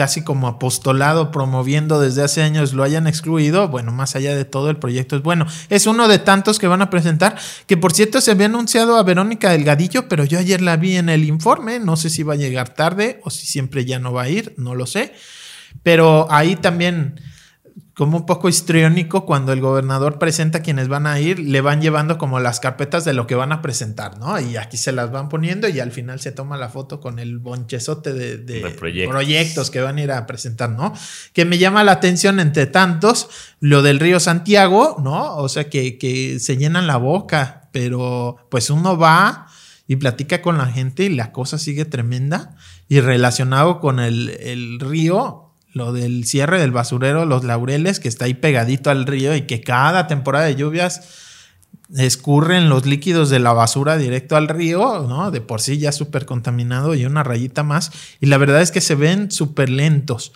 casi 0.00 0.24
como 0.24 0.48
apostolado 0.48 1.30
promoviendo 1.30 2.00
desde 2.00 2.22
hace 2.22 2.40
años 2.40 2.72
lo 2.72 2.84
hayan 2.84 3.06
excluido, 3.06 3.68
bueno, 3.68 3.92
más 3.92 4.16
allá 4.16 4.34
de 4.34 4.46
todo 4.46 4.70
el 4.70 4.78
proyecto 4.78 5.14
es 5.16 5.22
bueno. 5.22 5.46
Es 5.68 5.86
uno 5.86 6.08
de 6.08 6.18
tantos 6.18 6.58
que 6.58 6.66
van 6.66 6.80
a 6.80 6.88
presentar, 6.88 7.36
que 7.66 7.76
por 7.76 7.92
cierto 7.92 8.22
se 8.22 8.30
había 8.30 8.46
anunciado 8.46 8.96
a 8.96 9.02
Verónica 9.02 9.50
Delgadillo, 9.50 10.08
pero 10.08 10.24
yo 10.24 10.38
ayer 10.38 10.62
la 10.62 10.78
vi 10.78 10.96
en 10.96 11.10
el 11.10 11.24
informe, 11.24 11.80
no 11.80 11.98
sé 11.98 12.08
si 12.08 12.22
va 12.22 12.32
a 12.32 12.38
llegar 12.38 12.74
tarde 12.74 13.20
o 13.24 13.30
si 13.30 13.44
siempre 13.46 13.84
ya 13.84 13.98
no 13.98 14.10
va 14.10 14.22
a 14.22 14.28
ir, 14.30 14.54
no 14.56 14.74
lo 14.74 14.86
sé. 14.86 15.12
Pero 15.82 16.26
ahí 16.30 16.56
también, 16.56 17.20
como 17.94 18.18
un 18.18 18.26
poco 18.26 18.48
histriónico, 18.48 19.26
cuando 19.26 19.52
el 19.52 19.60
gobernador 19.60 20.18
presenta 20.18 20.58
a 20.58 20.62
quienes 20.62 20.88
van 20.88 21.06
a 21.06 21.20
ir, 21.20 21.38
le 21.38 21.60
van 21.60 21.80
llevando 21.80 22.18
como 22.18 22.40
las 22.40 22.60
carpetas 22.60 23.04
de 23.04 23.12
lo 23.12 23.26
que 23.26 23.34
van 23.34 23.52
a 23.52 23.62
presentar, 23.62 24.18
¿no? 24.18 24.38
Y 24.40 24.56
aquí 24.56 24.76
se 24.76 24.92
las 24.92 25.10
van 25.10 25.28
poniendo 25.28 25.68
y 25.68 25.80
al 25.80 25.92
final 25.92 26.20
se 26.20 26.32
toma 26.32 26.56
la 26.56 26.68
foto 26.68 27.00
con 27.00 27.18
el 27.18 27.38
bonchezote 27.38 28.12
de, 28.12 28.60
proyectos. 28.76 29.70
que 29.70 29.80
van 29.80 29.98
a 29.98 30.02
ir 30.02 30.12
a 30.12 30.26
presentar, 30.26 30.70
¿no? 30.70 30.92
Que 31.32 31.44
me 31.44 31.58
llama 31.58 31.84
la 31.84 31.92
atención 31.92 32.40
entre 32.40 32.66
tantos, 32.66 33.28
lo 33.60 33.82
del 33.82 34.00
río 34.00 34.20
Santiago, 34.20 34.96
¿no? 35.02 35.36
O 35.36 35.48
sea, 35.48 35.68
que, 35.68 35.98
que 35.98 36.38
se 36.40 36.56
llenan 36.56 36.86
la 36.86 36.96
boca, 36.96 37.68
pero 37.72 38.36
pues 38.50 38.70
uno 38.70 38.98
va 38.98 39.46
y 39.90 39.96
platica 39.96 40.40
con 40.40 40.56
la 40.56 40.66
gente 40.66 41.02
y 41.02 41.08
la 41.08 41.32
cosa 41.32 41.58
sigue 41.58 41.84
tremenda. 41.84 42.54
Y 42.86 43.00
relacionado 43.00 43.80
con 43.80 43.98
el, 43.98 44.30
el 44.40 44.78
río, 44.78 45.49
lo 45.72 45.92
del 45.92 46.24
cierre 46.24 46.60
del 46.60 46.72
basurero 46.72 47.24
Los 47.24 47.44
Laureles, 47.44 48.00
que 48.00 48.08
está 48.08 48.24
ahí 48.24 48.34
pegadito 48.34 48.90
al 48.90 49.06
río 49.06 49.34
y 49.34 49.42
que 49.42 49.60
cada 49.60 50.06
temporada 50.06 50.46
de 50.46 50.56
lluvias 50.56 51.02
escurren 51.96 52.68
los 52.68 52.86
líquidos 52.86 53.30
de 53.30 53.40
la 53.40 53.52
basura 53.52 53.96
directo 53.96 54.36
al 54.36 54.48
río, 54.48 55.06
¿no? 55.08 55.30
De 55.30 55.40
por 55.40 55.60
sí 55.60 55.78
ya 55.78 55.92
súper 55.92 56.24
contaminado 56.24 56.94
y 56.94 57.04
una 57.04 57.22
rayita 57.22 57.62
más. 57.62 57.90
Y 58.20 58.26
la 58.26 58.38
verdad 58.38 58.62
es 58.62 58.70
que 58.70 58.80
se 58.80 58.94
ven 58.94 59.30
súper 59.30 59.70
lentos. 59.70 60.32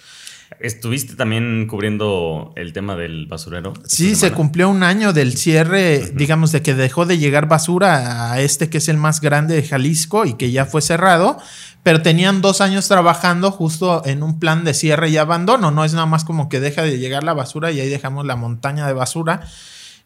¿Estuviste 0.61 1.15
también 1.15 1.67
cubriendo 1.67 2.53
el 2.57 2.73
tema 2.73 2.97
del 2.97 3.27
basurero? 3.27 3.75
Sí, 3.87 4.15
se 4.15 4.33
cumplió 4.33 4.69
un 4.69 4.83
año 4.83 5.13
del 5.13 5.37
cierre, 5.37 6.13
digamos, 6.15 6.53
de 6.53 6.63
que 6.63 6.75
dejó 6.75 7.07
de 7.07 7.19
llegar 7.19 7.49
basura 7.49 8.33
a 8.33 8.41
este 8.41 8.71
que 8.71 8.79
es 8.79 8.89
el 8.89 8.97
más 8.97 9.21
grande 9.21 9.57
de 9.57 9.63
Jalisco 9.63 10.25
y 10.25 10.35
que 10.35 10.51
ya 10.53 10.65
fue 10.65 10.81
cerrado, 10.81 11.39
pero 11.83 12.03
tenían 12.03 12.41
dos 12.41 12.61
años 12.61 12.89
trabajando 12.89 13.51
justo 13.51 14.03
en 14.07 14.23
un 14.23 14.39
plan 14.39 14.65
de 14.65 14.75
cierre 14.75 15.09
y 15.11 15.17
abandono. 15.17 15.71
No 15.71 15.85
es 15.85 15.93
nada 15.93 16.07
más 16.07 16.25
como 16.25 16.49
que 16.49 16.61
deja 16.61 16.83
de 16.83 16.99
llegar 16.99 17.25
la 17.25 17.35
basura 17.35 17.71
y 17.73 17.81
ahí 17.81 17.89
dejamos 17.89 18.25
la 18.25 18.37
montaña 18.37 18.87
de 18.87 18.93
basura. 18.93 19.43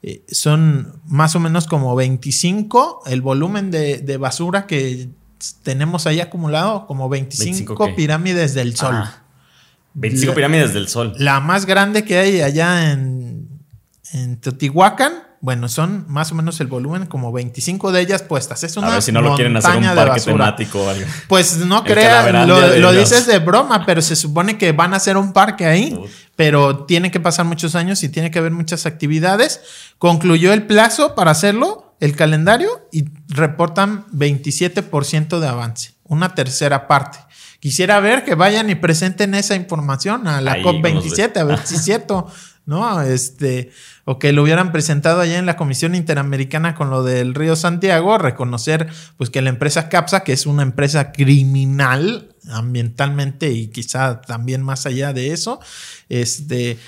Eh, 0.02 0.24
son 0.30 1.00
más 1.06 1.34
o 1.34 1.40
menos 1.40 1.66
como 1.66 1.94
25 1.94 3.02
el 3.06 3.20
volumen 3.20 3.70
de, 3.70 4.16
basura 4.16 4.66
que 4.66 5.08
tenemos 5.62 6.06
ahí 6.06 6.20
acumulado, 6.20 6.86
como 6.86 7.08
25, 7.08 7.94
pirámides 7.94 8.54
del 8.54 8.76
sol. 8.76 8.94
Ah. 8.94 9.22
25 9.94 10.34
pirámides 10.34 10.74
del 10.74 10.88
Sol. 10.88 11.14
La 11.18 11.40
más 11.40 11.66
grande 11.66 12.04
que 12.04 12.18
hay 12.18 12.40
allá 12.40 12.92
en, 12.92 13.48
en 14.12 14.40
Teotihuacán, 14.40 15.28
bueno, 15.40 15.68
son 15.68 16.04
más 16.08 16.32
o 16.32 16.34
menos 16.34 16.60
el 16.60 16.66
volumen, 16.66 17.06
como 17.06 17.30
25 17.30 17.92
de 17.92 18.00
ellas 18.00 18.22
puestas. 18.22 18.64
Es 18.64 18.76
una 18.76 18.88
A 18.88 18.92
ver 18.94 19.02
si 19.02 19.12
no 19.12 19.20
lo 19.20 19.36
quieren 19.36 19.56
hacer 19.56 19.76
un 19.76 19.84
parque 19.84 20.20
temático 20.20 20.84
o 20.84 20.88
algo. 20.88 21.06
Pues 21.28 21.58
no 21.58 21.84
crean, 21.84 22.48
lo, 22.48 22.92
dices 22.92 23.26
de 23.26 23.38
broma, 23.38 23.86
pero 23.86 24.02
se 24.02 24.16
supone 24.16 24.58
que 24.58 24.72
van 24.72 24.94
a 24.94 24.96
hacer 24.96 25.16
un 25.16 25.32
parque 25.32 25.66
ahí, 25.66 25.96
pero 26.34 26.84
tiene 26.86 27.10
que 27.10 27.20
pasar 27.20 27.46
muchos 27.46 27.76
años 27.76 28.02
y 28.02 28.08
tiene 28.08 28.30
que 28.30 28.40
haber 28.40 28.52
muchas 28.52 28.84
actividades. 28.86 29.60
Concluyó 29.98 30.52
el 30.52 30.64
plazo 30.64 31.14
para 31.14 31.30
hacerlo, 31.30 31.94
el 32.00 32.16
calendario, 32.16 32.88
y 32.90 33.04
reportan 33.28 34.06
27% 34.08 35.38
de 35.38 35.46
avance, 35.46 35.94
una 36.02 36.34
tercera 36.34 36.88
parte. 36.88 37.18
Quisiera 37.60 37.98
ver 38.00 38.24
que 38.24 38.34
vayan 38.34 38.70
y 38.70 38.76
presenten 38.76 39.34
esa 39.34 39.56
información 39.56 40.28
a 40.28 40.40
la 40.40 40.58
COP27, 40.58 41.36
a 41.38 41.44
ver 41.44 41.58
si 41.66 41.74
es 41.74 41.82
cierto, 41.84 42.28
¿no? 42.66 43.00
Este, 43.02 43.72
o 44.04 44.18
que 44.18 44.32
lo 44.32 44.42
hubieran 44.42 44.70
presentado 44.70 45.20
allá 45.20 45.38
en 45.38 45.46
la 45.46 45.56
Comisión 45.56 45.94
Interamericana 45.94 46.74
con 46.74 46.90
lo 46.90 47.02
del 47.02 47.34
Río 47.34 47.56
Santiago, 47.56 48.16
reconocer 48.16 48.88
pues 49.16 49.30
que 49.30 49.42
la 49.42 49.48
empresa 49.50 49.88
CAPSA, 49.88 50.20
que 50.20 50.32
es 50.32 50.46
una 50.46 50.62
empresa 50.62 51.10
criminal 51.10 52.34
ambientalmente 52.50 53.50
y 53.50 53.68
quizá 53.68 54.20
también 54.20 54.62
más 54.62 54.86
allá 54.86 55.12
de 55.12 55.32
eso, 55.32 55.60
este 56.08 56.78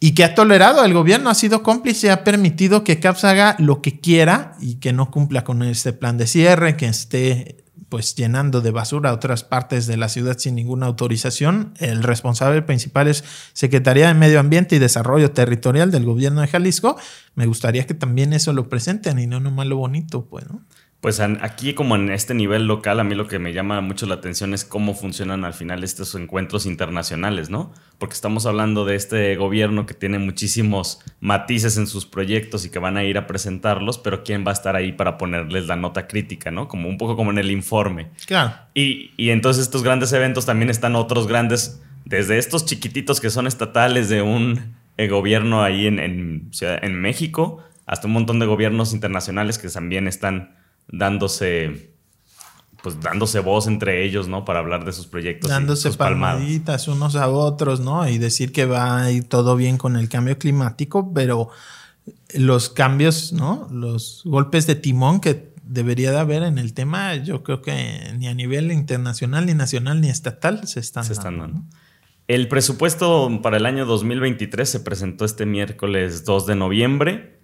y 0.00 0.12
que 0.12 0.22
ha 0.22 0.34
tolerado, 0.36 0.84
el 0.84 0.94
gobierno 0.94 1.28
ha 1.28 1.34
sido 1.34 1.64
cómplice, 1.64 2.12
ha 2.12 2.22
permitido 2.22 2.84
que 2.84 3.00
CAPSA 3.00 3.30
haga 3.30 3.56
lo 3.58 3.82
que 3.82 3.98
quiera 4.00 4.54
y 4.60 4.76
que 4.76 4.92
no 4.92 5.10
cumpla 5.10 5.42
con 5.42 5.62
este 5.64 5.92
plan 5.92 6.16
de 6.18 6.28
cierre, 6.28 6.76
que 6.76 6.86
esté 6.86 7.64
pues 7.88 8.14
llenando 8.14 8.60
de 8.60 8.70
basura 8.70 9.12
otras 9.12 9.44
partes 9.44 9.86
de 9.86 9.96
la 9.96 10.08
ciudad 10.08 10.36
sin 10.38 10.54
ninguna 10.54 10.86
autorización. 10.86 11.74
El 11.78 12.02
responsable 12.02 12.62
principal 12.62 13.08
es 13.08 13.24
Secretaría 13.52 14.08
de 14.08 14.14
Medio 14.14 14.40
Ambiente 14.40 14.76
y 14.76 14.78
Desarrollo 14.78 15.30
Territorial 15.30 15.90
del 15.90 16.04
gobierno 16.04 16.40
de 16.40 16.48
Jalisco. 16.48 16.98
Me 17.34 17.46
gustaría 17.46 17.86
que 17.86 17.94
también 17.94 18.32
eso 18.32 18.52
lo 18.52 18.68
presenten 18.68 19.18
y 19.18 19.26
no 19.26 19.40
nomás 19.40 19.66
lo 19.66 19.76
bonito, 19.76 20.26
pues, 20.26 20.48
¿no? 20.48 20.62
Pues 21.00 21.20
aquí 21.20 21.74
como 21.74 21.94
en 21.94 22.10
este 22.10 22.34
nivel 22.34 22.66
local, 22.66 22.98
a 22.98 23.04
mí 23.04 23.14
lo 23.14 23.28
que 23.28 23.38
me 23.38 23.52
llama 23.52 23.80
mucho 23.80 24.04
la 24.06 24.16
atención 24.16 24.52
es 24.52 24.64
cómo 24.64 24.94
funcionan 24.94 25.44
al 25.44 25.54
final 25.54 25.84
estos 25.84 26.16
encuentros 26.16 26.66
internacionales, 26.66 27.50
¿no? 27.50 27.72
Porque 27.98 28.14
estamos 28.14 28.46
hablando 28.46 28.84
de 28.84 28.96
este 28.96 29.36
gobierno 29.36 29.86
que 29.86 29.94
tiene 29.94 30.18
muchísimos 30.18 30.98
matices 31.20 31.76
en 31.76 31.86
sus 31.86 32.04
proyectos 32.04 32.64
y 32.64 32.70
que 32.70 32.80
van 32.80 32.96
a 32.96 33.04
ir 33.04 33.16
a 33.16 33.28
presentarlos, 33.28 33.98
pero 33.98 34.24
¿quién 34.24 34.44
va 34.44 34.50
a 34.50 34.54
estar 34.54 34.74
ahí 34.74 34.90
para 34.90 35.18
ponerles 35.18 35.68
la 35.68 35.76
nota 35.76 36.08
crítica, 36.08 36.50
¿no? 36.50 36.66
Como 36.66 36.88
un 36.88 36.98
poco 36.98 37.14
como 37.14 37.30
en 37.30 37.38
el 37.38 37.52
informe. 37.52 38.08
Claro. 38.26 38.54
Y, 38.74 39.12
entonces 39.30 39.62
estos 39.62 39.84
grandes 39.84 40.12
eventos 40.12 40.46
también 40.46 40.68
están 40.68 40.96
otros 40.96 41.28
grandes, 41.28 41.80
desde 42.06 42.38
estos 42.38 42.66
chiquititos 42.66 43.20
que 43.20 43.30
son 43.30 43.46
estatales 43.46 44.08
de 44.08 44.22
un 44.22 44.74
eh, 44.96 45.06
gobierno 45.06 45.62
ahí 45.62 45.86
en, 45.86 46.00
en, 46.00 46.50
en 46.60 47.00
México, 47.00 47.62
hasta 47.86 48.08
un 48.08 48.14
montón 48.14 48.40
de 48.40 48.46
gobiernos 48.46 48.92
internacionales 48.92 49.58
que 49.58 49.68
también 49.68 50.08
están 50.08 50.58
dándose 50.88 51.88
pues 52.82 53.00
dándose 53.00 53.40
voz 53.40 53.66
entre 53.66 54.04
ellos, 54.04 54.28
¿no? 54.28 54.44
Para 54.44 54.60
hablar 54.60 54.84
de 54.84 54.92
sus 54.92 55.06
proyectos. 55.06 55.50
Dándose 55.50 55.90
palmaditas 55.92 56.88
unos 56.88 57.16
a 57.16 57.28
otros, 57.28 57.80
¿no? 57.80 58.08
Y 58.08 58.18
decir 58.18 58.52
que 58.52 58.66
va 58.66 59.02
a 59.02 59.10
ir 59.10 59.24
todo 59.24 59.56
bien 59.56 59.78
con 59.78 59.96
el 59.96 60.08
cambio 60.08 60.38
climático, 60.38 61.12
pero 61.12 61.50
los 62.34 62.68
cambios, 62.68 63.32
¿no? 63.32 63.68
Los 63.72 64.22
golpes 64.24 64.66
de 64.66 64.76
timón 64.76 65.20
que 65.20 65.52
debería 65.64 66.12
de 66.12 66.18
haber 66.18 66.42
en 66.44 66.58
el 66.58 66.72
tema, 66.72 67.16
yo 67.16 67.42
creo 67.42 67.62
que 67.62 68.14
ni 68.16 68.28
a 68.28 68.34
nivel 68.34 68.72
internacional, 68.72 69.46
ni 69.46 69.54
nacional, 69.54 70.00
ni 70.00 70.08
estatal 70.08 70.66
se 70.66 70.80
están, 70.80 71.04
se 71.04 71.12
están 71.12 71.38
dando. 71.38 71.62
El 72.28 72.48
presupuesto 72.48 73.40
para 73.42 73.56
el 73.56 73.66
año 73.66 73.86
2023 73.86 74.68
se 74.68 74.80
presentó 74.80 75.24
este 75.24 75.46
miércoles 75.46 76.24
2 76.24 76.46
de 76.46 76.54
noviembre 76.54 77.37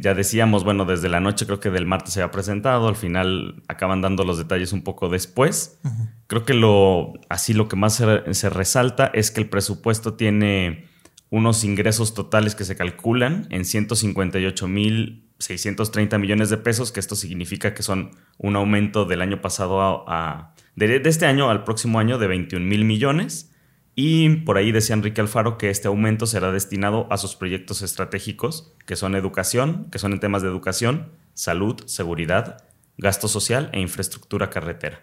ya 0.00 0.14
decíamos, 0.14 0.62
bueno, 0.62 0.84
desde 0.84 1.08
la 1.08 1.18
noche 1.18 1.46
creo 1.46 1.58
que 1.58 1.70
del 1.70 1.84
martes 1.84 2.14
se 2.14 2.22
había 2.22 2.30
presentado, 2.30 2.86
al 2.86 2.94
final 2.94 3.62
acaban 3.66 4.00
dando 4.00 4.24
los 4.24 4.38
detalles 4.38 4.72
un 4.72 4.82
poco 4.82 5.08
después. 5.08 5.80
Creo 6.28 6.44
que 6.44 6.54
lo, 6.54 7.14
así 7.28 7.54
lo 7.54 7.66
que 7.66 7.74
más 7.74 7.94
se, 7.94 8.50
resalta 8.50 9.10
es 9.12 9.32
que 9.32 9.40
el 9.40 9.48
presupuesto 9.48 10.14
tiene 10.14 10.86
unos 11.28 11.64
ingresos 11.64 12.14
totales 12.14 12.54
que 12.54 12.64
se 12.64 12.76
calculan 12.76 13.48
en 13.50 13.64
158 13.64 14.68
mil 14.68 15.28
630 15.40 16.18
millones 16.18 16.50
de 16.50 16.56
pesos, 16.56 16.92
que 16.92 17.00
esto 17.00 17.16
significa 17.16 17.74
que 17.74 17.82
son 17.82 18.12
un 18.38 18.54
aumento 18.54 19.04
del 19.04 19.20
año 19.22 19.40
pasado 19.40 20.08
a, 20.08 20.54
de, 20.76 21.00
de, 21.00 21.08
este 21.08 21.26
año 21.26 21.50
al 21.50 21.64
próximo 21.64 21.98
año 21.98 22.18
de 22.18 22.28
21 22.28 22.64
mil 22.64 22.84
millones. 22.84 23.52
Y 23.94 24.28
por 24.36 24.58
ahí 24.58 24.72
decía 24.72 24.94
Enrique 24.94 25.20
Alfaro 25.20 25.56
que 25.56 25.70
este 25.70 25.88
aumento 25.88 26.26
será 26.26 26.50
destinado 26.50 27.06
a 27.10 27.16
sus 27.16 27.36
proyectos 27.36 27.82
estratégicos, 27.82 28.72
que 28.86 28.96
son 28.96 29.14
educación, 29.14 29.88
que 29.90 29.98
son 29.98 30.12
en 30.12 30.20
temas 30.20 30.42
de 30.42 30.48
educación, 30.48 31.12
salud, 31.34 31.76
seguridad, 31.86 32.64
gasto 32.98 33.28
social 33.28 33.70
e 33.72 33.80
infraestructura 33.80 34.50
carretera. 34.50 35.00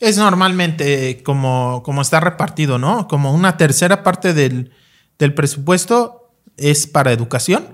Es 0.00 0.16
normalmente 0.16 1.22
como, 1.22 1.82
como 1.84 2.02
está 2.02 2.20
repartido, 2.20 2.78
¿no? 2.78 3.08
Como 3.08 3.32
una 3.32 3.56
tercera 3.56 4.02
parte 4.02 4.34
del, 4.34 4.72
del 5.18 5.34
presupuesto 5.34 6.32
es 6.56 6.86
para 6.86 7.12
educación 7.12 7.73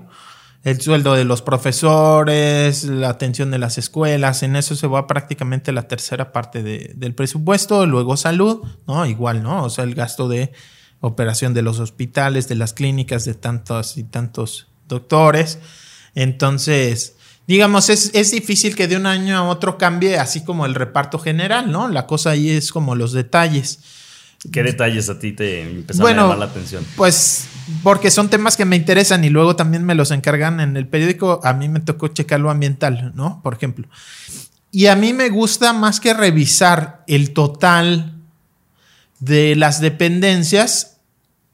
el 0.63 0.79
sueldo 0.79 1.13
de 1.13 1.23
los 1.23 1.41
profesores, 1.41 2.83
la 2.83 3.09
atención 3.09 3.49
de 3.49 3.57
las 3.57 3.77
escuelas, 3.77 4.43
en 4.43 4.55
eso 4.55 4.75
se 4.75 4.87
va 4.87 5.07
prácticamente 5.07 5.71
la 5.71 5.87
tercera 5.87 6.31
parte 6.31 6.61
del 6.61 7.15
presupuesto, 7.15 7.85
luego 7.87 8.15
salud, 8.15 8.61
¿no? 8.87 9.05
Igual, 9.05 9.41
¿no? 9.41 9.63
O 9.63 9.69
sea, 9.69 9.85
el 9.85 9.95
gasto 9.95 10.27
de 10.27 10.51
operación 10.99 11.55
de 11.55 11.63
los 11.63 11.79
hospitales, 11.79 12.47
de 12.47 12.55
las 12.55 12.73
clínicas, 12.73 13.25
de 13.25 13.33
tantos 13.33 13.97
y 13.97 14.03
tantos 14.03 14.67
doctores. 14.87 15.57
Entonces, 16.13 17.15
digamos, 17.47 17.89
es, 17.89 18.11
es 18.13 18.29
difícil 18.29 18.75
que 18.75 18.87
de 18.87 18.97
un 18.97 19.07
año 19.07 19.35
a 19.35 19.49
otro 19.49 19.79
cambie 19.79 20.19
así 20.19 20.43
como 20.43 20.67
el 20.67 20.75
reparto 20.75 21.17
general, 21.17 21.71
¿no? 21.71 21.87
La 21.87 22.05
cosa 22.05 22.31
ahí 22.31 22.51
es 22.51 22.71
como 22.71 22.95
los 22.95 23.13
detalles. 23.13 23.79
¿Qué 24.49 24.63
detalles 24.63 25.07
a 25.09 25.19
ti 25.19 25.33
te 25.33 25.61
empezaron 25.61 26.17
a 26.17 26.21
llamar 26.21 26.37
la 26.39 26.45
atención? 26.45 26.83
Pues 26.95 27.47
porque 27.83 28.09
son 28.09 28.29
temas 28.29 28.57
que 28.57 28.65
me 28.65 28.75
interesan 28.75 29.23
y 29.23 29.29
luego 29.29 29.55
también 29.55 29.83
me 29.83 29.93
los 29.93 30.09
encargan 30.09 30.59
en 30.59 30.77
el 30.77 30.87
periódico. 30.87 31.39
A 31.43 31.53
mí 31.53 31.69
me 31.69 31.79
tocó 31.79 32.07
checar 32.07 32.39
lo 32.39 32.49
ambiental, 32.49 33.11
¿no? 33.15 33.41
Por 33.43 33.53
ejemplo. 33.53 33.87
Y 34.71 34.87
a 34.87 34.95
mí 34.95 35.13
me 35.13 35.29
gusta 35.29 35.73
más 35.73 35.99
que 35.99 36.13
revisar 36.13 37.03
el 37.07 37.33
total 37.33 38.15
de 39.19 39.55
las 39.55 39.79
dependencias 39.79 40.97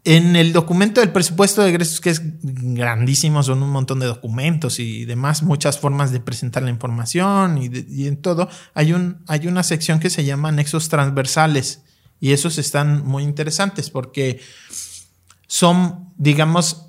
en 0.05 0.37
el 0.37 0.53
documento 0.53 1.01
del 1.01 1.09
presupuesto 1.09 1.61
de 1.61 1.69
egresos, 1.69 1.99
que 1.99 2.11
es 2.11 2.21
grandísimo, 2.41 3.43
son 3.43 3.61
un 3.61 3.69
montón 3.69 3.99
de 3.99 4.05
documentos 4.05 4.79
y 4.79 5.03
demás, 5.03 5.43
muchas 5.43 5.77
formas 5.79 6.13
de 6.13 6.21
presentar 6.21 6.63
la 6.63 6.69
información 6.69 7.57
y, 7.57 7.69
y 7.89 8.07
en 8.07 8.15
todo, 8.15 8.47
hay, 8.73 8.93
un, 8.93 9.17
hay 9.27 9.47
una 9.47 9.63
sección 9.63 9.99
que 9.99 10.09
se 10.09 10.23
llama 10.23 10.47
anexos 10.47 10.87
transversales 10.87 11.81
y 12.19 12.31
esos 12.31 12.57
están 12.57 13.05
muy 13.05 13.23
interesantes 13.23 13.89
porque 13.89 14.41
son, 15.47 16.13
digamos, 16.17 16.87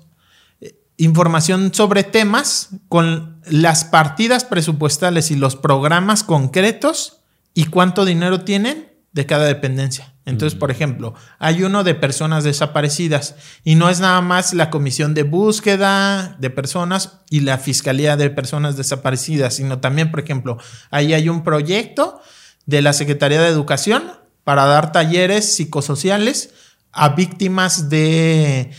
información 0.97 1.73
sobre 1.73 2.03
temas 2.03 2.69
con 2.89 3.41
las 3.45 3.85
partidas 3.85 4.43
presupuestales 4.43 5.31
y 5.31 5.35
los 5.35 5.55
programas 5.55 6.23
concretos 6.23 7.21
y 7.53 7.65
cuánto 7.65 8.05
dinero 8.05 8.41
tienen 8.41 8.89
de 9.13 9.25
cada 9.25 9.45
dependencia. 9.45 10.13
Entonces, 10.25 10.59
por 10.59 10.69
ejemplo, 10.69 11.15
hay 11.39 11.63
uno 11.63 11.83
de 11.83 11.95
personas 11.95 12.43
desaparecidas 12.43 13.35
y 13.63 13.75
no 13.75 13.89
es 13.89 13.99
nada 13.99 14.21
más 14.21 14.53
la 14.53 14.69
comisión 14.69 15.13
de 15.13 15.23
búsqueda 15.23 16.35
de 16.39 16.49
personas 16.51 17.21
y 17.29 17.39
la 17.39 17.57
fiscalía 17.57 18.15
de 18.15 18.29
personas 18.29 18.77
desaparecidas, 18.77 19.55
sino 19.55 19.79
también, 19.79 20.11
por 20.11 20.19
ejemplo, 20.19 20.57
ahí 20.91 21.13
hay 21.13 21.29
un 21.29 21.43
proyecto 21.43 22.21
de 22.67 22.81
la 22.83 22.93
Secretaría 22.93 23.41
de 23.41 23.47
Educación 23.47 24.03
para 24.49 24.65
dar 24.65 24.91
talleres 24.91 25.53
psicosociales 25.53 26.49
a 26.91 27.09
víctimas 27.09 27.87
de 27.87 28.71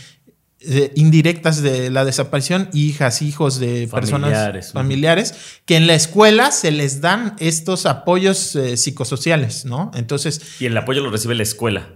eh, 0.59 0.93
indirectas 0.97 1.63
de 1.63 1.91
la 1.91 2.05
desaparición, 2.05 2.69
hijas, 2.73 3.23
hijos 3.23 3.61
de 3.61 3.87
personas 3.87 4.73
familiares, 4.73 5.33
que 5.67 5.77
en 5.77 5.87
la 5.87 5.95
escuela 5.95 6.51
se 6.51 6.73
les 6.73 7.01
dan 7.01 7.37
estos 7.39 7.87
apoyos 7.87 8.57
eh, 8.57 8.77
psicosociales, 8.77 9.65
¿no? 9.65 9.93
Entonces... 9.95 10.43
Y 10.59 10.67
el 10.67 10.77
apoyo 10.77 11.03
lo 11.03 11.11
recibe 11.13 11.37
la 11.37 11.45
escuela. 11.45 11.87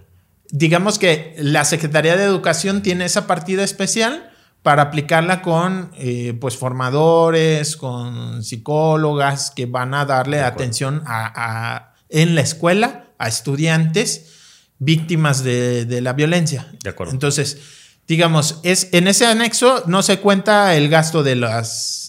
Digamos 0.52 1.00
que 1.00 1.34
la 1.38 1.64
Secretaría 1.64 2.16
de 2.16 2.22
Educación 2.22 2.80
tiene 2.80 3.06
esa 3.06 3.26
partida 3.26 3.64
especial 3.64 4.30
para 4.62 4.82
aplicarla 4.82 5.42
con 5.42 5.90
eh, 5.96 6.38
pues 6.40 6.56
formadores, 6.56 7.76
con 7.76 8.44
psicólogas 8.44 9.50
que 9.50 9.66
van 9.66 9.94
a 9.94 10.04
darle 10.04 10.42
atención 10.42 11.02
a, 11.06 11.92
en 12.08 12.36
la 12.36 12.42
escuela 12.42 13.03
a 13.18 13.28
estudiantes 13.28 14.32
víctimas 14.78 15.44
de, 15.44 15.84
de 15.84 16.00
la 16.00 16.12
violencia. 16.12 16.68
De 16.82 16.90
acuerdo. 16.90 17.12
Entonces, 17.12 17.58
digamos, 18.06 18.60
es, 18.62 18.88
en 18.92 19.08
ese 19.08 19.26
anexo 19.26 19.84
no 19.86 20.02
se 20.02 20.18
cuenta 20.20 20.74
el 20.74 20.88
gasto 20.88 21.22
de 21.22 21.36
las 21.36 22.04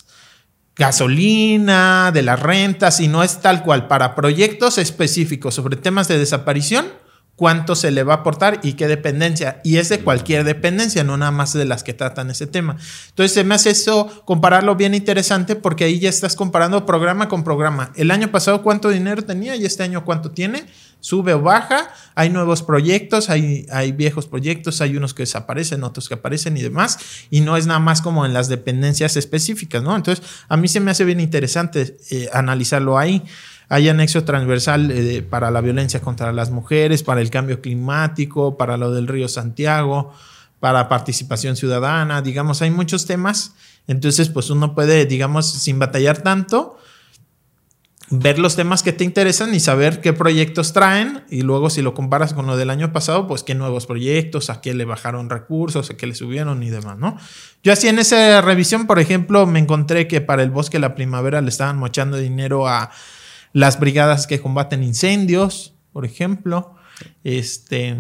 gasolina, 0.76 2.12
de 2.14 2.22
las 2.22 2.40
rentas, 2.40 3.00
y 3.00 3.08
no 3.08 3.24
es 3.24 3.40
tal 3.40 3.64
cual. 3.64 3.88
Para 3.88 4.16
proyectos 4.16 4.78
específicos 4.78 5.56
sobre 5.56 5.78
temas 5.78 6.08
de 6.08 6.18
desaparición, 6.18 6.86
cuánto 7.36 7.76
se 7.76 7.92
le 7.92 8.04
va 8.04 8.14
a 8.14 8.18
aportar 8.18 8.60
y 8.64 8.74
qué 8.74 8.88
dependencia. 8.88 9.62
Y 9.64 9.78
es 9.78 9.90
de 9.90 10.00
cualquier 10.00 10.44
dependencia, 10.44 11.04
no 11.04 11.18
nada 11.18 11.32
más 11.32 11.54
de 11.54 11.66
las 11.66 11.84
que 11.84 11.94
tratan 11.94 12.30
ese 12.30 12.48
tema. 12.48 12.78
Entonces 13.10 13.34
se 13.34 13.44
me 13.44 13.56
hace 13.56 13.72
eso 13.72 14.24
compararlo 14.26 14.76
bien 14.76 14.94
interesante 14.94 15.56
porque 15.56 15.86
ahí 15.86 16.00
ya 16.00 16.10
estás 16.10 16.36
comparando 16.36 16.86
programa 16.86 17.28
con 17.28 17.44
programa. 17.44 17.92
El 17.96 18.12
año 18.12 18.32
pasado 18.32 18.64
cuánto 18.64 18.90
dinero 18.90 19.24
tenía 19.24 19.56
y 19.56 19.66
este 19.66 19.84
año 19.84 20.06
cuánto 20.06 20.32
tiene. 20.32 20.66
Sube 21.06 21.36
o 21.36 21.42
baja, 21.44 21.94
hay 22.16 22.32
nuevos 22.32 22.64
proyectos, 22.64 23.30
hay, 23.30 23.68
hay 23.72 23.92
viejos 23.92 24.26
proyectos, 24.26 24.82
hay 24.82 24.98
unos 24.98 25.14
que 25.14 25.22
desaparecen, 25.22 25.84
otros 25.84 26.08
que 26.08 26.16
aparecen 26.16 26.58
y 26.58 26.64
demás, 26.64 26.98
y 27.30 27.42
no 27.42 27.58
es 27.58 27.68
nada 27.68 27.80
más 27.80 28.02
como 28.02 28.26
en 28.26 28.34
las 28.34 28.50
dependencias 28.50 29.16
específicas, 29.16 29.84
¿no? 29.84 29.96
Entonces, 29.96 30.26
a 30.50 30.58
mí 30.58 30.68
se 30.68 30.80
me 30.80 30.90
hace 30.90 31.06
bien 31.06 31.20
interesante 31.20 31.96
eh, 32.10 32.28
analizarlo 32.34 32.98
ahí. 32.98 33.22
Hay 33.70 33.88
anexo 33.88 34.24
transversal 34.24 34.90
eh, 34.90 35.22
para 35.22 35.52
la 35.52 35.62
violencia 35.62 36.02
contra 36.02 36.34
las 36.34 36.50
mujeres, 36.50 37.04
para 37.04 37.22
el 37.22 37.30
cambio 37.30 37.62
climático, 37.62 38.58
para 38.58 38.76
lo 38.76 38.92
del 38.92 39.08
río 39.08 39.28
Santiago, 39.28 40.12
para 40.60 40.90
participación 40.90 41.56
ciudadana, 41.56 42.24
digamos, 42.24 42.64
hay 42.64 42.72
muchos 42.72 43.06
temas. 43.06 43.54
Entonces, 43.86 44.30
pues 44.30 44.50
uno 44.50 44.74
puede, 44.74 45.06
digamos, 45.06 45.46
sin 45.46 45.78
batallar 45.78 46.24
tanto, 46.24 46.80
ver 48.10 48.38
los 48.38 48.56
temas 48.56 48.84
que 48.84 48.94
te 48.94 49.04
interesan 49.04 49.54
y 49.56 49.60
saber 49.60 50.00
qué 50.00 50.14
proyectos 50.14 50.74
traen 50.74 51.24
y 51.30 51.42
luego 51.42 51.70
si 51.70 51.82
lo 51.82 51.96
comparas 51.96 52.34
con 52.34 52.46
lo 52.46 52.56
del 52.56 52.70
año 52.70 52.94
pasado, 52.94 53.28
pues 53.28 53.42
qué 53.42 53.56
nuevos 53.56 53.88
proyectos, 53.88 54.50
a 54.50 54.62
qué 54.62 54.74
le 54.76 54.86
bajaron 54.86 55.30
recursos, 55.30 55.90
a 55.90 55.98
qué 55.98 56.06
le 56.06 56.14
subieron 56.14 56.62
y 56.62 56.70
demás, 56.70 56.98
¿no? 57.00 57.18
Yo 57.64 57.74
así 57.74 57.88
en 57.88 57.98
esa 57.98 58.42
revisión, 58.42 58.86
por 58.86 59.00
ejemplo, 59.00 59.48
me 59.48 59.60
encontré 59.60 60.08
que 60.08 60.22
para 60.22 60.44
el 60.44 60.52
bosque 60.52 60.78
la 60.78 60.94
primavera 60.94 61.42
le 61.42 61.50
estaban 61.50 61.78
mochando 61.78 62.18
dinero 62.18 62.68
a 62.68 62.92
las 63.54 63.80
brigadas 63.80 64.28
que 64.28 64.40
combaten 64.40 64.84
incendios, 64.84 65.74
por 65.92 66.06
ejemplo. 66.06 66.76
Este, 67.24 67.98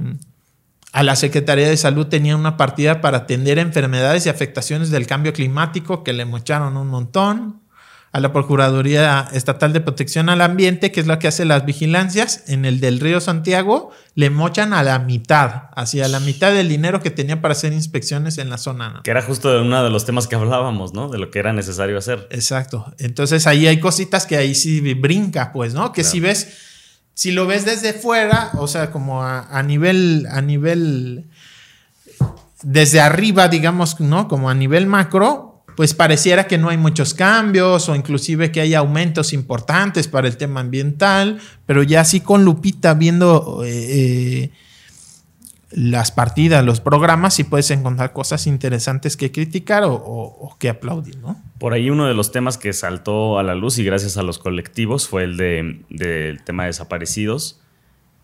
a 0.91 1.01
la 1.01 1.15
Secretaría 1.15 1.67
de 1.67 1.77
Salud 1.77 2.07
tenía 2.07 2.35
una 2.35 2.57
partida 2.57 3.01
para 3.01 3.19
atender 3.19 3.57
enfermedades 3.57 4.25
y 4.25 4.29
afectaciones 4.29 4.91
del 4.91 5.07
cambio 5.07 5.33
climático 5.33 6.03
que 6.03 6.13
le 6.13 6.25
mocharon 6.25 6.77
un 6.77 6.87
montón 6.89 7.64
a 8.15 8.21
la 8.21 8.31
Procuraduría 8.31 9.27
Estatal 9.33 9.73
de 9.73 9.81
Protección 9.81 10.29
al 10.29 10.39
Ambiente, 10.39 10.93
que 10.93 11.01
es 11.01 11.05
la 11.05 11.19
que 11.19 11.27
hace 11.27 11.43
las 11.43 11.65
vigilancias, 11.65 12.45
en 12.47 12.63
el 12.63 12.79
del 12.79 13.01
río 13.01 13.19
Santiago, 13.19 13.91
le 14.13 14.29
mochan 14.29 14.71
a 14.71 14.83
la 14.83 14.99
mitad, 14.99 15.63
hacia 15.75 16.07
la 16.07 16.21
mitad 16.21 16.53
del 16.53 16.69
dinero 16.69 17.01
que 17.01 17.11
tenía 17.11 17.41
para 17.41 17.51
hacer 17.51 17.73
inspecciones 17.73 18.37
en 18.37 18.49
la 18.49 18.57
zona. 18.57 19.01
Que 19.03 19.11
era 19.11 19.21
justo 19.21 19.61
uno 19.61 19.83
de 19.83 19.89
los 19.89 20.05
temas 20.05 20.27
que 20.27 20.37
hablábamos, 20.37 20.93
¿no? 20.93 21.09
De 21.09 21.17
lo 21.17 21.29
que 21.29 21.39
era 21.39 21.51
necesario 21.51 21.97
hacer. 21.97 22.25
Exacto. 22.31 22.85
Entonces 22.99 23.47
ahí 23.47 23.67
hay 23.67 23.81
cositas 23.81 24.25
que 24.25 24.37
ahí 24.37 24.55
sí 24.55 24.93
brinca, 24.93 25.51
pues, 25.51 25.73
¿no? 25.73 25.91
Que 25.91 26.05
si 26.05 26.21
ves, 26.21 26.53
si 27.15 27.33
lo 27.33 27.45
ves 27.47 27.65
desde 27.65 27.91
fuera, 27.91 28.51
o 28.53 28.69
sea, 28.69 28.91
como 28.91 29.23
a, 29.23 29.61
nivel, 29.61 30.25
a 30.31 30.39
nivel, 30.39 31.25
desde 32.63 33.01
arriba, 33.01 33.49
digamos, 33.49 33.99
¿no? 33.99 34.29
Como 34.29 34.49
a 34.49 34.53
nivel 34.53 34.87
macro, 34.87 35.54
pues 35.75 35.93
pareciera 35.93 36.47
que 36.47 36.57
no 36.57 36.69
hay 36.69 36.77
muchos 36.77 37.13
cambios 37.13 37.89
o 37.89 37.95
inclusive 37.95 38.51
que 38.51 38.61
hay 38.61 38.73
aumentos 38.73 39.33
importantes 39.33 40.07
para 40.07 40.27
el 40.27 40.37
tema 40.37 40.61
ambiental, 40.61 41.39
pero 41.65 41.83
ya 41.83 42.01
así 42.01 42.21
con 42.21 42.45
Lupita 42.45 42.93
viendo 42.93 43.63
eh, 43.63 43.69
eh, 43.69 44.51
las 45.71 46.11
partidas, 46.11 46.63
los 46.63 46.79
programas, 46.79 47.33
sí 47.33 47.43
puedes 47.43 47.69
encontrar 47.71 48.13
cosas 48.13 48.47
interesantes 48.47 49.17
que 49.17 49.31
criticar 49.31 49.83
o, 49.85 50.55
que 50.57 50.69
aplaudir, 50.69 51.17
¿no? 51.17 51.35
Por 51.59 51.73
ahí 51.73 51.89
uno 51.89 52.07
de 52.07 52.13
los 52.13 52.31
temas 52.31 52.57
que 52.57 52.71
saltó 52.71 53.39
a 53.39 53.43
la 53.43 53.55
luz 53.55 53.77
y 53.77 53.83
gracias 53.83 54.17
a 54.17 54.23
los 54.23 54.39
colectivos 54.39 55.07
fue 55.07 55.23
el 55.23 55.37
del 55.37 56.43
tema 56.45 56.63
de 56.63 56.67
desaparecidos 56.67 57.59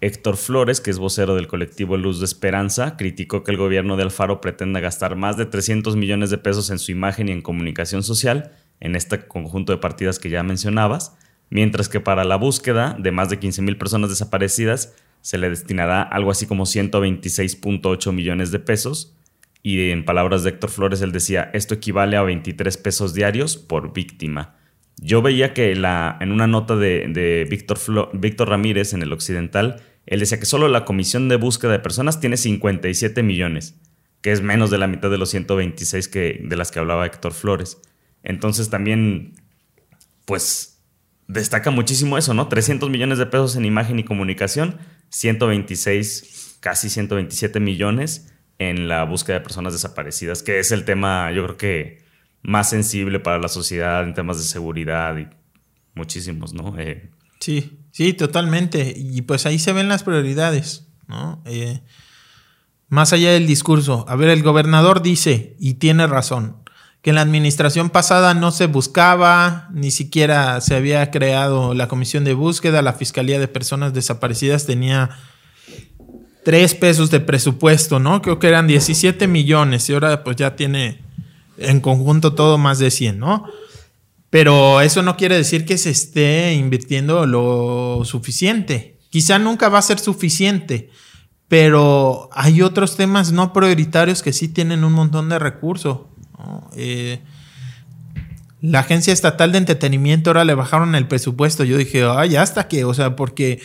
Héctor 0.02 0.36
Flores, 0.36 0.82
que 0.82 0.90
es 0.90 0.98
vocero 0.98 1.36
del 1.36 1.48
colectivo 1.48 1.96
Luz 1.96 2.20
de 2.20 2.26
Esperanza, 2.26 2.98
criticó 2.98 3.44
que 3.44 3.52
el 3.52 3.58
gobierno 3.58 3.98
de 3.98 4.04
Alfaro 4.04 4.42
pretenda 4.42 4.80
gastar 4.80 5.16
más 5.16 5.38
de 5.38 5.46
300 5.46 5.96
millones 5.96 6.32
de 6.32 6.40
pesos 6.40 6.72
en 6.72 6.80
su 6.80 6.92
imagen 6.92 7.30
y 7.30 7.32
en 7.32 7.44
comunicación 7.44 8.02
social, 8.02 8.52
en 8.80 8.96
este 8.96 9.28
conjunto 9.28 9.72
de 9.72 9.78
partidas 9.78 10.18
que 10.18 10.32
ya 10.32 10.42
mencionabas, 10.42 11.16
mientras 11.52 11.88
que 11.88 12.00
para 12.00 12.24
la 12.24 12.36
búsqueda 12.36 12.98
de 12.98 13.12
más 13.12 13.30
de 13.30 13.38
15 13.38 13.62
mil 13.62 13.78
personas 13.78 14.10
desaparecidas 14.10 14.96
se 15.22 15.38
le 15.38 15.52
destinará 15.52 16.02
algo 16.02 16.32
así 16.32 16.48
como 16.48 16.66
126.8 16.66 18.12
millones 18.12 18.52
de 18.52 18.58
pesos. 18.58 19.16
Y 19.62 19.92
en 19.92 20.04
palabras 20.04 20.42
de 20.42 20.50
Héctor 20.50 20.72
Flores, 20.72 21.02
él 21.04 21.12
decía, 21.12 21.52
esto 21.54 21.76
equivale 21.76 22.18
a 22.18 22.24
23 22.24 22.76
pesos 22.78 23.14
diarios 23.14 23.58
por 23.58 23.94
víctima. 23.94 24.56
Yo 25.04 25.24
veía 25.24 25.54
que 25.56 25.76
la, 25.76 26.16
en 26.22 26.32
una 26.32 26.46
nota 26.46 26.76
de, 26.76 27.48
Víctor, 27.50 27.80
Víctor 28.14 28.50
Ramírez 28.50 28.94
en 28.94 29.02
el 29.02 29.12
Occidental, 29.12 29.82
él 30.06 30.20
decía 30.20 30.40
que 30.40 30.46
solo 30.46 30.68
la 30.68 30.86
comisión 30.86 31.28
de 31.28 31.38
búsqueda 31.38 31.72
de 31.72 31.80
personas 31.80 32.20
tiene 32.20 32.38
57 32.38 33.24
millones, 33.24 33.76
que 34.22 34.32
es 34.32 34.42
menos 34.42 34.70
de 34.70 34.78
la 34.78 34.86
mitad 34.86 35.10
de 35.10 35.18
los 35.18 35.32
126 35.32 36.08
que, 36.08 36.40
de 36.44 36.56
las 36.56 36.70
que 36.70 36.78
hablaba 36.78 37.08
Héctor 37.08 37.34
Flores. 37.34 37.82
Entonces 38.22 38.70
también, 38.70 39.34
pues, 40.26 40.84
destaca 41.28 41.72
muchísimo 41.72 42.20
eso, 42.20 42.36
¿no? 42.36 42.48
300 42.48 42.92
millones 42.92 43.18
de 43.18 43.26
pesos 43.26 43.56
en 43.56 43.66
imagen 43.66 43.98
y 43.98 44.04
comunicación, 44.04 44.78
126, 45.10 46.58
casi 46.60 46.92
127 46.92 47.60
millones 47.60 48.32
en 48.60 48.88
la 48.88 49.04
búsqueda 49.06 49.40
de 49.40 49.42
personas 49.44 49.74
desaparecidas, 49.74 50.44
que 50.44 50.60
es 50.60 50.72
el 50.72 50.86
tema, 50.86 51.32
yo 51.32 51.44
creo 51.44 51.58
que 51.58 52.11
más 52.44 52.70
sensible 52.70 53.20
para 53.20 53.40
la 53.40 53.48
sociedad 53.48 54.04
en 54.04 54.14
temas 54.14 54.38
de 54.38 54.44
seguridad 54.44 55.18
y 55.18 55.28
muchísimos, 55.96 56.54
¿no? 56.54 56.78
Eh, 56.78 57.10
sí. 57.40 57.78
Sí, 57.92 58.14
totalmente. 58.14 58.94
Y 58.96 59.22
pues 59.22 59.46
ahí 59.46 59.60
se 59.60 59.74
ven 59.74 59.90
las 59.90 60.04
prioridades, 60.04 60.88
¿no? 61.08 61.42
Eh, 61.46 61.82
más 62.88 63.14
allá 63.14 63.32
del 63.32 63.48
discurso. 63.48 64.06
A 64.08 64.16
ver, 64.16 64.30
el 64.30 64.44
gobernador 64.44 65.02
dice, 65.02 65.56
y 65.60 65.76
tiene 65.76 66.08
razón, 66.08 66.58
que 67.02 67.10
en 67.10 67.16
la 67.16 67.22
administración 67.22 67.90
pasada 67.90 68.34
no 68.34 68.52
se 68.52 68.68
buscaba, 68.68 69.68
ni 69.74 69.92
siquiera 69.92 70.62
se 70.62 70.76
había 70.76 71.10
creado 71.12 71.74
la 71.74 71.88
comisión 71.88 72.24
de 72.24 72.34
búsqueda, 72.34 72.82
la 72.82 72.94
Fiscalía 72.94 73.40
de 73.40 73.48
Personas 73.48 73.94
Desaparecidas 73.94 74.66
tenía 74.66 75.10
tres 76.46 76.76
pesos 76.76 77.12
de 77.12 77.20
presupuesto, 77.20 78.00
¿no? 78.00 78.22
Creo 78.22 78.40
que 78.40 78.48
eran 78.48 78.68
17 78.68 79.28
millones 79.28 79.90
y 79.90 79.94
ahora 79.94 80.24
pues 80.24 80.38
ya 80.38 80.56
tiene 80.56 81.02
en 81.62 81.80
conjunto 81.80 82.34
todo 82.34 82.58
más 82.58 82.80
de 82.80 82.92
100, 82.92 83.20
¿no? 83.20 83.46
Pero 84.32 84.80
eso 84.80 85.04
no 85.04 85.18
quiere 85.18 85.36
decir 85.36 85.66
que 85.66 85.78
se 85.78 85.90
esté 85.90 86.54
invirtiendo 86.54 87.26
lo 87.28 88.04
suficiente. 88.06 88.98
Quizá 89.10 89.38
nunca 89.40 89.68
va 89.68 89.80
a 89.80 89.84
ser 89.84 90.00
suficiente, 90.00 90.90
pero 91.50 92.30
hay 92.32 92.62
otros 92.62 92.96
temas 92.96 93.34
no 93.34 93.52
prioritarios 93.52 94.24
que 94.24 94.32
sí 94.32 94.48
tienen 94.48 94.86
un 94.86 94.94
montón 94.94 95.28
de 95.28 95.38
recursos. 95.38 96.00
Eh, 96.78 97.20
la 98.62 98.80
Agencia 98.80 99.12
Estatal 99.12 99.52
de 99.52 99.58
Entretenimiento 99.58 100.30
ahora 100.30 100.46
le 100.46 100.56
bajaron 100.56 100.96
el 100.96 101.10
presupuesto. 101.10 101.66
Yo 101.66 101.78
dije, 101.78 102.06
ay, 102.06 102.38
hasta 102.38 102.70
que, 102.70 102.86
o 102.86 102.94
sea, 102.94 103.18
porque 103.18 103.60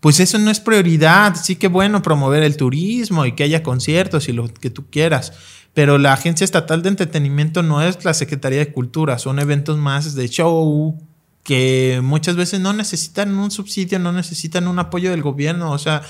pues 0.00 0.18
eso 0.18 0.38
no 0.38 0.50
es 0.50 0.58
prioridad. 0.58 1.36
Sí 1.36 1.54
que 1.54 1.68
bueno 1.68 2.02
promover 2.02 2.42
el 2.42 2.56
turismo 2.56 3.26
y 3.26 3.32
que 3.36 3.44
haya 3.44 3.62
conciertos 3.62 4.28
y 4.28 4.32
lo 4.32 4.52
que 4.52 4.70
tú 4.70 4.86
quieras 4.90 5.32
pero 5.80 5.96
la 5.96 6.12
Agencia 6.12 6.44
Estatal 6.44 6.82
de 6.82 6.90
Entretenimiento 6.90 7.62
no 7.62 7.80
es 7.80 8.04
la 8.04 8.12
Secretaría 8.12 8.58
de 8.58 8.70
Cultura, 8.70 9.18
son 9.18 9.38
eventos 9.38 9.78
más 9.78 10.14
de 10.14 10.28
show 10.28 10.94
que 11.42 12.00
muchas 12.02 12.36
veces 12.36 12.60
no 12.60 12.74
necesitan 12.74 13.34
un 13.38 13.50
subsidio, 13.50 13.98
no 13.98 14.12
necesitan 14.12 14.68
un 14.68 14.78
apoyo 14.78 15.10
del 15.10 15.22
gobierno, 15.22 15.72
o 15.72 15.78
sea, 15.78 16.02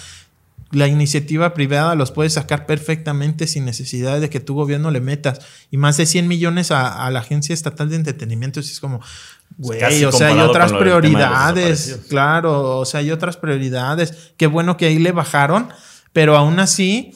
la 0.73 0.89
iniciativa 0.89 1.55
privada 1.55 1.95
los 1.95 2.11
puede 2.11 2.31
sacar 2.31 2.67
perfectamente 2.67 3.47
sin 3.47 3.65
necesidad 3.65 4.21
de 4.21 4.29
que 4.29 4.41
tu 4.41 4.55
gobierno 4.55 4.91
le 4.91 5.01
metas. 5.01 5.39
Y 5.71 5.77
más 5.77 5.97
de 5.99 6.07
100 6.07 6.27
millones 6.27 6.73
a, 6.73 7.09
la 7.09 7.21
Agencia 7.21 7.53
Estatal 7.53 7.89
de 7.91 7.95
Entretenimiento. 7.95 8.59
es 8.59 8.81
como, 8.81 9.01
güey, 9.57 10.05
o 10.05 10.11
sea, 10.11 10.31
hay 10.31 10.41
otras 10.41 10.73
prioridades. 10.73 12.01
Claro, 12.09 12.79
o 12.79 12.85
sea, 12.85 12.99
hay 12.99 13.13
otras 13.13 13.37
prioridades. 13.37 14.33
Qué 14.37 14.49
bueno 14.49 14.77
que 14.77 14.87
ahí 14.87 14.99
le 14.99 15.13
bajaron, 15.13 15.69
pero 16.13 16.37
aún 16.37 16.59
así 16.59 17.15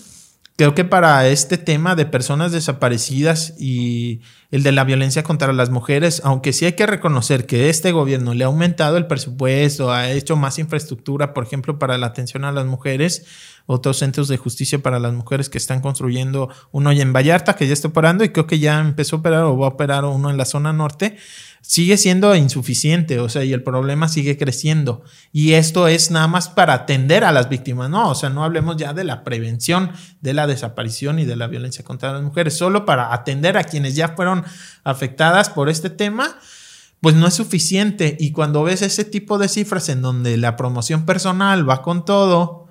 Creo 0.56 0.72
que 0.72 0.84
para 0.84 1.26
este 1.26 1.58
tema 1.58 1.96
de 1.96 2.06
personas 2.06 2.52
desaparecidas 2.52 3.54
y 3.58 4.20
el 4.52 4.62
de 4.62 4.70
la 4.70 4.84
violencia 4.84 5.24
contra 5.24 5.52
las 5.52 5.70
mujeres, 5.70 6.22
aunque 6.24 6.52
sí 6.52 6.64
hay 6.64 6.74
que 6.74 6.86
reconocer 6.86 7.44
que 7.44 7.70
este 7.70 7.90
gobierno 7.90 8.34
le 8.34 8.44
ha 8.44 8.46
aumentado 8.46 8.96
el 8.96 9.08
presupuesto, 9.08 9.92
ha 9.92 10.12
hecho 10.12 10.36
más 10.36 10.60
infraestructura, 10.60 11.34
por 11.34 11.42
ejemplo, 11.42 11.80
para 11.80 11.98
la 11.98 12.06
atención 12.06 12.44
a 12.44 12.52
las 12.52 12.66
mujeres, 12.66 13.26
otros 13.66 13.98
centros 13.98 14.28
de 14.28 14.36
justicia 14.36 14.78
para 14.78 15.00
las 15.00 15.12
mujeres 15.12 15.48
que 15.48 15.58
están 15.58 15.80
construyendo 15.80 16.48
uno 16.70 16.92
en 16.92 17.12
Vallarta, 17.12 17.56
que 17.56 17.66
ya 17.66 17.72
está 17.72 17.88
operando 17.88 18.22
y 18.22 18.28
creo 18.28 18.46
que 18.46 18.60
ya 18.60 18.78
empezó 18.78 19.16
a 19.16 19.18
operar 19.18 19.42
o 19.42 19.58
va 19.58 19.66
a 19.66 19.70
operar 19.70 20.04
uno 20.04 20.30
en 20.30 20.36
la 20.36 20.44
zona 20.44 20.72
norte 20.72 21.16
sigue 21.66 21.96
siendo 21.96 22.36
insuficiente, 22.36 23.20
o 23.20 23.28
sea, 23.30 23.42
y 23.42 23.54
el 23.54 23.62
problema 23.62 24.08
sigue 24.08 24.36
creciendo. 24.36 25.02
Y 25.32 25.54
esto 25.54 25.88
es 25.88 26.10
nada 26.10 26.28
más 26.28 26.50
para 26.50 26.74
atender 26.74 27.24
a 27.24 27.32
las 27.32 27.48
víctimas, 27.48 27.88
no, 27.88 28.10
o 28.10 28.14
sea, 28.14 28.28
no 28.28 28.44
hablemos 28.44 28.76
ya 28.76 28.92
de 28.92 29.02
la 29.02 29.24
prevención 29.24 29.90
de 30.20 30.34
la 30.34 30.46
desaparición 30.46 31.18
y 31.18 31.24
de 31.24 31.36
la 31.36 31.46
violencia 31.46 31.82
contra 31.82 32.12
las 32.12 32.22
mujeres, 32.22 32.54
solo 32.54 32.84
para 32.84 33.14
atender 33.14 33.56
a 33.56 33.64
quienes 33.64 33.96
ya 33.96 34.08
fueron 34.08 34.44
afectadas 34.84 35.48
por 35.48 35.70
este 35.70 35.88
tema, 35.88 36.38
pues 37.00 37.14
no 37.14 37.26
es 37.26 37.34
suficiente. 37.34 38.16
Y 38.20 38.32
cuando 38.32 38.62
ves 38.62 38.82
ese 38.82 39.04
tipo 39.04 39.38
de 39.38 39.48
cifras 39.48 39.88
en 39.88 40.02
donde 40.02 40.36
la 40.36 40.56
promoción 40.56 41.06
personal 41.06 41.68
va 41.68 41.80
con 41.80 42.04
todo, 42.04 42.68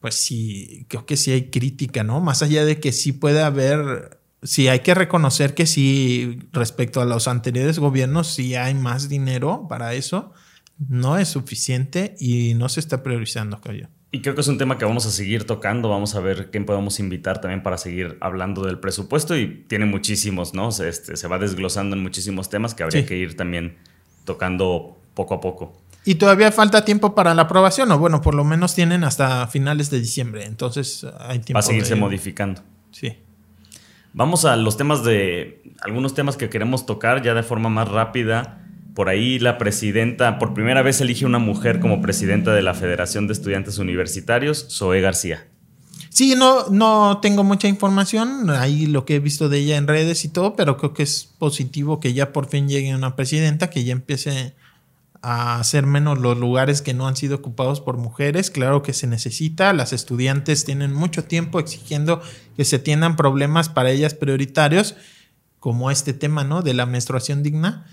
pues 0.00 0.14
sí, 0.14 0.86
creo 0.88 1.04
que 1.04 1.16
sí 1.16 1.32
hay 1.32 1.50
crítica, 1.50 2.04
¿no? 2.04 2.20
Más 2.20 2.42
allá 2.42 2.64
de 2.64 2.78
que 2.78 2.92
sí 2.92 3.12
puede 3.12 3.42
haber 3.42 4.20
sí 4.46 4.68
hay 4.68 4.80
que 4.80 4.94
reconocer 4.94 5.54
que 5.54 5.66
sí, 5.66 6.38
respecto 6.52 7.00
a 7.00 7.04
los 7.04 7.28
anteriores 7.28 7.78
gobiernos, 7.78 8.28
sí 8.28 8.54
hay 8.54 8.74
más 8.74 9.08
dinero 9.08 9.66
para 9.68 9.94
eso. 9.94 10.32
No 10.88 11.18
es 11.18 11.28
suficiente 11.28 12.14
y 12.20 12.54
no 12.54 12.68
se 12.68 12.80
está 12.80 13.02
priorizando, 13.02 13.60
creo 13.60 13.88
Y 14.12 14.20
creo 14.20 14.34
que 14.34 14.42
es 14.42 14.48
un 14.48 14.58
tema 14.58 14.78
que 14.78 14.84
vamos 14.84 15.06
a 15.06 15.10
seguir 15.10 15.44
tocando. 15.44 15.88
Vamos 15.88 16.14
a 16.14 16.20
ver 16.20 16.50
quién 16.50 16.66
podemos 16.66 17.00
invitar 17.00 17.40
también 17.40 17.62
para 17.62 17.78
seguir 17.78 18.18
hablando 18.20 18.62
del 18.62 18.78
presupuesto. 18.78 19.36
Y 19.36 19.64
tiene 19.68 19.86
muchísimos, 19.86 20.52
¿no? 20.54 20.70
Se, 20.72 20.88
este, 20.88 21.16
se 21.16 21.28
va 21.28 21.38
desglosando 21.38 21.96
en 21.96 22.02
muchísimos 22.02 22.50
temas 22.50 22.74
que 22.74 22.82
habría 22.82 23.06
que 23.06 23.16
ir 23.16 23.36
también 23.36 23.76
tocando 24.24 24.98
poco 25.14 25.34
a 25.34 25.40
poco. 25.40 25.74
Y 26.04 26.16
todavía 26.16 26.52
falta 26.52 26.84
tiempo 26.84 27.14
para 27.14 27.34
la 27.34 27.42
aprobación, 27.42 27.90
o 27.90 27.98
bueno, 27.98 28.20
por 28.20 28.34
lo 28.34 28.44
menos 28.44 28.74
tienen 28.74 29.02
hasta 29.02 29.46
finales 29.48 29.90
de 29.90 29.98
diciembre. 29.98 30.44
Entonces 30.44 31.04
hay 31.18 31.38
tiempo. 31.38 31.54
Va 31.54 31.60
a 31.60 31.62
seguirse 31.62 31.96
modificando. 31.96 32.62
Sí. 32.92 33.16
Vamos 34.16 34.46
a 34.46 34.56
los 34.56 34.78
temas 34.78 35.04
de. 35.04 35.62
algunos 35.82 36.14
temas 36.14 36.38
que 36.38 36.48
queremos 36.48 36.86
tocar 36.86 37.22
ya 37.22 37.34
de 37.34 37.42
forma 37.42 37.68
más 37.68 37.86
rápida. 37.86 38.66
Por 38.94 39.10
ahí 39.10 39.38
la 39.38 39.58
presidenta, 39.58 40.38
por 40.38 40.54
primera 40.54 40.80
vez 40.80 41.02
elige 41.02 41.26
una 41.26 41.38
mujer 41.38 41.80
como 41.80 42.00
presidenta 42.00 42.54
de 42.54 42.62
la 42.62 42.72
Federación 42.72 43.26
de 43.26 43.34
Estudiantes 43.34 43.76
Universitarios, 43.76 44.68
Zoe 44.70 45.02
García. 45.02 45.48
Sí, 46.08 46.34
no, 46.34 46.70
no 46.70 47.18
tengo 47.20 47.44
mucha 47.44 47.68
información, 47.68 48.48
ahí 48.48 48.86
lo 48.86 49.04
que 49.04 49.16
he 49.16 49.20
visto 49.20 49.50
de 49.50 49.58
ella 49.58 49.76
en 49.76 49.86
redes 49.86 50.24
y 50.24 50.30
todo, 50.30 50.56
pero 50.56 50.78
creo 50.78 50.94
que 50.94 51.02
es 51.02 51.34
positivo 51.38 52.00
que 52.00 52.14
ya 52.14 52.32
por 52.32 52.48
fin 52.48 52.70
llegue 52.70 52.94
una 52.94 53.16
presidenta, 53.16 53.68
que 53.68 53.84
ya 53.84 53.92
empiece 53.92 54.54
a 55.22 55.58
hacer 55.58 55.86
menos 55.86 56.18
los 56.18 56.36
lugares 56.38 56.82
que 56.82 56.94
no 56.94 57.06
han 57.06 57.16
sido 57.16 57.36
ocupados 57.36 57.80
por 57.80 57.96
mujeres. 57.96 58.50
Claro 58.50 58.82
que 58.82 58.92
se 58.92 59.06
necesita. 59.06 59.72
Las 59.72 59.92
estudiantes 59.92 60.64
tienen 60.64 60.92
mucho 60.92 61.24
tiempo 61.24 61.60
exigiendo 61.60 62.22
que 62.56 62.64
se 62.64 62.78
tiendan 62.78 63.16
problemas 63.16 63.68
para 63.68 63.90
ellas 63.90 64.14
prioritarios, 64.14 64.96
como 65.58 65.90
este 65.90 66.12
tema, 66.12 66.44
¿no? 66.44 66.62
De 66.62 66.74
la 66.74 66.86
menstruación 66.86 67.42
digna, 67.42 67.86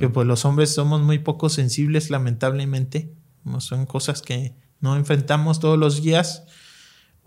que 0.00 0.08
pues 0.08 0.26
los 0.26 0.44
hombres 0.44 0.74
somos 0.74 1.00
muy 1.00 1.18
poco 1.20 1.48
sensibles, 1.48 2.10
lamentablemente. 2.10 3.12
No 3.44 3.60
son 3.60 3.86
cosas 3.86 4.20
que 4.22 4.54
no 4.80 4.96
enfrentamos 4.96 5.60
todos 5.60 5.78
los 5.78 6.02
días 6.02 6.44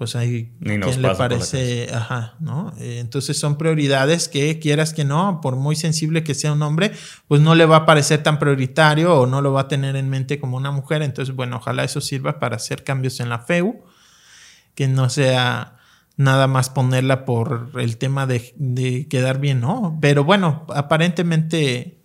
pues 0.04 0.18
ahí 0.18 0.52
quien 0.60 0.82
le 1.02 1.16
parece, 1.16 1.88
ajá, 1.94 2.36
¿no? 2.42 2.74
Eh, 2.78 2.98
entonces 3.00 3.39
son 3.39 3.58
prioridades 3.58 4.28
que 4.28 4.60
quieras 4.60 4.94
que 4.94 5.06
no, 5.06 5.39
por 5.39 5.56
muy 5.56 5.78
sensible 5.78 6.26
que 6.26 6.36
sea 6.36 6.52
un 6.52 6.62
hombre, 6.62 6.92
pues 7.30 7.39
no 7.39 7.56
le 7.56 7.66
va 7.66 7.78
a 7.78 7.86
parecer 7.86 8.22
tan 8.22 8.38
prioritario 8.38 9.18
o 9.18 9.28
no 9.28 9.42
lo 9.42 9.54
va 9.54 9.62
a 9.62 9.68
tener 9.70 9.96
en 9.96 10.10
mente 10.10 10.42
como 10.42 10.58
una 10.58 10.72
mujer. 10.72 11.04
Entonces, 11.04 11.34
bueno, 11.34 11.56
ojalá 11.56 11.86
eso 11.86 12.02
sirva 12.02 12.38
para 12.38 12.58
hacer 12.58 12.84
cambios 12.84 13.22
en 13.22 13.30
la 13.30 13.39
FEU, 13.39 13.82
que 14.76 14.89
no 14.89 15.10
sea 15.10 15.78
nada 16.18 16.48
más 16.48 16.70
ponerla 16.70 17.24
por 17.24 17.72
el 17.76 17.96
tema 17.96 18.28
de, 18.28 18.54
de 18.58 19.08
quedar 19.08 19.39
bien, 19.39 19.62
¿no? 19.62 20.00
Pero 20.02 20.26
bueno, 20.26 20.66
aparentemente 20.76 22.03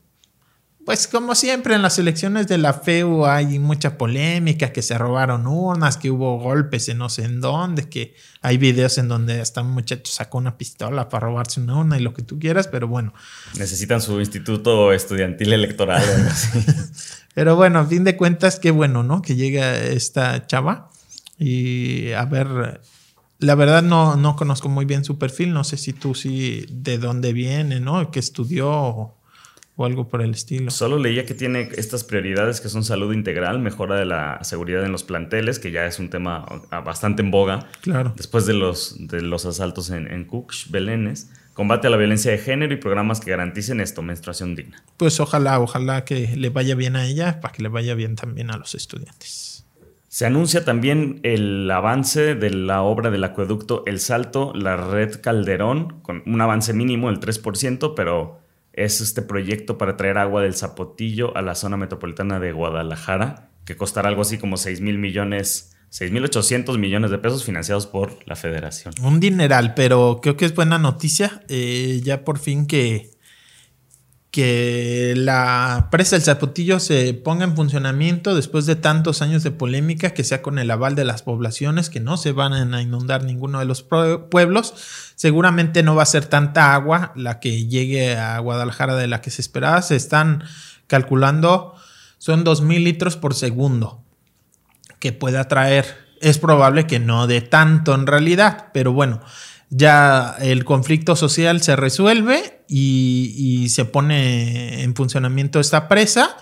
pues 0.88 1.07
como 1.07 1.35
siempre 1.35 1.74
en 1.74 1.83
las 1.83 1.98
elecciones 1.98 2.48
de 2.48 2.57
la 2.57 2.72
FEU 2.72 3.27
hay 3.27 3.59
mucha 3.59 3.98
polémica, 3.98 4.72
que 4.72 4.81
se 4.81 4.96
robaron 4.96 5.46
urnas, 5.46 5.98
que 5.98 6.11
hubo 6.11 6.38
golpes 6.38 6.88
en 6.88 6.96
no 6.96 7.11
sé 7.11 7.24
en 7.24 7.42
dónde, 7.42 7.90
que 7.90 8.14
hay 8.40 8.57
videos 8.57 8.96
en 8.96 9.07
donde 9.07 9.38
hasta 9.38 9.61
un 9.61 9.72
muchacho 9.72 10.11
sacó 10.11 10.38
una 10.38 10.57
pistola 10.57 11.11
para 11.11 11.27
robarse 11.27 11.61
una 11.61 11.77
urna 11.77 11.98
y 11.98 12.01
lo 12.01 12.14
que 12.14 12.22
tú 12.22 12.38
quieras, 12.38 12.68
pero 12.68 12.88
bueno. 12.88 13.12
Necesitan 13.59 14.01
su 14.01 14.18
instituto 14.18 14.94
estudiantil 14.94 15.53
electoral. 15.53 16.03
pero 17.35 17.55
bueno, 17.55 17.81
a 17.81 17.85
fin 17.85 18.05
de 18.05 18.16
cuentas, 18.16 18.59
qué 18.59 18.70
bueno, 18.70 19.03
¿no? 19.03 19.20
Que 19.20 19.37
llega 19.37 19.77
esta 19.77 20.46
chava 20.46 20.90
y 21.38 22.12
a 22.12 22.24
ver... 22.24 22.81
La 23.40 23.55
verdad 23.55 23.83
no, 23.83 24.16
no 24.16 24.37
conozco 24.37 24.70
muy 24.70 24.87
bien 24.87 25.05
su 25.05 25.18
perfil, 25.18 25.53
no 25.53 25.64
sé 25.64 25.77
si 25.77 25.92
tú 25.92 26.14
sí 26.14 26.66
de 26.70 26.96
dónde 26.96 27.35
viene, 27.35 27.79
¿no? 27.79 28.11
Que 28.11 28.18
estudió 28.18 29.17
o 29.78 29.84
algo 29.84 30.08
por 30.08 30.22
el 30.22 30.32
estilo. 30.32 30.72
Solo 30.72 30.98
leía 30.98 31.24
que 31.24 31.34
tiene 31.34 31.68
estas 31.76 32.02
prioridades 32.02 32.60
que 32.60 32.68
son 32.68 32.82
salud 32.82 33.12
integral, 33.14 33.60
mejora 33.60 33.94
de 33.94 34.06
la 34.06 34.42
seguridad 34.42 34.84
en 34.84 34.90
los 34.90 35.04
planteles, 35.04 35.60
que 35.60 35.70
ya 35.70 35.86
es 35.86 36.00
un 36.00 36.10
tema 36.10 36.44
bastante 36.84 37.22
en 37.22 37.30
boga. 37.30 37.68
Claro. 37.80 38.12
Después 38.16 38.44
de 38.44 38.54
los, 38.54 38.96
de 38.98 39.22
los 39.22 39.46
asaltos 39.46 39.90
en, 39.90 40.10
en 40.10 40.24
Cooks, 40.24 40.72
Belénes. 40.72 41.30
Combate 41.54 41.86
a 41.86 41.90
la 41.90 41.96
violencia 41.96 42.32
de 42.32 42.38
género 42.38 42.74
y 42.74 42.78
programas 42.78 43.20
que 43.20 43.30
garanticen 43.30 43.80
esto, 43.80 44.02
menstruación 44.02 44.56
digna. 44.56 44.82
Pues 44.96 45.20
ojalá, 45.20 45.60
ojalá 45.60 46.04
que 46.04 46.36
le 46.36 46.50
vaya 46.50 46.74
bien 46.74 46.96
a 46.96 47.06
ella, 47.06 47.40
para 47.40 47.54
que 47.54 47.62
le 47.62 47.68
vaya 47.68 47.94
bien 47.94 48.16
también 48.16 48.50
a 48.50 48.56
los 48.56 48.74
estudiantes. 48.74 49.64
Se 50.08 50.26
anuncia 50.26 50.64
también 50.64 51.20
el 51.22 51.70
avance 51.70 52.34
de 52.34 52.50
la 52.50 52.82
obra 52.82 53.12
del 53.12 53.22
acueducto 53.22 53.84
El 53.86 54.00
Salto, 54.00 54.52
la 54.56 54.76
red 54.76 55.20
Calderón, 55.20 56.00
con 56.00 56.24
un 56.26 56.40
avance 56.40 56.72
mínimo 56.72 57.10
del 57.10 57.20
3%, 57.20 57.92
pero 57.94 58.40
es 58.84 59.00
este 59.00 59.22
proyecto 59.22 59.76
para 59.76 59.96
traer 59.96 60.18
agua 60.18 60.42
del 60.42 60.54
Zapotillo 60.54 61.36
a 61.36 61.42
la 61.42 61.54
zona 61.54 61.76
metropolitana 61.76 62.38
de 62.38 62.52
Guadalajara, 62.52 63.50
que 63.64 63.76
costará 63.76 64.08
algo 64.08 64.22
así 64.22 64.38
como 64.38 64.56
6 64.56 64.80
mil 64.80 64.98
millones, 64.98 65.76
6 65.90 66.12
mil 66.12 66.24
800 66.24 66.78
millones 66.78 67.10
de 67.10 67.18
pesos 67.18 67.44
financiados 67.44 67.86
por 67.86 68.16
la 68.26 68.36
federación. 68.36 68.94
Un 69.02 69.18
dineral, 69.18 69.74
pero 69.74 70.20
creo 70.22 70.36
que 70.36 70.44
es 70.44 70.54
buena 70.54 70.78
noticia, 70.78 71.42
eh, 71.48 72.00
ya 72.04 72.24
por 72.24 72.38
fin 72.38 72.66
que 72.66 73.10
que 74.30 75.14
la 75.16 75.88
presa 75.90 76.16
del 76.16 76.22
Zapotillo 76.22 76.80
se 76.80 77.14
ponga 77.14 77.44
en 77.44 77.56
funcionamiento 77.56 78.34
después 78.34 78.66
de 78.66 78.76
tantos 78.76 79.22
años 79.22 79.42
de 79.42 79.50
polémica, 79.50 80.10
que 80.10 80.22
sea 80.22 80.42
con 80.42 80.58
el 80.58 80.70
aval 80.70 80.94
de 80.94 81.04
las 81.04 81.22
poblaciones, 81.22 81.88
que 81.88 82.00
no 82.00 82.18
se 82.18 82.32
van 82.32 82.74
a 82.74 82.82
inundar 82.82 83.24
ninguno 83.24 83.58
de 83.58 83.64
los 83.64 83.82
pueblos. 83.82 84.74
Seguramente 85.14 85.82
no 85.82 85.94
va 85.94 86.02
a 86.02 86.06
ser 86.06 86.26
tanta 86.26 86.74
agua 86.74 87.12
la 87.16 87.40
que 87.40 87.66
llegue 87.66 88.16
a 88.16 88.38
Guadalajara 88.40 88.96
de 88.96 89.08
la 89.08 89.22
que 89.22 89.30
se 89.30 89.40
esperaba. 89.40 89.80
Se 89.80 89.96
están 89.96 90.44
calculando, 90.86 91.74
son 92.18 92.44
2.000 92.44 92.84
litros 92.84 93.16
por 93.16 93.34
segundo 93.34 94.02
que 94.98 95.12
pueda 95.12 95.48
traer. 95.48 96.06
Es 96.20 96.36
probable 96.36 96.86
que 96.86 96.98
no 96.98 97.26
de 97.26 97.40
tanto 97.40 97.94
en 97.94 98.06
realidad, 98.06 98.66
pero 98.74 98.92
bueno, 98.92 99.20
ya 99.70 100.37
el 100.40 100.64
conflicto 100.64 101.14
social 101.16 101.62
se 101.62 101.76
resuelve 101.76 102.62
y, 102.68 103.66
se 103.70 103.85
pone 103.85 104.83
en 104.83 104.94
funcionamiento 104.94 105.61
esta 105.61 105.88
presa. 105.88 106.37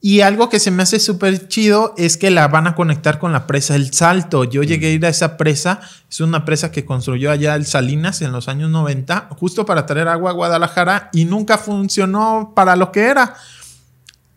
Y 0.00 0.20
algo 0.20 0.50
que 0.50 0.58
se 0.58 0.70
me 0.70 0.82
hace 0.82 1.00
súper 1.00 1.48
chido 1.48 1.94
es 1.96 2.18
que 2.18 2.30
la 2.30 2.48
van 2.48 2.66
a 2.66 2.74
conectar 2.74 3.18
con 3.18 3.32
la 3.32 3.46
presa 3.46 3.74
El 3.74 3.92
Salto. 3.92 4.44
Yo 4.44 4.62
llegué 4.62 4.88
a 4.88 4.90
ir 4.90 5.06
a 5.06 5.08
esa 5.08 5.38
presa, 5.38 5.80
es 6.10 6.20
una 6.20 6.44
presa 6.44 6.70
que 6.70 6.84
construyó 6.84 7.30
allá 7.30 7.54
el 7.54 7.64
Salinas 7.64 8.20
en 8.20 8.30
los 8.30 8.48
años 8.48 8.70
90, 8.70 9.28
justo 9.38 9.64
para 9.64 9.86
traer 9.86 10.08
agua 10.08 10.30
a 10.30 10.34
Guadalajara 10.34 11.08
y 11.14 11.24
nunca 11.24 11.56
funcionó 11.56 12.52
para 12.54 12.76
lo 12.76 12.92
que 12.92 13.04
era. 13.04 13.34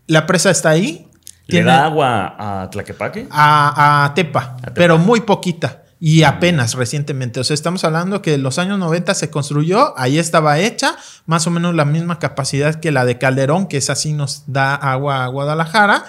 La 0.05 0.25
presa 0.25 0.51
está 0.51 0.69
ahí. 0.69 1.07
¿Le 1.47 1.63
da 1.63 1.85
agua 1.85 2.35
a 2.37 2.69
Tlaquepaque? 2.69 3.27
a 3.29 4.11
Tepa, 4.15 4.57
pero 4.73 4.97
muy 4.97 5.21
poquita. 5.21 5.81
Y 5.99 6.23
apenas 6.23 6.75
recientemente, 6.75 7.39
o 7.39 7.43
sea, 7.43 7.55
estamos 7.55 7.83
hablando 7.83 8.21
que 8.21 8.35
en 8.35 8.43
los 8.43 8.59
años 8.59 8.77
90 8.77 9.15
se 9.15 9.31
construyó, 9.31 9.97
ahí 9.97 10.19
estaba 10.19 10.59
hecha, 10.59 10.95
más 11.25 11.47
o 11.47 11.51
menos 11.51 11.73
la 11.73 11.85
misma 11.85 12.19
capacidad 12.19 12.75
que 12.75 12.91
la 12.91 13.03
de 13.03 13.17
Calderón, 13.17 13.67
que 13.67 13.77
es 13.77 13.89
así 13.89 14.13
nos 14.13 14.43
da 14.45 14.75
agua 14.75 15.23
a 15.23 15.27
Guadalajara. 15.27 16.05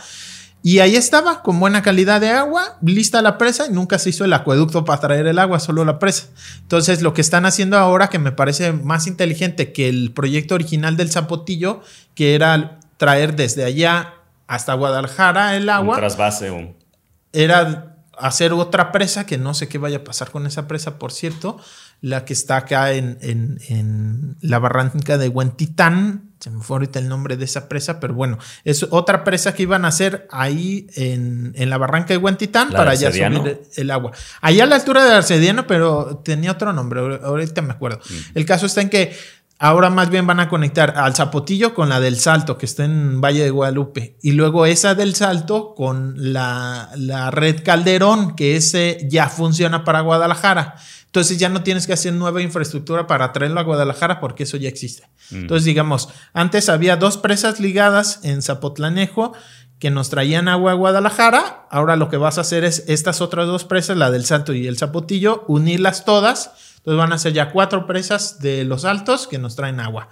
Y 0.62 0.80
ahí 0.80 0.97
estaba, 0.97 1.43
con 1.43 1.59
buena 1.61 1.82
calidad 1.82 2.20
de 2.20 2.30
agua, 2.30 2.76
lista 2.82 3.22
la 3.22 3.39
presa 3.39 3.66
y 3.66 3.72
nunca 3.72 3.99
se 3.99 4.11
hizo 4.11 4.24
el 4.24 4.32
acueducto 4.32 4.84
para 4.84 5.01
traer 5.01 5.26
el 5.26 5.39
agua, 5.39 5.61
solo 5.61 5.84
la 5.84 5.99
presa. 5.99 6.26
Entonces, 6.61 7.01
lo 7.01 7.14
que 7.14 7.20
están 7.20 7.47
haciendo 7.47 7.78
ahora, 7.78 8.09
que 8.09 8.18
me 8.18 8.32
parece 8.32 8.72
más 8.72 9.07
inteligente 9.07 9.72
que 9.72 9.89
el 9.89 10.12
proyecto 10.12 10.57
original 10.57 10.97
del 10.97 11.11
Zapotillo, 11.11 11.80
que 12.14 12.34
era 12.34 12.80
traer 12.99 13.36
desde 13.36 13.64
allá 13.64 14.14
hasta 14.49 14.74
Guadalajara 14.74 15.57
el 15.57 15.70
agua. 15.70 15.95
Un 15.95 16.01
trasvase. 16.01 16.51
Un... 16.51 16.76
Era 17.32 17.97
hacer 18.20 18.52
otra 18.52 18.92
presa, 18.92 19.26
que 19.26 19.38
no 19.38 19.54
sé 19.54 19.68
qué 19.68 19.78
vaya 19.78 19.98
a 19.98 20.04
pasar 20.04 20.30
con 20.30 20.46
esa 20.46 20.68
presa, 20.68 20.98
por 20.98 21.12
cierto, 21.12 21.58
la 22.00 22.24
que 22.24 22.32
está 22.32 22.58
acá 22.58 22.92
en, 22.92 23.18
en, 23.20 23.60
en 23.68 24.36
la 24.40 24.58
barranca 24.58 25.18
de 25.18 25.28
Huentitán, 25.28 26.28
se 26.40 26.50
me 26.50 26.62
fue 26.62 26.76
ahorita 26.76 27.00
el 27.00 27.08
nombre 27.08 27.36
de 27.36 27.44
esa 27.44 27.68
presa, 27.68 27.98
pero 27.98 28.14
bueno, 28.14 28.38
es 28.64 28.86
otra 28.90 29.24
presa 29.24 29.54
que 29.54 29.64
iban 29.64 29.84
a 29.84 29.88
hacer 29.88 30.28
ahí 30.30 30.86
en, 30.94 31.52
en 31.56 31.70
la 31.70 31.78
barranca 31.78 32.14
de 32.14 32.18
Huentitán 32.18 32.70
para 32.70 32.94
ya 32.94 33.10
subir 33.10 33.60
el 33.74 33.90
agua. 33.90 34.12
Allá 34.40 34.64
a 34.64 34.66
la 34.66 34.76
altura 34.76 35.04
de 35.04 35.14
Arcediano, 35.14 35.66
pero 35.66 36.22
tenía 36.24 36.52
otro 36.52 36.72
nombre, 36.72 37.00
ahorita 37.22 37.62
me 37.62 37.72
acuerdo. 37.72 38.00
El 38.34 38.44
caso 38.44 38.66
está 38.66 38.80
en 38.82 38.90
que 38.90 39.16
Ahora 39.61 39.90
más 39.90 40.09
bien 40.09 40.24
van 40.24 40.38
a 40.38 40.48
conectar 40.48 40.94
al 40.96 41.16
Zapotillo 41.16 41.74
con 41.74 41.88
la 41.88 41.98
del 41.98 42.18
Salto, 42.18 42.59
que 42.59 42.66
está 42.66 42.84
en 42.84 43.20
Valle 43.20 43.42
de 43.42 43.50
Guadalupe. 43.50 44.16
Y 44.22 44.32
luego 44.32 44.66
esa 44.66 44.94
del 44.94 45.16
Salto 45.16 45.74
con 45.74 46.14
la, 46.32 46.90
red 47.32 47.64
Calderón, 47.64 48.36
que 48.36 48.54
ese 48.54 49.04
ya 49.11 49.28
funciona 49.28 49.82
para 49.82 50.02
Guadalajara. 50.02 50.76
Entonces 51.06 51.38
ya 51.38 51.48
no 51.48 51.64
tienes 51.64 51.88
que 51.88 51.92
hacer 51.92 52.12
nueva 52.12 52.40
infraestructura 52.40 53.09
para 53.09 53.32
traerlo 53.32 53.59
a 53.59 53.64
Guadalajara 53.64 54.20
porque 54.20 54.44
eso 54.44 54.56
ya 54.59 54.68
existe. 54.68 55.09
Mm. 55.30 55.36
Entonces 55.36 55.64
digamos, 55.64 56.09
antes 56.32 56.68
había 56.68 56.96
dos 56.96 57.16
presas 57.16 57.59
ligadas 57.59 58.20
en 58.22 58.42
Zapotlanejo 58.42 59.32
que 59.80 59.90
nos 59.90 60.09
traían 60.11 60.46
agua 60.46 60.72
a 60.72 60.74
Guadalajara. 60.74 61.66
Ahora 61.70 61.96
lo 61.96 62.09
que 62.09 62.16
vas 62.16 62.38
a 62.38 62.42
hacer 62.42 62.62
es 62.62 62.84
estas 62.86 63.20
otras 63.20 63.48
dos 63.48 63.64
presas, 63.64 63.96
la 63.96 64.12
del 64.12 64.24
Salto 64.24 64.52
y 64.52 64.68
el 64.68 64.78
Zapotillo, 64.78 65.44
unirlas 65.48 66.04
todas 66.04 66.52
entonces 66.89 66.99
van 66.99 67.12
a 67.12 67.18
ser 67.18 67.34
ya 67.34 67.51
cuatro 67.51 67.86
presas 67.86 68.39
de 68.41 68.64
los 68.64 68.86
altos 68.86 69.26
que 69.26 69.39
nos 69.39 69.57
traen 69.57 69.78
agua. 69.78 70.09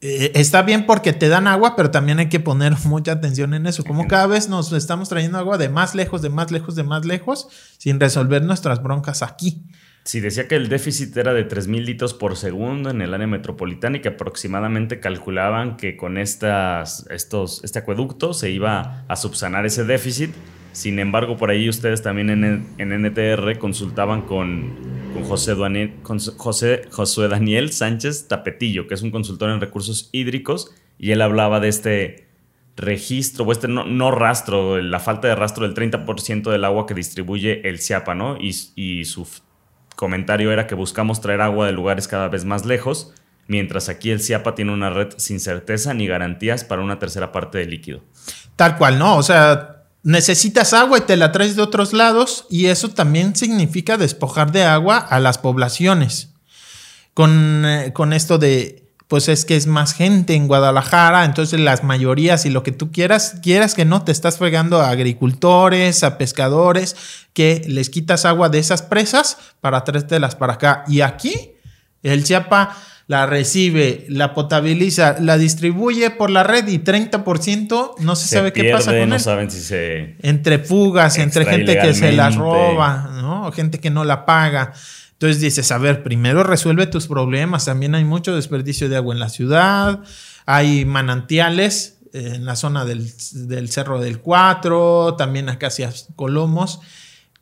Eh, 0.00 0.32
está 0.34 0.62
bien 0.62 0.86
porque 0.86 1.12
te 1.12 1.28
dan 1.28 1.46
agua, 1.46 1.76
pero 1.76 1.90
también 1.90 2.18
hay 2.18 2.30
que 2.30 2.40
poner 2.40 2.72
mucha 2.86 3.12
atención 3.12 3.52
en 3.52 3.66
eso. 3.66 3.84
Como 3.84 4.08
cada 4.08 4.26
vez 4.26 4.48
nos 4.48 4.72
estamos 4.72 5.10
trayendo 5.10 5.36
agua 5.36 5.58
de 5.58 5.68
más 5.68 5.94
lejos, 5.94 6.22
de 6.22 6.30
más 6.30 6.50
lejos, 6.50 6.76
de 6.76 6.82
más 6.82 7.04
lejos, 7.04 7.48
sin 7.76 8.00
resolver 8.00 8.42
nuestras 8.42 8.82
broncas 8.82 9.22
aquí. 9.22 9.62
Sí, 10.04 10.20
decía 10.20 10.48
que 10.48 10.56
el 10.56 10.70
déficit 10.70 11.14
era 11.14 11.34
de 11.34 11.46
3.000 11.46 11.84
litros 11.84 12.14
por 12.14 12.38
segundo 12.38 12.88
en 12.88 13.02
el 13.02 13.12
área 13.12 13.26
metropolitana 13.26 13.98
y 13.98 14.00
que 14.00 14.08
aproximadamente 14.08 14.98
calculaban 14.98 15.76
que 15.76 15.98
con 15.98 16.16
estas, 16.16 17.06
estos, 17.10 17.62
este 17.64 17.80
acueducto 17.80 18.32
se 18.32 18.50
iba 18.50 19.04
a 19.06 19.16
subsanar 19.16 19.66
ese 19.66 19.84
déficit. 19.84 20.34
Sin 20.72 20.98
embargo, 20.98 21.36
por 21.36 21.50
ahí 21.50 21.68
ustedes 21.68 22.02
también 22.02 22.30
en, 22.30 22.66
en 22.78 23.02
NTR 23.02 23.58
consultaban 23.58 24.22
con, 24.22 24.74
con, 25.12 25.22
José, 25.24 25.54
Daniel, 25.54 25.94
José, 26.02 26.82
José 26.90 27.28
Daniel 27.28 27.72
Sánchez 27.72 28.26
Tapetillo, 28.26 28.86
que 28.86 28.94
es 28.94 29.02
un 29.02 29.10
consultor 29.10 29.50
en 29.50 29.60
recursos 29.60 30.08
hídricos, 30.12 30.74
y 30.98 31.10
él 31.10 31.20
hablaba 31.20 31.60
de 31.60 31.68
este 31.68 32.28
registro, 32.76 33.44
o 33.44 33.52
este 33.52 33.68
no, 33.68 33.84
no 33.84 34.10
rastro, 34.10 34.80
la 34.80 34.98
falta 34.98 35.28
de 35.28 35.34
rastro 35.34 35.68
del 35.68 35.74
30% 35.74 36.50
del 36.50 36.64
agua 36.64 36.86
que 36.86 36.94
distribuye 36.94 37.68
el 37.68 37.78
CIAPA, 37.78 38.14
¿no? 38.14 38.38
Y, 38.38 38.56
y 38.74 39.04
su 39.04 39.28
comentario 39.94 40.52
era 40.52 40.66
que 40.66 40.74
buscamos 40.74 41.20
traer 41.20 41.42
agua 41.42 41.66
de 41.66 41.72
lugares 41.72 42.08
cada 42.08 42.28
vez 42.28 42.46
más 42.46 42.64
lejos, 42.64 43.12
mientras 43.46 43.90
aquí 43.90 44.10
el 44.10 44.20
CIAPA 44.20 44.54
tiene 44.54 44.72
una 44.72 44.88
red 44.88 45.08
sin 45.18 45.38
certeza 45.38 45.92
ni 45.92 46.06
garantías 46.06 46.64
para 46.64 46.82
una 46.82 46.98
tercera 46.98 47.30
parte 47.30 47.58
del 47.58 47.70
líquido. 47.70 48.02
Tal 48.56 48.76
cual, 48.78 48.98
¿no? 48.98 49.16
O 49.16 49.22
sea, 49.22 49.71
necesitas 50.02 50.72
agua 50.72 50.98
y 50.98 51.02
te 51.02 51.16
la 51.16 51.32
traes 51.32 51.56
de 51.56 51.62
otros 51.62 51.92
lados 51.92 52.46
y 52.50 52.66
eso 52.66 52.90
también 52.90 53.36
significa 53.36 53.96
despojar 53.96 54.52
de 54.52 54.64
agua 54.64 54.98
a 54.98 55.20
las 55.20 55.38
poblaciones. 55.38 56.30
Con, 57.14 57.64
eh, 57.66 57.92
con 57.92 58.12
esto 58.12 58.38
de 58.38 58.82
pues 59.12 59.28
es 59.28 59.44
que 59.44 59.56
es 59.56 59.66
más 59.66 59.92
gente 59.92 60.32
en 60.32 60.48
Guadalajara, 60.48 61.26
entonces 61.26 61.60
las 61.60 61.84
mayorías 61.84 62.46
y 62.46 62.50
lo 62.50 62.62
que 62.62 62.72
tú 62.72 62.90
quieras, 62.90 63.34
quieras 63.42 63.74
que 63.74 63.84
no, 63.84 64.04
te 64.04 64.10
estás 64.10 64.38
fregando 64.38 64.80
a 64.80 64.88
agricultores, 64.88 66.02
a 66.02 66.16
pescadores, 66.16 66.96
que 67.34 67.62
les 67.68 67.90
quitas 67.90 68.24
agua 68.24 68.48
de 68.48 68.58
esas 68.58 68.80
presas 68.80 69.36
para 69.60 69.84
traértelas 69.84 70.34
para 70.34 70.54
acá. 70.54 70.84
Y 70.88 71.02
aquí 71.02 71.52
el 72.02 72.24
Chiapa 72.24 72.74
la 73.06 73.26
recibe, 73.26 74.06
la 74.08 74.34
potabiliza, 74.34 75.16
la 75.20 75.36
distribuye 75.36 76.10
por 76.10 76.30
la 76.30 76.42
red 76.42 76.66
y 76.68 76.78
30% 76.78 77.94
no 77.98 78.16
se, 78.16 78.28
sabe 78.28 78.52
qué 78.52 78.70
pasa 78.70 78.96
con 78.96 79.08
no 79.08 79.18
saben 79.18 79.50
si 79.50 79.60
se 79.60 80.16
entre 80.22 80.58
fugas, 80.58 81.18
entre 81.18 81.44
gente 81.44 81.78
que 81.78 81.94
se 81.94 82.12
la 82.12 82.30
roba, 82.30 83.10
¿no? 83.20 83.50
Gente 83.52 83.80
que 83.80 83.90
no 83.90 84.04
la 84.04 84.24
paga. 84.24 84.72
Entonces 85.12 85.40
dices, 85.40 85.70
a 85.70 85.78
ver, 85.78 86.02
primero 86.02 86.42
resuelve 86.42 86.86
tus 86.86 87.06
problemas. 87.06 87.64
También 87.64 87.94
hay 87.94 88.04
mucho 88.04 88.34
desperdicio 88.34 88.88
de 88.88 88.96
agua 88.96 89.14
en 89.14 89.20
la 89.20 89.28
ciudad. 89.28 90.00
Hay 90.46 90.84
manantiales 90.84 91.98
eh, 92.12 92.32
en 92.34 92.44
la 92.44 92.56
zona 92.56 92.84
del, 92.84 93.08
Cerro 93.68 94.00
del 94.00 94.18
Cuatro, 94.18 95.14
también 95.16 95.48
acá 95.48 95.68
hacia 95.68 95.92
Colomos, 96.16 96.80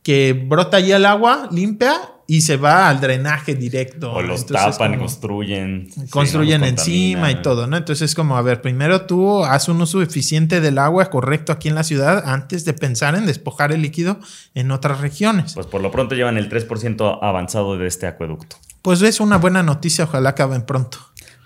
que 0.02 0.32
brota 0.32 0.76
allí 0.76 0.92
el 0.92 1.06
agua 1.06 1.48
limpia 1.50 1.94
y 2.30 2.42
se 2.42 2.56
va 2.56 2.88
al 2.88 3.00
drenaje 3.00 3.56
directo. 3.56 4.12
O 4.12 4.22
los 4.22 4.46
tapan, 4.46 5.00
construyen. 5.00 5.88
Construyen 6.10 6.62
encima 6.62 7.28
y 7.32 7.42
todo, 7.42 7.66
¿no? 7.66 7.76
Entonces 7.76 8.10
es 8.10 8.14
como, 8.14 8.36
a 8.36 8.42
ver, 8.42 8.62
primero 8.62 9.00
tú 9.00 9.44
haz 9.44 9.68
un 9.68 9.82
uso 9.82 10.00
eficiente 10.00 10.60
del 10.60 10.78
agua 10.78 11.10
correcto 11.10 11.50
aquí 11.50 11.66
en 11.66 11.74
la 11.74 11.82
ciudad 11.82 12.22
antes 12.24 12.64
de 12.64 12.72
pensar 12.72 13.16
en 13.16 13.26
despojar 13.26 13.72
el 13.72 13.82
líquido 13.82 14.20
en 14.54 14.70
otras 14.70 15.00
regiones. 15.00 15.54
Pues 15.54 15.66
por 15.66 15.80
lo 15.80 15.90
pronto 15.90 16.14
llevan 16.14 16.36
el 16.36 16.48
3% 16.48 17.18
avanzado 17.20 17.76
de 17.76 17.88
este 17.88 18.06
acueducto. 18.06 18.54
Pues 18.80 19.02
es 19.02 19.18
una 19.18 19.38
buena 19.38 19.64
noticia, 19.64 20.04
ojalá 20.04 20.30
acaben 20.30 20.62
pronto. 20.62 20.98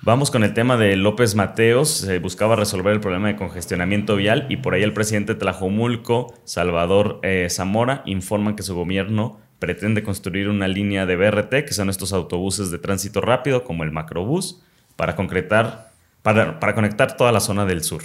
Vamos 0.02 0.30
con 0.30 0.44
el 0.44 0.52
tema 0.52 0.76
de 0.76 0.96
López 0.96 1.34
Mateos. 1.34 1.88
Se 1.88 2.18
buscaba 2.18 2.56
resolver 2.56 2.92
el 2.92 3.00
problema 3.00 3.28
de 3.28 3.36
congestionamiento 3.36 4.16
vial 4.16 4.44
y 4.50 4.58
por 4.58 4.74
ahí 4.74 4.82
el 4.82 4.92
presidente 4.92 5.34
Tlajomulco, 5.34 6.34
Salvador 6.44 7.20
eh, 7.22 7.48
Zamora, 7.48 8.02
informa 8.04 8.54
que 8.54 8.62
su 8.62 8.74
gobierno 8.74 9.40
pretende 9.64 10.02
construir 10.02 10.50
una 10.50 10.68
línea 10.68 11.06
de 11.06 11.16
BRT, 11.16 11.64
que 11.64 11.72
son 11.72 11.88
estos 11.88 12.12
autobuses 12.12 12.70
de 12.70 12.76
tránsito 12.76 13.22
rápido, 13.22 13.64
como 13.64 13.82
el 13.82 13.92
macrobús, 13.92 14.60
para 14.94 15.16
concretar, 15.16 15.90
para, 16.20 16.60
para 16.60 16.74
conectar 16.74 17.16
toda 17.16 17.32
la 17.32 17.40
zona 17.40 17.64
del 17.64 17.82
sur. 17.82 18.02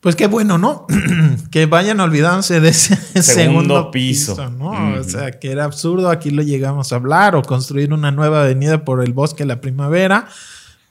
Pues 0.00 0.16
qué 0.16 0.26
bueno, 0.26 0.58
¿no? 0.58 0.88
que 1.52 1.66
vayan 1.66 2.00
olvidándose 2.00 2.58
de 2.58 2.70
ese 2.70 2.96
segundo, 3.22 3.92
piso. 3.92 4.50
¿no? 4.50 4.98
O 4.98 5.04
sea, 5.04 5.38
que 5.38 5.52
era 5.52 5.62
absurdo, 5.62 6.10
aquí 6.10 6.30
lo 6.30 6.42
llegamos 6.42 6.92
a 6.92 6.96
hablar, 6.96 7.36
o 7.36 7.42
construir 7.42 7.92
una 7.92 8.10
nueva 8.10 8.42
avenida 8.42 8.84
por 8.84 9.00
el 9.00 9.12
bosque 9.12 9.44
la 9.44 9.60
primavera. 9.60 10.26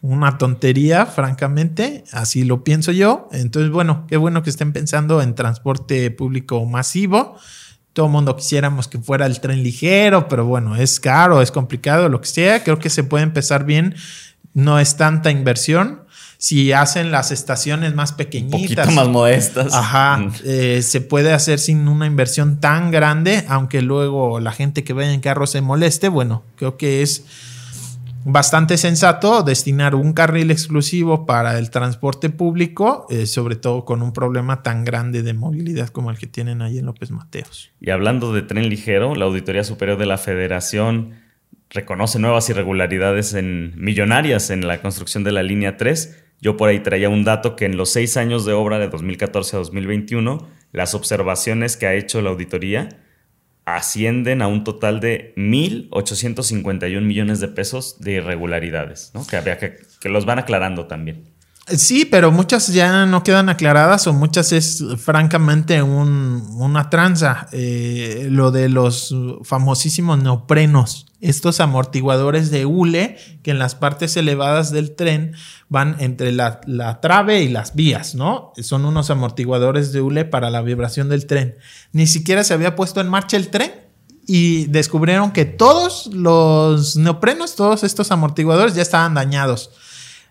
Una 0.02 0.38
tontería, 0.38 1.06
francamente, 1.06 2.06
así 2.14 2.46
lo 2.46 2.64
pienso 2.64 2.94
yo. 2.94 3.28
Entonces, 3.34 3.72
bueno, 3.72 4.06
qué 4.08 4.16
bueno 4.16 4.42
que 4.42 4.52
estén 4.52 4.72
pensando 4.72 5.22
en 5.22 5.36
transporte 5.36 6.10
público 6.12 6.66
masivo 6.66 7.36
todo 7.98 8.06
el 8.06 8.12
mundo 8.12 8.36
quisiéramos 8.36 8.88
que 8.88 9.00
fuera 9.00 9.26
el 9.26 9.40
tren 9.40 9.64
ligero, 9.64 10.28
pero 10.28 10.46
bueno, 10.46 10.76
es 10.76 11.00
caro, 11.00 11.42
es 11.42 11.50
complicado, 11.50 12.10
lo 12.10 12.22
que 12.22 12.28
sea. 12.28 12.64
Creo 12.64 12.78
que 12.78 12.92
se 12.92 13.04
puede 13.04 13.24
empezar 13.24 13.66
bien. 13.66 13.96
No 14.54 14.78
es 14.78 14.98
tanta 14.98 15.32
inversión. 15.32 16.04
Si 16.38 16.74
hacen 16.74 17.12
las 17.12 17.32
estaciones 17.32 17.96
más 17.96 18.12
pequeñitas. 18.14 18.94
más 18.94 19.08
modestas. 19.08 19.74
Ajá. 19.74 20.18
Mm. 20.18 20.34
Eh, 20.46 20.82
se 20.84 21.02
puede 21.02 21.34
hacer 21.34 21.58
sin 21.58 21.88
una 21.88 22.06
inversión 22.06 22.60
tan 22.60 22.92
grande, 22.92 23.46
aunque 23.48 23.82
luego 23.82 24.40
la 24.40 24.52
gente 24.52 24.84
que 24.84 24.94
vaya 24.94 25.12
en 25.12 25.20
carro 25.20 25.48
se 25.48 25.62
moleste. 25.62 26.08
Bueno, 26.08 26.44
creo 26.56 26.78
que 26.78 27.02
es 27.02 27.24
bastante 28.30 28.76
sensato 28.78 29.42
destinar 29.42 29.96
un 29.96 30.12
carril 30.12 30.52
exclusivo 30.52 31.26
para 31.26 31.58
el 31.58 31.70
transporte 31.70 32.30
público, 32.30 33.08
eh, 33.10 33.26
sobre 33.26 33.56
todo 33.56 33.86
con 33.86 34.02
un 34.02 34.12
problema 34.12 34.64
tan 34.64 34.84
grande 34.84 35.24
de 35.24 35.34
movilidad 35.34 35.88
como 35.88 36.12
el 36.12 36.18
que 36.18 36.28
tienen 36.28 36.62
ahí 36.62 36.78
en 36.78 36.86
López 36.86 37.10
Mateos. 37.10 37.72
Y 37.80 37.90
hablando 37.90 38.34
de 38.34 38.42
tren 38.42 38.68
ligero, 38.68 39.16
la 39.16 39.26
Auditoría 39.26 39.64
Superior 39.64 39.98
de 39.98 40.08
la 40.08 40.18
Federación 40.18 41.14
reconoce 41.70 42.20
nuevas 42.20 42.50
irregularidades 42.50 43.34
en, 43.34 43.74
millonarias 43.78 44.50
en 44.50 44.68
la 44.68 44.82
construcción 44.82 45.24
de 45.24 45.32
la 45.32 45.42
línea 45.42 45.78
3. 45.78 46.26
Yo 46.42 46.58
por 46.58 46.68
ahí 46.68 46.82
traía 46.82 47.08
un 47.08 47.24
dato 47.24 47.56
que 47.56 47.64
en 47.64 47.78
los 47.78 47.92
seis 47.92 48.18
años 48.18 48.46
de 48.46 48.52
obra 48.52 48.78
de 48.78 48.90
2014 48.90 49.56
a 49.56 49.60
2021, 49.60 50.46
las 50.74 50.94
observaciones 50.94 51.78
que 51.78 51.88
ha 51.88 51.94
hecho 51.94 52.22
la 52.22 52.30
auditoría 52.32 52.90
ascienden 53.68 54.42
a 54.42 54.48
un 54.48 54.64
total 54.64 55.02
de 55.02 55.34
1.851 55.36 57.02
millones 57.02 57.42
de 57.42 57.50
pesos 57.50 58.00
de 58.00 58.14
irregularidades, 58.14 59.12
¿no? 59.14 59.28
que 59.28 59.36
habría 59.36 59.58
que, 59.58 59.76
que 60.00 60.08
los 60.08 60.26
van 60.26 60.40
aclarando 60.40 60.88
también. 60.88 61.37
Sí, 61.68 62.06
pero 62.06 62.32
muchas 62.32 62.70
ya 62.70 63.06
no 63.06 63.24
quedan 63.24 63.50
aclaradas 63.50 64.08
o 64.08 64.14
muchas 64.14 64.54
es 64.54 64.82
francamente 64.98 65.84
una 65.84 66.90
tranza. 66.90 67.48
Eh, 67.52 68.30
lo 68.32 68.52
de 68.52 68.70
los 68.70 69.14
famosísimos 69.44 70.18
neoprenos, 70.24 71.08
estos 71.20 71.60
amortiguadores 71.60 72.52
de 72.52 72.66
hule 72.66 73.18
que 73.44 73.52
en 73.52 73.60
las 73.60 73.76
partes 73.76 74.16
elevadas 74.16 74.72
del 74.72 74.96
tren 74.96 75.34
van 75.68 75.98
entre 76.00 76.32
la, 76.32 76.62
la, 76.68 77.02
trave 77.02 77.42
y 77.42 77.50
las 77.50 77.76
vías, 77.76 78.16
¿no? 78.16 78.54
Son 78.62 78.86
unos 78.86 79.10
amortiguadores 79.10 79.92
de 79.92 80.00
hule 80.00 80.24
para 80.24 80.50
la 80.50 80.62
vibración 80.62 81.10
del 81.10 81.26
tren. 81.26 81.56
Ni 81.92 82.08
siquiera 82.08 82.46
se 82.46 82.54
había 82.54 82.78
puesto 82.78 83.02
en 83.02 83.10
marcha 83.10 83.36
el 83.36 83.50
tren 83.50 83.74
y 84.26 84.68
descubrieron 84.68 85.32
que 85.32 85.44
todos 85.44 86.08
los 86.14 86.96
neoprenos, 86.96 87.56
todos 87.56 87.84
estos 87.84 88.12
amortiguadores 88.12 88.74
ya 88.74 88.84
estaban 88.84 89.16
dañados. 89.16 89.72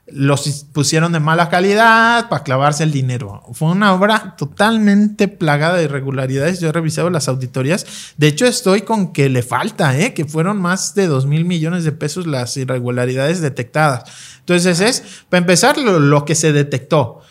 Los 0.09 0.67
pusieron 0.73 1.13
de 1.13 1.19
mala 1.19 1.49
calidad 1.49 2.29
para 2.29 2.45
clavarse 2.45 2.85
el 2.85 2.93
dinero. 2.93 3.43
Fue 3.53 3.71
una 3.71 3.93
obra 3.93 4.37
totalmente 4.37 5.27
plagada 5.27 5.79
de 5.79 5.85
irregularidades. 5.85 6.61
Yo 6.61 6.69
he 6.69 6.73
revisado 6.73 7.11
las 7.11 7.29
auditorías. 7.29 7.87
De 8.17 8.29
hecho, 8.29 8.47
estoy 8.47 8.83
con 8.83 9.13
que 9.13 9.29
le 9.29 9.43
falta, 9.43 9.99
¿eh? 9.99 10.15
que 10.15 10.25
fueron 10.25 10.61
más 10.61 10.95
de 10.95 11.09
2 11.09 11.27
mil 11.27 11.45
millones 11.45 11.83
de 11.83 11.91
pesos 11.91 12.27
las 12.27 12.57
irregularidades 12.57 13.41
detectadas. 13.41 14.05
Entonces 14.41 14.81
es, 14.81 15.03
para 15.29 15.41
empezar, 15.41 15.77
lo, 15.77 16.25
que 16.25 16.37
se 16.37 16.53
detectó. 16.53 17.23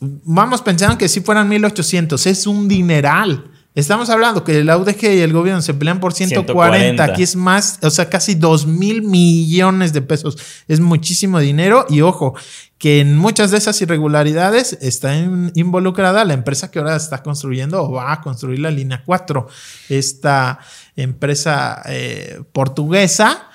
Vamos 0.00 0.62
pensando 0.62 0.98
que 0.98 1.08
si 1.08 1.20
fueran 1.20 1.48
1.800, 1.48 2.26
es 2.26 2.46
un 2.48 2.66
dineral. 2.66 3.52
Estamos 3.78 4.10
hablando 4.10 4.42
que 4.42 4.58
el 4.58 4.68
UDG 4.68 5.04
y 5.04 5.20
el 5.20 5.32
gobierno 5.32 5.62
se 5.62 5.72
pelean 5.72 6.00
por 6.00 6.12
140, 6.12 7.04
aquí 7.04 7.22
es 7.22 7.36
más, 7.36 7.78
o 7.80 7.90
sea, 7.90 8.10
casi 8.10 8.34
2 8.34 8.66
mil 8.66 9.02
millones 9.02 9.92
de 9.92 10.02
pesos. 10.02 10.36
Es 10.66 10.80
muchísimo 10.80 11.38
dinero 11.38 11.86
y 11.88 12.00
ojo, 12.00 12.34
que 12.76 12.98
en 12.98 13.16
muchas 13.16 13.52
de 13.52 13.58
esas 13.58 13.80
irregularidades 13.80 14.76
está 14.80 15.16
involucrada 15.54 16.24
la 16.24 16.34
empresa 16.34 16.72
que 16.72 16.80
ahora 16.80 16.96
está 16.96 17.22
construyendo 17.22 17.84
o 17.84 17.92
va 17.92 18.12
a 18.12 18.20
construir 18.20 18.58
la 18.58 18.72
línea 18.72 19.04
4. 19.06 19.46
Esta 19.90 20.58
empresa 20.96 21.80
eh, 21.86 22.42
portuguesa 22.50 23.48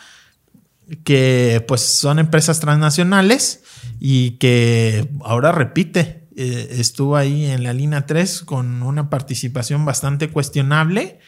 que 1.03 1.65
pues 1.67 1.81
son 1.81 2.19
empresas 2.19 2.61
transnacionales 2.61 3.61
y 3.99 4.37
que 4.37 5.09
ahora 5.25 5.51
repite, 5.51 6.22
eh, 6.35 6.67
estuvo 6.79 7.15
ahí 7.15 7.45
en 7.45 7.63
la 7.63 7.73
línea 7.73 8.05
3 8.05 8.41
con 8.41 8.83
una 8.83 9.09
participación 9.09 9.85
bastante 9.85 10.29
cuestionable 10.29 11.19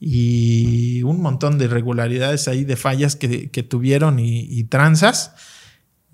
y 0.00 1.02
un 1.02 1.20
montón 1.20 1.58
de 1.58 1.66
irregularidades 1.66 2.48
ahí, 2.48 2.64
de 2.64 2.76
fallas 2.76 3.16
que, 3.16 3.48
tuvieron 3.68 4.18
y, 4.18 4.64
tranzas. 4.64 5.34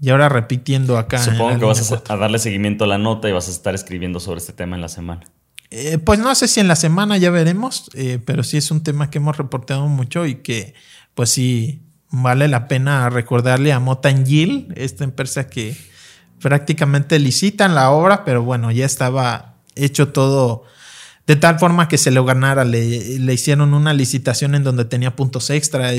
Y 0.01 0.11
ahora 0.11 0.29
repitiendo 0.29 0.99
acá. 0.99 1.19
Supongo 1.19 1.59
que 1.59 1.65
vas 1.65 1.93
a, 1.93 2.17
darle 2.17 2.39
seguimiento 2.39 2.85
a 2.85 2.87
la 2.87 2.99
nota 2.99 3.29
y 3.29 3.33
vas 3.33 3.49
a 3.49 3.51
estar 3.51 3.75
escribiendo 3.75 4.21
sobre 4.21 4.41
este 4.41 4.53
tema 4.53 4.75
en 4.77 4.83
la 4.83 4.89
semana. 4.89 5.23
Eh, 5.71 5.99
pues 5.99 6.19
no 6.19 6.35
sé 6.35 6.49
si 6.49 6.61
en 6.61 6.69
la 6.69 6.77
semana 6.77 7.17
ya 7.19 7.31
veremos, 7.31 7.91
eh, 7.95 8.19
pero 8.25 8.43
sí 8.43 8.57
es 8.57 8.71
un 8.71 8.83
tema 8.83 9.11
que 9.11 9.19
hemos 9.19 9.37
reportado 9.37 9.87
mucho 9.89 10.27
y 10.27 10.37
que 10.37 10.75
pues 11.15 11.31
sí 11.31 11.83
vale 12.11 12.49
la 12.49 12.69
pena 12.69 13.11
recordarle 13.11 13.73
a 13.73 13.81
Motangil, 13.81 14.73
esta 14.77 15.05
empresa 15.05 15.49
que 15.49 15.77
prácticamente 16.45 17.19
licitan 17.19 17.75
la 17.75 17.89
obra, 17.89 18.23
pero 18.23 18.43
bueno, 18.43 18.71
ya 18.71 18.85
estaba 18.85 19.55
hecho 19.77 20.09
todo 20.09 20.65
de 21.27 21.37
tal 21.37 21.59
forma 21.59 21.89
que 21.89 21.97
se 21.97 22.11
lo 22.11 22.27
ganara. 22.27 22.67
Le, 22.67 23.33
hicieron 23.33 23.73
una 23.73 23.95
licitación 23.95 24.55
en 24.55 24.63
donde 24.63 24.85
tenía 24.85 25.17
puntos 25.17 25.49
extra. 25.49 25.91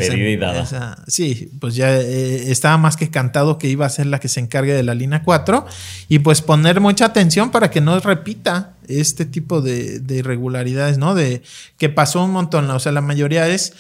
Esa, 0.61 1.03
sí, 1.07 1.49
pues 1.59 1.73
ya 1.73 1.97
eh, 1.97 2.51
estaba 2.51 2.77
más 2.77 2.95
que 2.95 3.09
cantado 3.09 3.57
que 3.57 3.69
iba 3.69 3.87
a 3.87 3.89
ser 3.89 4.05
la 4.05 4.19
que 4.19 4.27
se 4.27 4.39
encargue 4.39 4.75
de 4.75 4.83
la 4.83 4.93
línea 4.93 5.23
4 5.23 5.65
y 6.09 6.19
pues 6.19 6.43
poner 6.43 6.79
mucha 6.79 7.05
atención 7.05 7.49
para 7.49 7.71
que 7.71 7.81
no 7.81 7.99
repita 7.99 8.75
este 8.87 9.25
tipo 9.25 9.61
de, 9.61 9.99
de 9.99 10.17
irregularidades, 10.17 10.99
¿no? 10.99 11.15
De 11.15 11.41
que 11.79 11.89
pasó 11.89 12.23
un 12.23 12.33
montón, 12.33 12.69
o 12.69 12.79
sea, 12.79 12.91
la 12.91 13.01
mayoría 13.01 13.47
es 13.47 13.73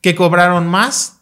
que 0.00 0.16
cobraron 0.16 0.66
más 0.66 1.18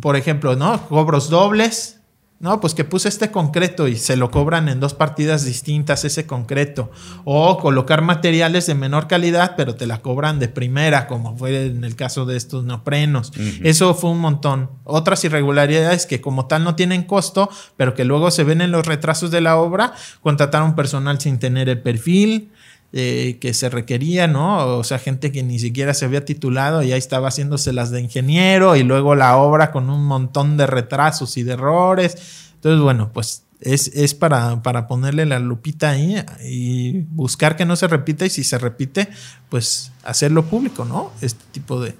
por 0.00 0.16
ejemplo, 0.16 0.56
¿no? 0.56 0.88
Cobros 0.88 1.30
dobles. 1.30 1.99
No, 2.40 2.58
pues 2.58 2.72
que 2.72 2.84
puse 2.84 3.10
este 3.10 3.30
concreto 3.30 3.86
y 3.86 3.96
se 3.96 4.16
lo 4.16 4.30
cobran 4.30 4.70
en 4.70 4.80
dos 4.80 4.94
partidas 4.94 5.44
distintas 5.44 6.06
ese 6.06 6.26
concreto. 6.26 6.90
O 7.24 7.58
colocar 7.58 8.00
materiales 8.00 8.64
de 8.64 8.74
menor 8.74 9.08
calidad, 9.08 9.56
pero 9.58 9.74
te 9.74 9.86
la 9.86 10.00
cobran 10.00 10.38
de 10.38 10.48
primera, 10.48 11.06
como 11.06 11.36
fue 11.36 11.66
en 11.66 11.84
el 11.84 11.96
caso 11.96 12.24
de 12.24 12.38
estos 12.38 12.64
neoprenos. 12.64 13.30
Eso 13.62 13.94
fue 13.94 14.08
un 14.08 14.20
montón. 14.20 14.70
Otras 14.84 15.22
irregularidades 15.22 16.06
que 16.06 16.22
como 16.22 16.46
tal 16.46 16.64
no 16.64 16.76
tienen 16.76 17.02
costo, 17.02 17.50
pero 17.76 17.92
que 17.92 18.06
luego 18.06 18.30
se 18.30 18.42
ven 18.42 18.62
en 18.62 18.70
los 18.70 18.86
retrasos 18.86 19.30
de 19.30 19.42
la 19.42 19.58
obra, 19.58 19.92
contrataron 20.22 20.74
personal 20.74 21.20
sin 21.20 21.38
tener 21.38 21.68
el 21.68 21.82
perfil, 21.82 22.52
eh, 22.92 23.38
que 23.40 23.54
se 23.54 23.68
requería, 23.68 24.26
¿no? 24.26 24.76
O 24.76 24.82
sea, 24.82 24.98
gente 24.98 25.30
que 25.30 25.44
ni 25.44 25.60
siquiera 25.60 25.94
se 25.94 26.04
había 26.04 26.24
titulado 26.24 26.82
y 26.82 26.88
ya 26.88 26.96
estaba 26.96 27.28
haciéndose 27.28 27.72
las 27.72 27.92
de 27.92 28.00
ingeniero 28.00 28.74
y 28.74 28.82
luego 28.82 29.14
la 29.14 29.36
obra 29.36 29.70
con 29.70 29.90
un 29.90 30.04
montón 30.04 30.56
de 30.56 30.66
retrasos 30.66 31.36
y 31.36 31.44
de 31.44 31.52
errores. 31.52 32.50
Entonces, 32.54 32.82
bueno, 32.82 33.12
pues 33.12 33.44
es, 33.60 34.14
para, 34.14 34.62
para, 34.64 34.88
ponerle 34.88 35.24
la 35.24 35.38
lupita 35.38 35.90
ahí 35.90 36.16
y 36.44 37.04
buscar 37.10 37.56
que 37.56 37.64
no 37.64 37.76
se 37.76 37.86
repita 37.86 38.26
y 38.26 38.30
si 38.30 38.42
se 38.42 38.58
repite, 38.58 39.08
pues 39.48 39.92
hacerlo 40.02 40.46
público, 40.46 40.84
¿no? 40.84 41.12
Este 41.20 41.44
tipo 41.52 41.80
de, 41.80 41.94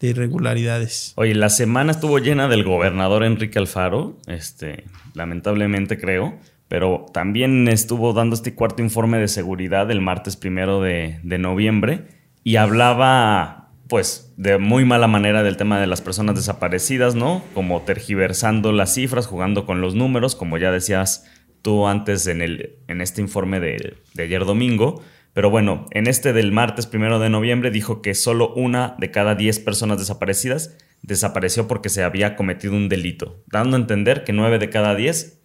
de 0.00 0.08
irregularidades. 0.08 1.12
Oye, 1.14 1.36
la 1.36 1.48
semana 1.48 1.92
estuvo 1.92 2.18
llena 2.18 2.48
del 2.48 2.64
gobernador 2.64 3.22
Enrique 3.22 3.60
Alfaro, 3.60 4.16
este, 4.26 4.82
lamentablemente 5.14 5.96
creo 5.96 6.38
pero 6.74 7.06
también 7.12 7.68
estuvo 7.68 8.12
dando 8.14 8.34
este 8.34 8.56
cuarto 8.56 8.82
informe 8.82 9.18
de 9.18 9.28
seguridad 9.28 9.88
el 9.92 10.00
martes 10.00 10.36
primero 10.36 10.82
de, 10.82 11.20
noviembre 11.22 12.08
y 12.42 12.56
hablaba, 12.56 13.70
pues, 13.86 14.34
de 14.36 14.58
muy 14.58 14.84
mala 14.84 15.06
manera 15.06 15.44
del 15.44 15.56
tema 15.56 15.78
de 15.78 15.86
las 15.86 16.00
personas 16.00 16.34
desaparecidas, 16.34 17.14
¿no? 17.14 17.44
Como 17.54 17.82
tergiversando 17.82 18.72
las 18.72 18.92
cifras, 18.92 19.28
jugando 19.28 19.66
con 19.66 19.80
los 19.80 19.94
números, 19.94 20.34
como 20.34 20.58
ya 20.58 20.72
decías 20.72 21.30
tú 21.62 21.86
antes 21.86 22.26
en, 22.26 22.42
el, 22.42 22.80
en 22.88 23.00
este 23.00 23.20
informe 23.20 23.60
de, 23.60 23.98
de 24.14 24.22
ayer 24.24 24.44
domingo. 24.44 25.00
Pero 25.32 25.50
bueno, 25.50 25.86
en 25.92 26.08
este 26.08 26.32
del 26.32 26.50
martes 26.50 26.88
primero 26.88 27.20
de 27.20 27.30
noviembre 27.30 27.70
dijo 27.70 28.02
que 28.02 28.16
solo 28.16 28.52
una 28.52 28.96
de 28.98 29.12
cada 29.12 29.36
diez 29.36 29.60
personas 29.60 29.98
desaparecidas 29.98 30.76
desapareció 31.02 31.68
porque 31.68 31.88
se 31.88 32.02
había 32.02 32.34
cometido 32.34 32.74
un 32.74 32.88
delito, 32.88 33.44
dando 33.46 33.76
a 33.76 33.80
entender 33.80 34.24
que 34.24 34.32
nueve 34.32 34.58
de 34.58 34.70
cada 34.70 34.96
diez 34.96 35.43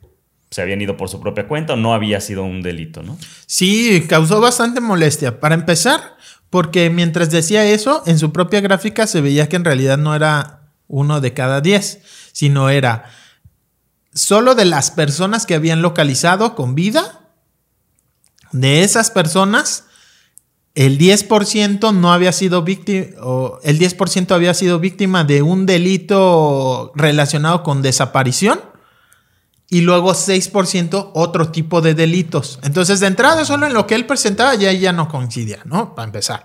se 0.51 0.61
habían 0.61 0.81
ido 0.81 0.97
por 0.97 1.09
su 1.09 1.19
propia 1.19 1.47
cuenta 1.47 1.73
o 1.73 1.77
no 1.77 1.93
había 1.93 2.21
sido 2.21 2.43
un 2.43 2.61
delito, 2.61 3.03
¿no? 3.03 3.17
Sí, 3.45 4.05
causó 4.07 4.41
bastante 4.41 4.81
molestia. 4.81 5.39
Para 5.39 5.55
empezar, 5.55 6.17
porque 6.49 6.89
mientras 6.89 7.29
decía 7.29 7.65
eso, 7.65 8.03
en 8.07 8.17
su 8.17 8.31
propia 8.31 8.61
gráfica 8.61 9.05
se 9.05 9.21
veía 9.21 9.47
que 9.47 9.57
en 9.57 9.65
realidad 9.65 9.97
no 9.97 10.15
era 10.15 10.71
uno 10.87 11.21
de 11.21 11.33
cada 11.33 11.61
diez, 11.61 11.99
sino 12.31 12.69
era 12.69 13.05
solo 14.13 14.55
de 14.55 14.65
las 14.65 14.89
personas 14.89 15.45
que 15.45 15.53
habían 15.53 15.81
localizado 15.81 16.55
con 16.55 16.73
vida, 16.73 17.19
de 18.51 18.83
esas 18.83 19.11
personas, 19.11 19.85
el 20.73 20.97
10% 20.97 21.93
no 21.93 22.11
había 22.11 22.31
sido 22.31 22.63
víctima, 22.63 23.21
o 23.21 23.59
el 23.63 23.77
10% 23.79 24.31
había 24.31 24.55
sido 24.55 24.79
víctima 24.79 25.23
de 25.23 25.43
un 25.43 25.67
delito 25.67 26.91
relacionado 26.95 27.61
con 27.61 27.83
desaparición 27.83 28.59
y 29.71 29.81
luego 29.81 30.13
6% 30.13 31.11
otro 31.13 31.51
tipo 31.51 31.81
de 31.81 31.93
delitos. 31.93 32.59
Entonces, 32.63 32.99
de 32.99 33.07
entrada, 33.07 33.45
solo 33.45 33.67
en 33.67 33.73
lo 33.73 33.85
que 33.85 33.93
él 33.93 34.07
presentaba 34.07 34.55
ya, 34.55 34.71
ya 34.71 34.91
no 34.91 35.07
coincidía, 35.07 35.59
¿no? 35.65 35.93
Para 35.93 36.07
empezar. 36.07 36.43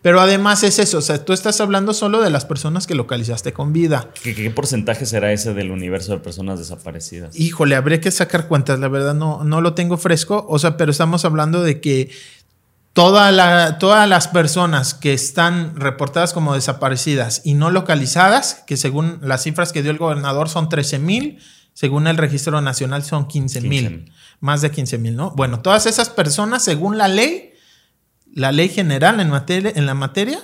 Pero 0.00 0.20
además 0.20 0.64
es 0.64 0.78
eso, 0.78 0.98
o 0.98 1.02
sea, 1.02 1.24
tú 1.24 1.32
estás 1.32 1.60
hablando 1.60 1.92
solo 1.92 2.22
de 2.22 2.30
las 2.30 2.44
personas 2.44 2.86
que 2.86 2.94
localizaste 2.94 3.52
con 3.52 3.72
vida. 3.72 4.08
¿Qué, 4.22 4.50
porcentaje 4.50 5.06
será 5.06 5.32
ese 5.32 5.54
del 5.54 5.70
universo 5.70 6.12
de 6.12 6.18
personas 6.18 6.58
desaparecidas? 6.58 7.38
Híjole, 7.38 7.76
habría 7.76 8.00
que 8.00 8.10
sacar 8.10 8.48
cuentas, 8.48 8.80
la 8.80 8.88
verdad 8.88 9.14
no, 9.14 9.44
no 9.44 9.60
lo 9.60 9.74
tengo 9.74 9.98
fresco, 9.98 10.44
o 10.48 10.58
sea, 10.58 10.76
pero 10.76 10.90
estamos 10.90 11.24
hablando 11.24 11.62
de 11.62 11.80
que 11.80 12.10
toda 12.94 13.30
la, 13.32 13.78
todas 13.78 14.08
las 14.08 14.28
personas 14.28 14.94
que 14.94 15.12
están 15.12 15.76
reportadas 15.76 16.32
como 16.32 16.54
desaparecidas 16.54 17.42
y 17.44 17.54
no 17.54 17.70
localizadas, 17.70 18.64
que 18.66 18.76
según 18.76 19.18
las 19.22 19.42
cifras 19.44 19.72
que 19.72 19.82
dio 19.82 19.92
el 19.92 19.98
gobernador 19.98 20.48
son 20.48 20.68
13 20.68 20.98
mil, 20.98 21.38
según 21.74 22.06
el 22.06 22.16
registro 22.16 22.60
nacional 22.60 23.02
son 23.04 23.26
15 23.26 23.60
mil, 23.62 24.12
más 24.40 24.60
de 24.60 24.70
15 24.70 24.98
mil, 24.98 25.16
¿no? 25.16 25.30
Bueno, 25.30 25.60
todas 25.60 25.86
esas 25.86 26.10
personas, 26.10 26.64
según 26.64 26.98
la 26.98 27.08
ley, 27.08 27.52
la 28.34 28.52
ley 28.52 28.68
general 28.68 29.20
en, 29.20 29.30
materia, 29.30 29.72
en 29.74 29.86
la 29.86 29.94
materia, 29.94 30.38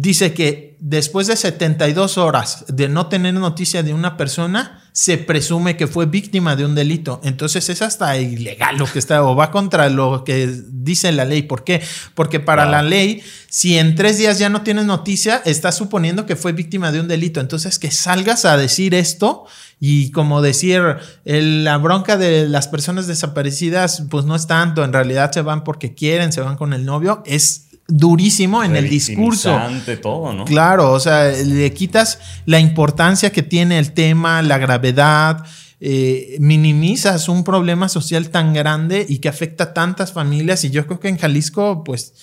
dice 0.00 0.32
que 0.32 0.76
después 0.80 1.26
de 1.26 1.36
72 1.36 2.16
horas 2.16 2.64
de 2.68 2.88
no 2.88 3.08
tener 3.08 3.34
noticia 3.34 3.82
de 3.82 3.92
una 3.92 4.16
persona, 4.16 4.82
se 4.92 5.18
presume 5.18 5.76
que 5.76 5.86
fue 5.86 6.06
víctima 6.06 6.56
de 6.56 6.64
un 6.64 6.74
delito. 6.74 7.20
Entonces 7.22 7.68
es 7.68 7.82
hasta 7.82 8.16
ilegal 8.16 8.78
lo 8.78 8.86
que 8.86 8.98
está, 8.98 9.22
o 9.22 9.36
va 9.36 9.50
contra 9.50 9.90
lo 9.90 10.24
que 10.24 10.50
dice 10.68 11.12
la 11.12 11.26
ley. 11.26 11.42
¿Por 11.42 11.64
qué? 11.64 11.82
Porque 12.14 12.40
para 12.40 12.64
la 12.64 12.82
ley, 12.82 13.22
si 13.48 13.78
en 13.78 13.94
tres 13.94 14.16
días 14.16 14.38
ya 14.38 14.48
no 14.48 14.62
tienes 14.62 14.86
noticia, 14.86 15.42
estás 15.44 15.76
suponiendo 15.76 16.24
que 16.24 16.34
fue 16.34 16.52
víctima 16.52 16.92
de 16.92 17.00
un 17.00 17.08
delito. 17.08 17.40
Entonces 17.40 17.78
que 17.78 17.90
salgas 17.90 18.46
a 18.46 18.56
decir 18.56 18.94
esto 18.94 19.44
y 19.78 20.10
como 20.12 20.40
decir, 20.40 20.82
la 21.24 21.76
bronca 21.76 22.16
de 22.16 22.48
las 22.48 22.68
personas 22.68 23.06
desaparecidas, 23.06 24.04
pues 24.10 24.24
no 24.24 24.34
es 24.34 24.46
tanto, 24.46 24.82
en 24.82 24.94
realidad 24.94 25.30
se 25.30 25.42
van 25.42 25.62
porque 25.62 25.94
quieren, 25.94 26.32
se 26.32 26.40
van 26.40 26.56
con 26.56 26.72
el 26.72 26.84
novio, 26.86 27.22
es 27.26 27.69
durísimo 27.90 28.64
en 28.64 28.76
el 28.76 28.88
discurso. 28.88 29.58
todo, 30.00 30.32
¿no? 30.32 30.44
Claro, 30.44 30.92
o 30.92 31.00
sea, 31.00 31.30
le 31.30 31.72
quitas 31.72 32.18
la 32.46 32.60
importancia 32.60 33.30
que 33.30 33.42
tiene 33.42 33.78
el 33.78 33.92
tema, 33.92 34.42
la 34.42 34.58
gravedad, 34.58 35.44
eh, 35.80 36.36
minimizas 36.40 37.28
un 37.28 37.42
problema 37.42 37.88
social 37.88 38.30
tan 38.30 38.52
grande 38.52 39.06
y 39.08 39.18
que 39.18 39.28
afecta 39.28 39.64
a 39.64 39.74
tantas 39.74 40.12
familias. 40.12 40.64
Y 40.64 40.70
yo 40.70 40.86
creo 40.86 41.00
que 41.00 41.08
en 41.08 41.18
Jalisco, 41.18 41.84
pues 41.84 42.14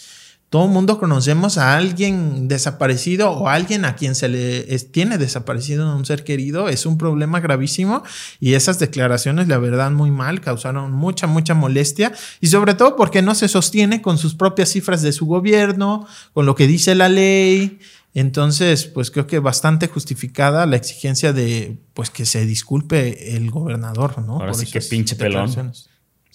todo 0.50 0.66
el 0.66 0.72
mundo 0.72 0.98
conocemos 0.98 1.58
a 1.58 1.76
alguien 1.76 2.48
desaparecido 2.48 3.32
o 3.32 3.50
alguien 3.50 3.84
a 3.84 3.96
quien 3.98 4.16
se 4.16 4.30
le 4.30 4.80
tiene 4.80 5.18
desaparecido 5.18 5.94
un 5.94 6.06
ser 6.06 6.24
querido. 6.24 6.70
Es 6.70 6.86
un 6.86 6.98
problema 6.98 7.42
gravísimo 7.42 8.04
y 8.40 8.54
esas 8.54 8.80
declaraciones, 8.80 9.50
la 9.50 9.58
verdad, 9.58 9.92
muy 9.92 10.10
mal, 10.10 10.40
causaron 10.40 10.94
mucha, 10.94 11.28
mucha 11.28 11.54
molestia 11.54 12.14
y 12.40 12.48
sobre 12.48 12.76
todo 12.76 12.96
porque 12.96 13.22
no 13.22 13.36
se 13.36 13.50
sostiene 13.50 14.02
con 14.02 14.18
sus 14.18 14.36
propias 14.36 14.70
cifras 14.70 15.02
de 15.02 15.12
su 15.12 15.26
gobierno, 15.26 16.08
con 16.34 16.46
lo 16.46 16.56
que 16.56 16.66
dice 16.66 16.96
la 16.96 17.10
ley. 17.10 17.80
Entonces, 18.14 18.86
pues 18.86 19.12
creo 19.12 19.28
que 19.28 19.40
bastante 19.40 19.90
justificada 19.90 20.66
la 20.66 20.78
exigencia 20.78 21.34
de 21.34 21.78
pues 21.94 22.10
que 22.10 22.26
se 22.26 22.46
disculpe 22.46 23.36
el 23.36 23.52
gobernador, 23.52 24.24
¿no? 24.26 24.40
Ahora 24.40 24.54
sí 24.54 24.66
que 24.66 24.80
pinche 24.80 25.18
pelón. 25.18 25.74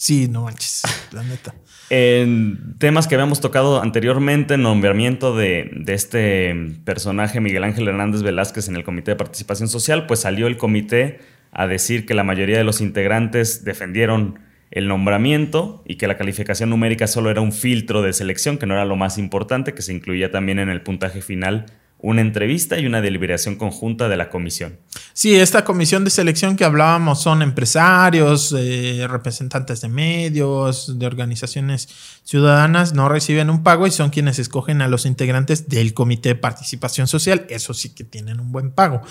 Sí, 0.03 0.27
no 0.27 0.43
manches, 0.43 0.83
la 1.13 1.23
neta. 1.23 1.55
En 1.89 2.77
temas 2.79 3.07
que 3.07 3.15
habíamos 3.15 3.41
tocado 3.41 3.81
anteriormente, 3.81 4.57
nombramiento 4.57 5.37
de, 5.37 5.71
de, 5.77 5.95
este 5.95 6.57
personaje 6.85 7.39
Miguel 7.39 7.63
Ángel 7.63 7.87
Hernández 7.87 8.23
Velázquez 8.23 8.67
en 8.67 8.75
el 8.75 8.83
Comité 8.83 9.13
de 9.13 9.17
Participación 9.17 9.69
Social, 9.69 10.09
pues 10.09 10.19
salió 10.19 10.49
el 10.49 10.57
comité 10.57 11.21
a 11.53 11.69
decir 11.69 12.05
que 12.05 12.15
la 12.15 12.25
mayoría 12.25 12.59
de 12.59 12.65
los 12.65 12.81
integrantes 12.81 13.65
defendieron 13.65 14.41
el 14.73 14.89
nombramiento 14.89 15.85
y 15.87 15.99
que 15.99 16.09
la 16.09 16.17
calificación 16.17 16.71
numérica 16.71 17.07
solo 17.07 17.31
era 17.31 17.41
un 17.41 17.53
filtro 17.53 18.03
de 18.03 18.13
selección, 18.13 18.59
que 18.59 18.67
no 18.67 18.75
era 18.75 18.85
lo 18.85 18.97
más 18.97 19.19
importante, 19.19 19.73
que 19.73 19.83
se 19.83 19.93
incluía 19.93 20.33
también 20.33 20.59
en 20.59 20.69
el 20.69 20.83
puntaje 20.83 21.23
final 21.23 21.67
una 22.03 22.21
entrevista 22.21 22.81
y 22.81 22.87
una 22.87 23.01
deliberación 23.01 23.55
conjunta 23.55 24.09
de 24.09 24.17
la 24.17 24.29
comisión. 24.29 24.77
Sí, 25.13 25.37
esta 25.37 25.65
comisión 25.65 26.03
de 26.03 26.11
selección 26.11 26.57
que 26.57 26.65
hablábamos 26.65 27.23
son 27.23 27.43
empresarios, 27.43 28.53
eh, 28.59 29.07
representantes 29.09 29.81
de 29.83 29.89
medios, 29.89 30.99
de 30.99 31.07
organizaciones 31.07 31.89
ciudadanas, 32.25 32.93
no 32.93 33.09
reciben 33.09 33.51
un 33.51 33.63
pago 33.63 33.87
y 33.87 33.93
son 33.93 34.11
quienes 34.11 34.41
escogen 34.41 34.83
a 34.83 34.89
los 34.89 35.07
integrantes 35.07 35.69
del 35.69 35.95
Comité 35.95 36.31
de 36.31 36.35
Participación 36.35 37.07
Social. 37.07 37.47
Eso 37.49 37.73
sí 37.73 37.91
que 37.91 38.03
tienen 38.03 38.41
un 38.41 38.51
buen 38.51 38.73
pago. 38.73 39.03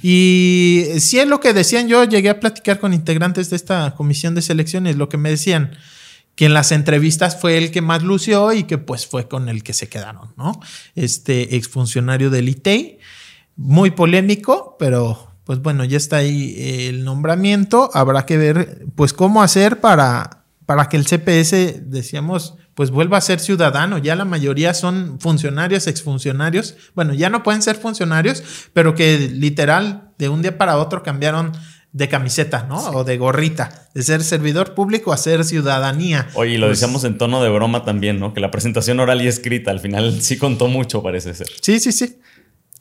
Y 0.00 0.84
si 1.00 1.18
es 1.18 1.26
lo 1.26 1.40
que 1.40 1.52
decían, 1.52 1.88
yo 1.88 2.04
llegué 2.04 2.30
a 2.30 2.38
platicar 2.38 2.78
con 2.78 2.94
integrantes 2.94 3.50
de 3.50 3.56
esta 3.56 3.92
comisión 3.96 4.36
de 4.36 4.42
selección, 4.42 4.86
es 4.86 4.96
lo 4.96 5.08
que 5.08 5.16
me 5.16 5.30
decían 5.30 5.76
que 6.36 6.46
en 6.46 6.54
las 6.54 6.70
entrevistas 6.70 7.40
fue 7.40 7.58
el 7.58 7.72
que 7.72 7.80
más 7.80 8.02
lució 8.02 8.52
y 8.52 8.64
que 8.64 8.78
pues 8.78 9.06
fue 9.06 9.26
con 9.26 9.48
el 9.48 9.62
que 9.64 9.72
se 9.72 9.88
quedaron, 9.88 10.34
¿no? 10.36 10.60
Este 10.94 11.56
exfuncionario 11.56 12.30
del 12.30 12.48
ITEI, 12.48 12.98
muy 13.56 13.90
polémico, 13.90 14.76
pero 14.78 15.32
pues 15.44 15.60
bueno, 15.60 15.84
ya 15.84 15.96
está 15.96 16.18
ahí 16.18 16.54
el 16.88 17.04
nombramiento, 17.04 17.90
habrá 17.94 18.26
que 18.26 18.36
ver 18.36 18.86
pues 18.94 19.12
cómo 19.12 19.42
hacer 19.42 19.80
para, 19.80 20.44
para 20.66 20.88
que 20.88 20.98
el 20.98 21.06
CPS, 21.06 21.90
decíamos, 21.90 22.54
pues 22.74 22.90
vuelva 22.90 23.16
a 23.16 23.22
ser 23.22 23.40
ciudadano. 23.40 23.96
Ya 23.96 24.14
la 24.14 24.26
mayoría 24.26 24.74
son 24.74 25.18
funcionarios, 25.18 25.86
exfuncionarios. 25.86 26.76
Bueno, 26.94 27.14
ya 27.14 27.30
no 27.30 27.42
pueden 27.42 27.62
ser 27.62 27.76
funcionarios, 27.76 28.42
pero 28.74 28.94
que 28.94 29.30
literal 29.32 30.10
de 30.18 30.28
un 30.28 30.42
día 30.42 30.58
para 30.58 30.76
otro 30.76 31.02
cambiaron 31.02 31.52
de 31.96 32.08
camiseta, 32.08 32.66
¿no? 32.68 32.90
O 32.90 33.04
de 33.04 33.16
gorrita, 33.16 33.88
de 33.94 34.02
ser 34.02 34.22
servidor 34.22 34.74
público 34.74 35.14
a 35.14 35.16
ser 35.16 35.44
ciudadanía. 35.44 36.28
Oye, 36.34 36.52
y 36.52 36.58
lo 36.58 36.66
pues 36.66 36.78
decíamos 36.78 37.04
en 37.04 37.16
tono 37.16 37.42
de 37.42 37.48
broma 37.48 37.84
también, 37.84 38.20
¿no? 38.20 38.34
Que 38.34 38.40
la 38.40 38.50
presentación 38.50 39.00
oral 39.00 39.22
y 39.22 39.28
escrita 39.28 39.70
al 39.70 39.80
final 39.80 40.20
sí 40.20 40.36
contó 40.36 40.68
mucho, 40.68 41.02
parece 41.02 41.32
ser. 41.32 41.46
Sí, 41.62 41.80
sí, 41.80 41.92
sí. 41.92 42.18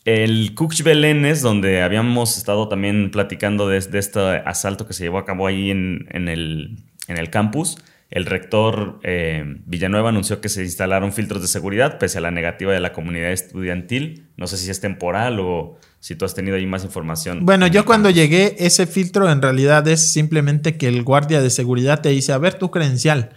El 0.03 0.53
Cuch 0.53 0.84
Belénes, 0.84 1.41
donde 1.41 1.82
habíamos 1.82 2.38
estado 2.38 2.68
también 2.68 3.09
platicando 3.09 3.70
de, 3.70 3.78
este 3.78 4.20
asalto 4.45 4.86
que 4.86 4.93
se 4.93 5.05
llevó 5.05 5.20
a 5.20 5.26
cabo 5.26 5.47
ahí 5.47 5.72
en, 5.72 6.09
el, 6.11 6.84
en 7.07 7.18
el 7.18 7.30
campus, 7.30 7.78
el 8.09 8.26
rector 8.26 8.99
eh, 9.03 9.45
Villanueva 9.66 10.09
anunció 10.09 10.41
que 10.41 10.49
se 10.49 10.61
instalaron 10.61 11.13
filtros 11.13 11.41
de 11.41 11.47
seguridad 11.47 11.99
pese 11.99 12.18
a 12.18 12.22
la 12.22 12.32
negativa 12.32 12.74
de 12.74 12.82
la 12.82 12.91
comunidad 12.91 13.32
estudiantil. 13.32 14.28
No 14.36 14.47
sé 14.47 14.57
si 14.57 14.70
es 14.70 14.82
temporal 14.82 15.39
o 15.39 15.80
si 16.06 16.16
tú 16.16 16.24
has 16.24 16.36
tenido 16.36 16.56
ahí 16.56 16.68
más 16.68 16.84
información. 16.84 17.47
Bueno, 17.47 17.66
yo 17.66 17.84
cuando 17.84 18.12
llegué, 18.12 18.56
ese 18.60 18.86
filtro 18.86 19.28
en 19.32 19.41
realidad 19.41 19.88
es 19.88 20.14
simplemente 20.14 20.78
que 20.78 20.88
el 20.88 21.01
guardia 21.01 21.41
de 21.41 21.49
seguridad 21.49 22.01
te 22.01 22.10
dice, 22.10 22.32
a 22.32 22.38
ver 22.38 22.60
tu 22.60 22.70
credencial. 22.70 23.32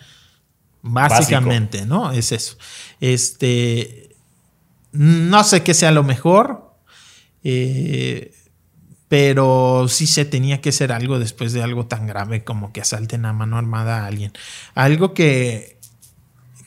Básicamente, 0.83 1.87
¿no? 1.87 2.13
Es 2.13 2.31
eso. 2.31 2.59
Este, 3.01 4.15
no 4.93 5.45
sé 5.45 5.63
qué 5.63 5.73
sea 5.73 5.93
lo 5.93 6.03
mejor, 6.03 6.75
eh, 7.43 8.35
pero 9.09 9.87
sí 9.89 10.07
se 10.07 10.27
tenía 10.27 10.61
que 10.61 10.69
hacer 10.69 10.93
algo 10.93 11.19
después 11.19 11.55
de 11.55 11.63
algo 11.63 11.87
tan 11.87 12.07
grave 12.07 12.45
como 12.45 12.75
que 12.75 12.83
asalten 12.83 13.25
a 13.25 13.33
mano 13.33 13.57
armada 13.57 14.03
a 14.03 14.07
alguien. 14.09 14.33
Algo 14.75 15.15
que, 15.15 15.79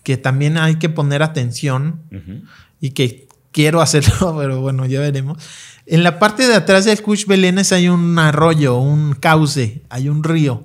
que 0.01 0.17
también 0.17 0.57
hay 0.57 0.77
que 0.77 0.89
poner 0.89 1.21
atención 1.21 2.01
y 2.79 2.89
que 2.89 3.27
quiero 3.51 3.81
hacerlo, 3.83 4.35
pero 4.35 4.61
bueno, 4.61 4.87
ya 4.87 4.99
veremos 4.99 5.37
en 5.91 6.03
la 6.03 6.19
parte 6.19 6.47
de 6.47 6.55
atrás 6.55 6.85
del 6.85 7.01
Cush 7.01 7.25
Belénes 7.25 7.73
hay 7.73 7.89
un 7.89 8.17
arroyo, 8.17 8.77
un 8.77 9.13
cauce, 9.13 9.81
hay 9.89 10.07
un 10.07 10.23
río. 10.23 10.63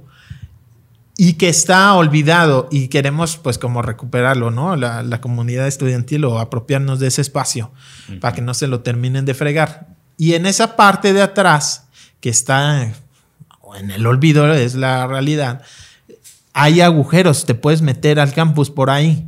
Y 1.19 1.33
que 1.33 1.49
está 1.49 1.93
olvidado 1.95 2.69
y 2.71 2.87
queremos 2.87 3.37
pues 3.37 3.59
como 3.59 3.83
recuperarlo, 3.83 4.53
¿no? 4.53 4.77
La, 4.77 5.21
comunidad 5.21 5.67
estudiantil 5.67 6.25
o 6.27 6.39
apropiarnos 6.39 7.01
de 7.01 7.09
ese 7.09 7.23
espacio 7.23 7.73
para 8.21 8.37
que 8.37 8.41
no 8.41 8.55
se 8.55 8.69
lo 8.69 8.83
terminen 8.83 9.25
de 9.25 9.35
fregar. 9.35 9.89
Y 10.17 10.35
en 10.35 10.47
esa 10.47 10.77
parte 10.77 11.13
de 11.13 11.23
atrás, 11.23 11.89
que 12.21 12.29
está 12.29 12.93
en 13.77 13.91
el 13.91 14.07
olvido, 14.07 14.53
es 14.55 14.77
la 14.77 15.09
realidad, 15.09 15.63
hay 16.53 16.83
agujeros, 16.83 17.47
te 17.47 17.55
puedes 17.57 17.83
meter 17.83 18.21
al 18.21 18.33
campus 18.33 18.71
por 18.71 18.91
ahí. 18.91 19.27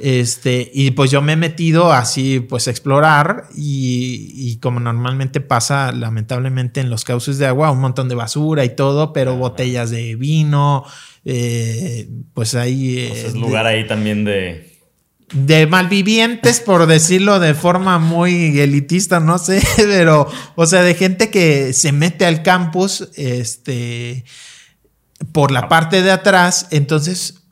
Este, 0.00 0.70
y 0.74 0.90
pues 0.92 1.10
yo 1.10 1.22
me 1.22 1.34
he 1.34 1.36
metido 1.36 1.92
así, 1.92 2.40
pues 2.40 2.66
a 2.66 2.70
explorar 2.70 3.44
y, 3.54 4.58
como 4.60 4.80
normalmente 4.80 5.40
pasa, 5.40 5.92
lamentablemente 5.92 6.80
en 6.80 6.90
los 6.90 7.04
cauces 7.04 7.38
de 7.38 7.46
agua, 7.46 7.70
un 7.70 7.80
montón 7.80 8.08
de 8.08 8.14
basura 8.14 8.64
y 8.64 8.74
todo, 8.74 9.12
pero 9.12 9.36
botellas 9.36 9.90
de 9.90 10.16
vino, 10.16 10.84
eh, 11.24 12.08
pues 12.32 12.54
ahí... 12.54 12.98
es 12.98 13.34
lugar 13.34 13.66
ahí 13.66 13.86
también 13.86 14.24
de... 14.24 14.72
De 15.32 15.66
malvivientes, 15.66 16.60
por 16.60 16.86
decirlo 16.86 17.40
de 17.40 17.54
forma 17.54 17.98
muy 17.98 18.60
elitista, 18.60 19.20
no 19.20 19.38
sé, 19.38 19.62
pero, 19.76 20.28
o 20.54 20.66
sea, 20.66 20.82
de 20.82 20.94
gente 20.94 21.30
que 21.30 21.72
se 21.72 21.92
mete 21.92 22.26
al 22.26 22.42
campus, 22.42 23.08
este, 23.16 24.24
por 25.32 25.50
la 25.50 25.60
ah. 25.60 25.68
parte 25.68 26.02
de 26.02 26.10
atrás, 26.10 26.68
entonces 26.70 27.43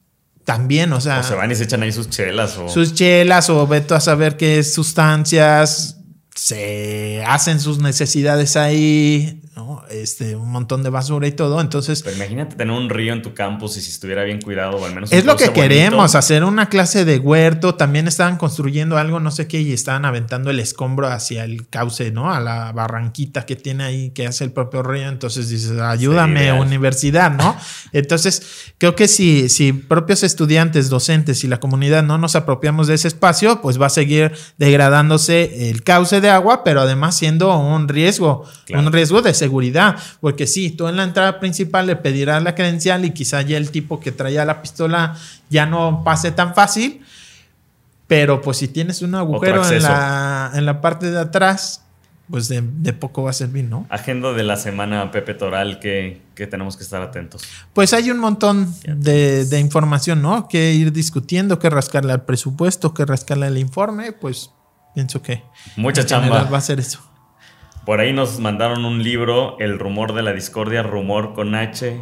también, 0.44 0.92
o 0.92 1.00
sea. 1.00 1.20
O 1.20 1.22
se 1.22 1.34
van 1.34 1.50
y 1.50 1.54
se 1.54 1.64
echan 1.64 1.82
ahí 1.82 1.92
sus 1.92 2.10
chelas. 2.10 2.56
O... 2.58 2.68
Sus 2.68 2.94
chelas, 2.94 3.48
o 3.50 3.66
veto 3.66 3.94
a 3.94 4.00
saber 4.00 4.36
qué 4.36 4.62
sustancias 4.62 5.98
se 6.34 7.22
hacen 7.26 7.60
sus 7.60 7.78
necesidades 7.78 8.56
ahí, 8.56 9.42
¿no? 9.54 9.71
Este, 9.90 10.36
un 10.36 10.50
montón 10.50 10.82
de 10.82 10.90
basura 10.90 11.26
y 11.26 11.32
todo. 11.32 11.60
Entonces. 11.60 12.02
Pero 12.02 12.16
imagínate 12.16 12.56
tener 12.56 12.76
un 12.76 12.88
río 12.88 13.12
en 13.12 13.22
tu 13.22 13.34
campus 13.34 13.76
y 13.76 13.80
si 13.80 13.90
estuviera 13.90 14.24
bien 14.24 14.40
cuidado, 14.40 14.76
o 14.76 14.84
al 14.84 14.94
menos. 14.94 15.12
Es 15.12 15.24
lo 15.24 15.36
que 15.36 15.52
queremos, 15.52 16.14
hacer 16.14 16.44
una 16.44 16.68
clase 16.68 17.04
de 17.04 17.18
huerto. 17.18 17.74
También 17.74 18.08
estaban 18.08 18.36
construyendo 18.36 18.96
algo, 18.98 19.20
no 19.20 19.30
sé 19.30 19.48
qué, 19.48 19.60
y 19.60 19.72
estaban 19.72 20.04
aventando 20.04 20.50
el 20.50 20.60
escombro 20.60 21.08
hacia 21.08 21.44
el 21.44 21.68
cauce, 21.68 22.10
¿no? 22.10 22.32
A 22.32 22.40
la 22.40 22.72
barranquita 22.72 23.46
que 23.46 23.56
tiene 23.56 23.84
ahí, 23.84 24.10
que 24.10 24.26
hace 24.26 24.44
el 24.44 24.52
propio 24.52 24.82
río. 24.82 25.08
Entonces 25.08 25.48
dices, 25.48 25.78
ayúdame, 25.80 26.52
universidad, 26.52 27.32
¿no? 27.32 27.56
Entonces, 27.92 28.72
creo 28.78 28.94
que 28.94 29.08
si, 29.08 29.48
si 29.48 29.72
propios 29.72 30.22
estudiantes, 30.22 30.88
docentes 30.88 31.44
y 31.44 31.48
la 31.48 31.60
comunidad 31.60 32.02
no 32.02 32.18
nos 32.18 32.36
apropiamos 32.36 32.86
de 32.86 32.94
ese 32.94 33.08
espacio, 33.08 33.60
pues 33.60 33.80
va 33.80 33.86
a 33.86 33.90
seguir 33.90 34.32
degradándose 34.58 35.70
el 35.70 35.82
cauce 35.82 36.20
de 36.20 36.30
agua, 36.30 36.64
pero 36.64 36.80
además 36.80 37.16
siendo 37.16 37.56
un 37.56 37.88
riesgo, 37.88 38.44
un 38.74 38.92
riesgo 38.92 39.22
de 39.22 39.34
seguridad, 39.34 39.61
porque 40.20 40.46
sí, 40.46 40.70
tú 40.70 40.88
en 40.88 40.96
la 40.96 41.04
entrada 41.04 41.38
principal 41.38 41.86
le 41.86 41.96
pedirás 41.96 42.42
la 42.42 42.54
credencial 42.54 43.04
y 43.04 43.10
quizá 43.10 43.42
ya 43.42 43.56
el 43.56 43.70
tipo 43.70 44.00
que 44.00 44.12
traía 44.12 44.44
la 44.44 44.62
pistola 44.62 45.16
ya 45.50 45.66
no 45.66 46.02
pase 46.04 46.32
tan 46.32 46.54
fácil, 46.54 47.02
pero 48.06 48.40
pues 48.40 48.56
si 48.58 48.68
tienes 48.68 49.02
un 49.02 49.14
agujero 49.14 49.68
en 49.70 49.82
la, 49.82 50.50
en 50.54 50.66
la 50.66 50.80
parte 50.80 51.10
de 51.10 51.20
atrás, 51.20 51.84
pues 52.30 52.48
de, 52.48 52.62
poco 52.92 53.24
va 53.24 53.30
a 53.30 53.34
servir, 53.34 53.64
¿no? 53.64 53.86
Agenda 53.90 54.32
de 54.32 54.42
la 54.42 54.56
semana, 54.56 55.10
Pepe 55.10 55.34
Toral, 55.34 55.78
que, 55.78 56.20
tenemos 56.34 56.76
que 56.76 56.82
estar 56.82 57.02
atentos. 57.02 57.42
Pues 57.72 57.92
hay 57.92 58.10
un 58.10 58.18
montón 58.18 58.74
de, 58.84 59.44
de, 59.44 59.60
información, 59.60 60.22
¿no? 60.22 60.48
Que 60.48 60.72
ir 60.72 60.92
discutiendo, 60.92 61.58
que 61.58 61.70
rascarle 61.70 62.12
al 62.12 62.24
presupuesto, 62.24 62.94
que 62.94 63.04
rascarle 63.04 63.46
al 63.46 63.58
informe, 63.58 64.12
pues 64.12 64.50
Pienso 64.94 65.22
que. 65.22 65.42
Mucha 65.76 66.04
chamba. 66.04 66.44
Va 66.44 66.58
a 66.58 66.60
ser 66.60 66.80
eso. 66.80 67.00
Por 67.84 68.00
ahí 68.00 68.12
nos 68.12 68.38
mandaron 68.38 68.84
un 68.84 69.02
libro, 69.02 69.56
El 69.58 69.78
rumor 69.78 70.14
de 70.14 70.22
la 70.22 70.32
discordia, 70.32 70.82
rumor 70.82 71.34
con 71.34 71.54
H, 71.54 72.00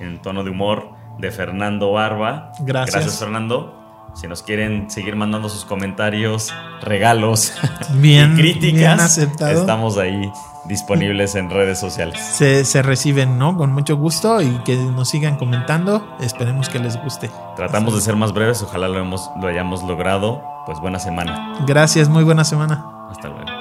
en 0.00 0.22
tono 0.22 0.44
de 0.44 0.50
humor, 0.50 0.90
de 1.18 1.32
Fernando 1.32 1.92
Barba. 1.92 2.52
Gracias. 2.60 2.94
Gracias, 2.94 3.18
Fernando. 3.18 3.74
Si 4.14 4.26
nos 4.26 4.42
quieren 4.42 4.90
seguir 4.90 5.16
mandando 5.16 5.48
sus 5.48 5.64
comentarios, 5.64 6.52
regalos 6.82 7.52
Bien, 7.94 8.34
y 8.34 8.40
críticas, 8.40 9.16
bien 9.16 9.56
estamos 9.56 9.98
ahí 9.98 10.30
disponibles 10.68 11.34
en 11.34 11.50
redes 11.50 11.78
sociales. 11.78 12.20
Se, 12.20 12.64
se 12.64 12.82
reciben, 12.82 13.38
¿no? 13.38 13.56
Con 13.56 13.72
mucho 13.72 13.96
gusto 13.96 14.40
y 14.40 14.50
que 14.64 14.76
nos 14.76 15.08
sigan 15.08 15.36
comentando. 15.36 16.16
Esperemos 16.20 16.68
que 16.68 16.78
les 16.78 17.00
guste. 17.02 17.30
Tratamos 17.56 17.94
de 17.94 18.00
ser 18.00 18.16
más 18.16 18.32
breves, 18.32 18.62
ojalá 18.62 18.88
lo, 18.88 18.98
hemos, 18.98 19.30
lo 19.40 19.48
hayamos 19.48 19.82
logrado. 19.82 20.42
Pues 20.66 20.78
buena 20.80 20.98
semana. 20.98 21.56
Gracias, 21.66 22.08
muy 22.08 22.24
buena 22.24 22.44
semana. 22.44 22.84
Hasta 23.10 23.28
luego. 23.28 23.57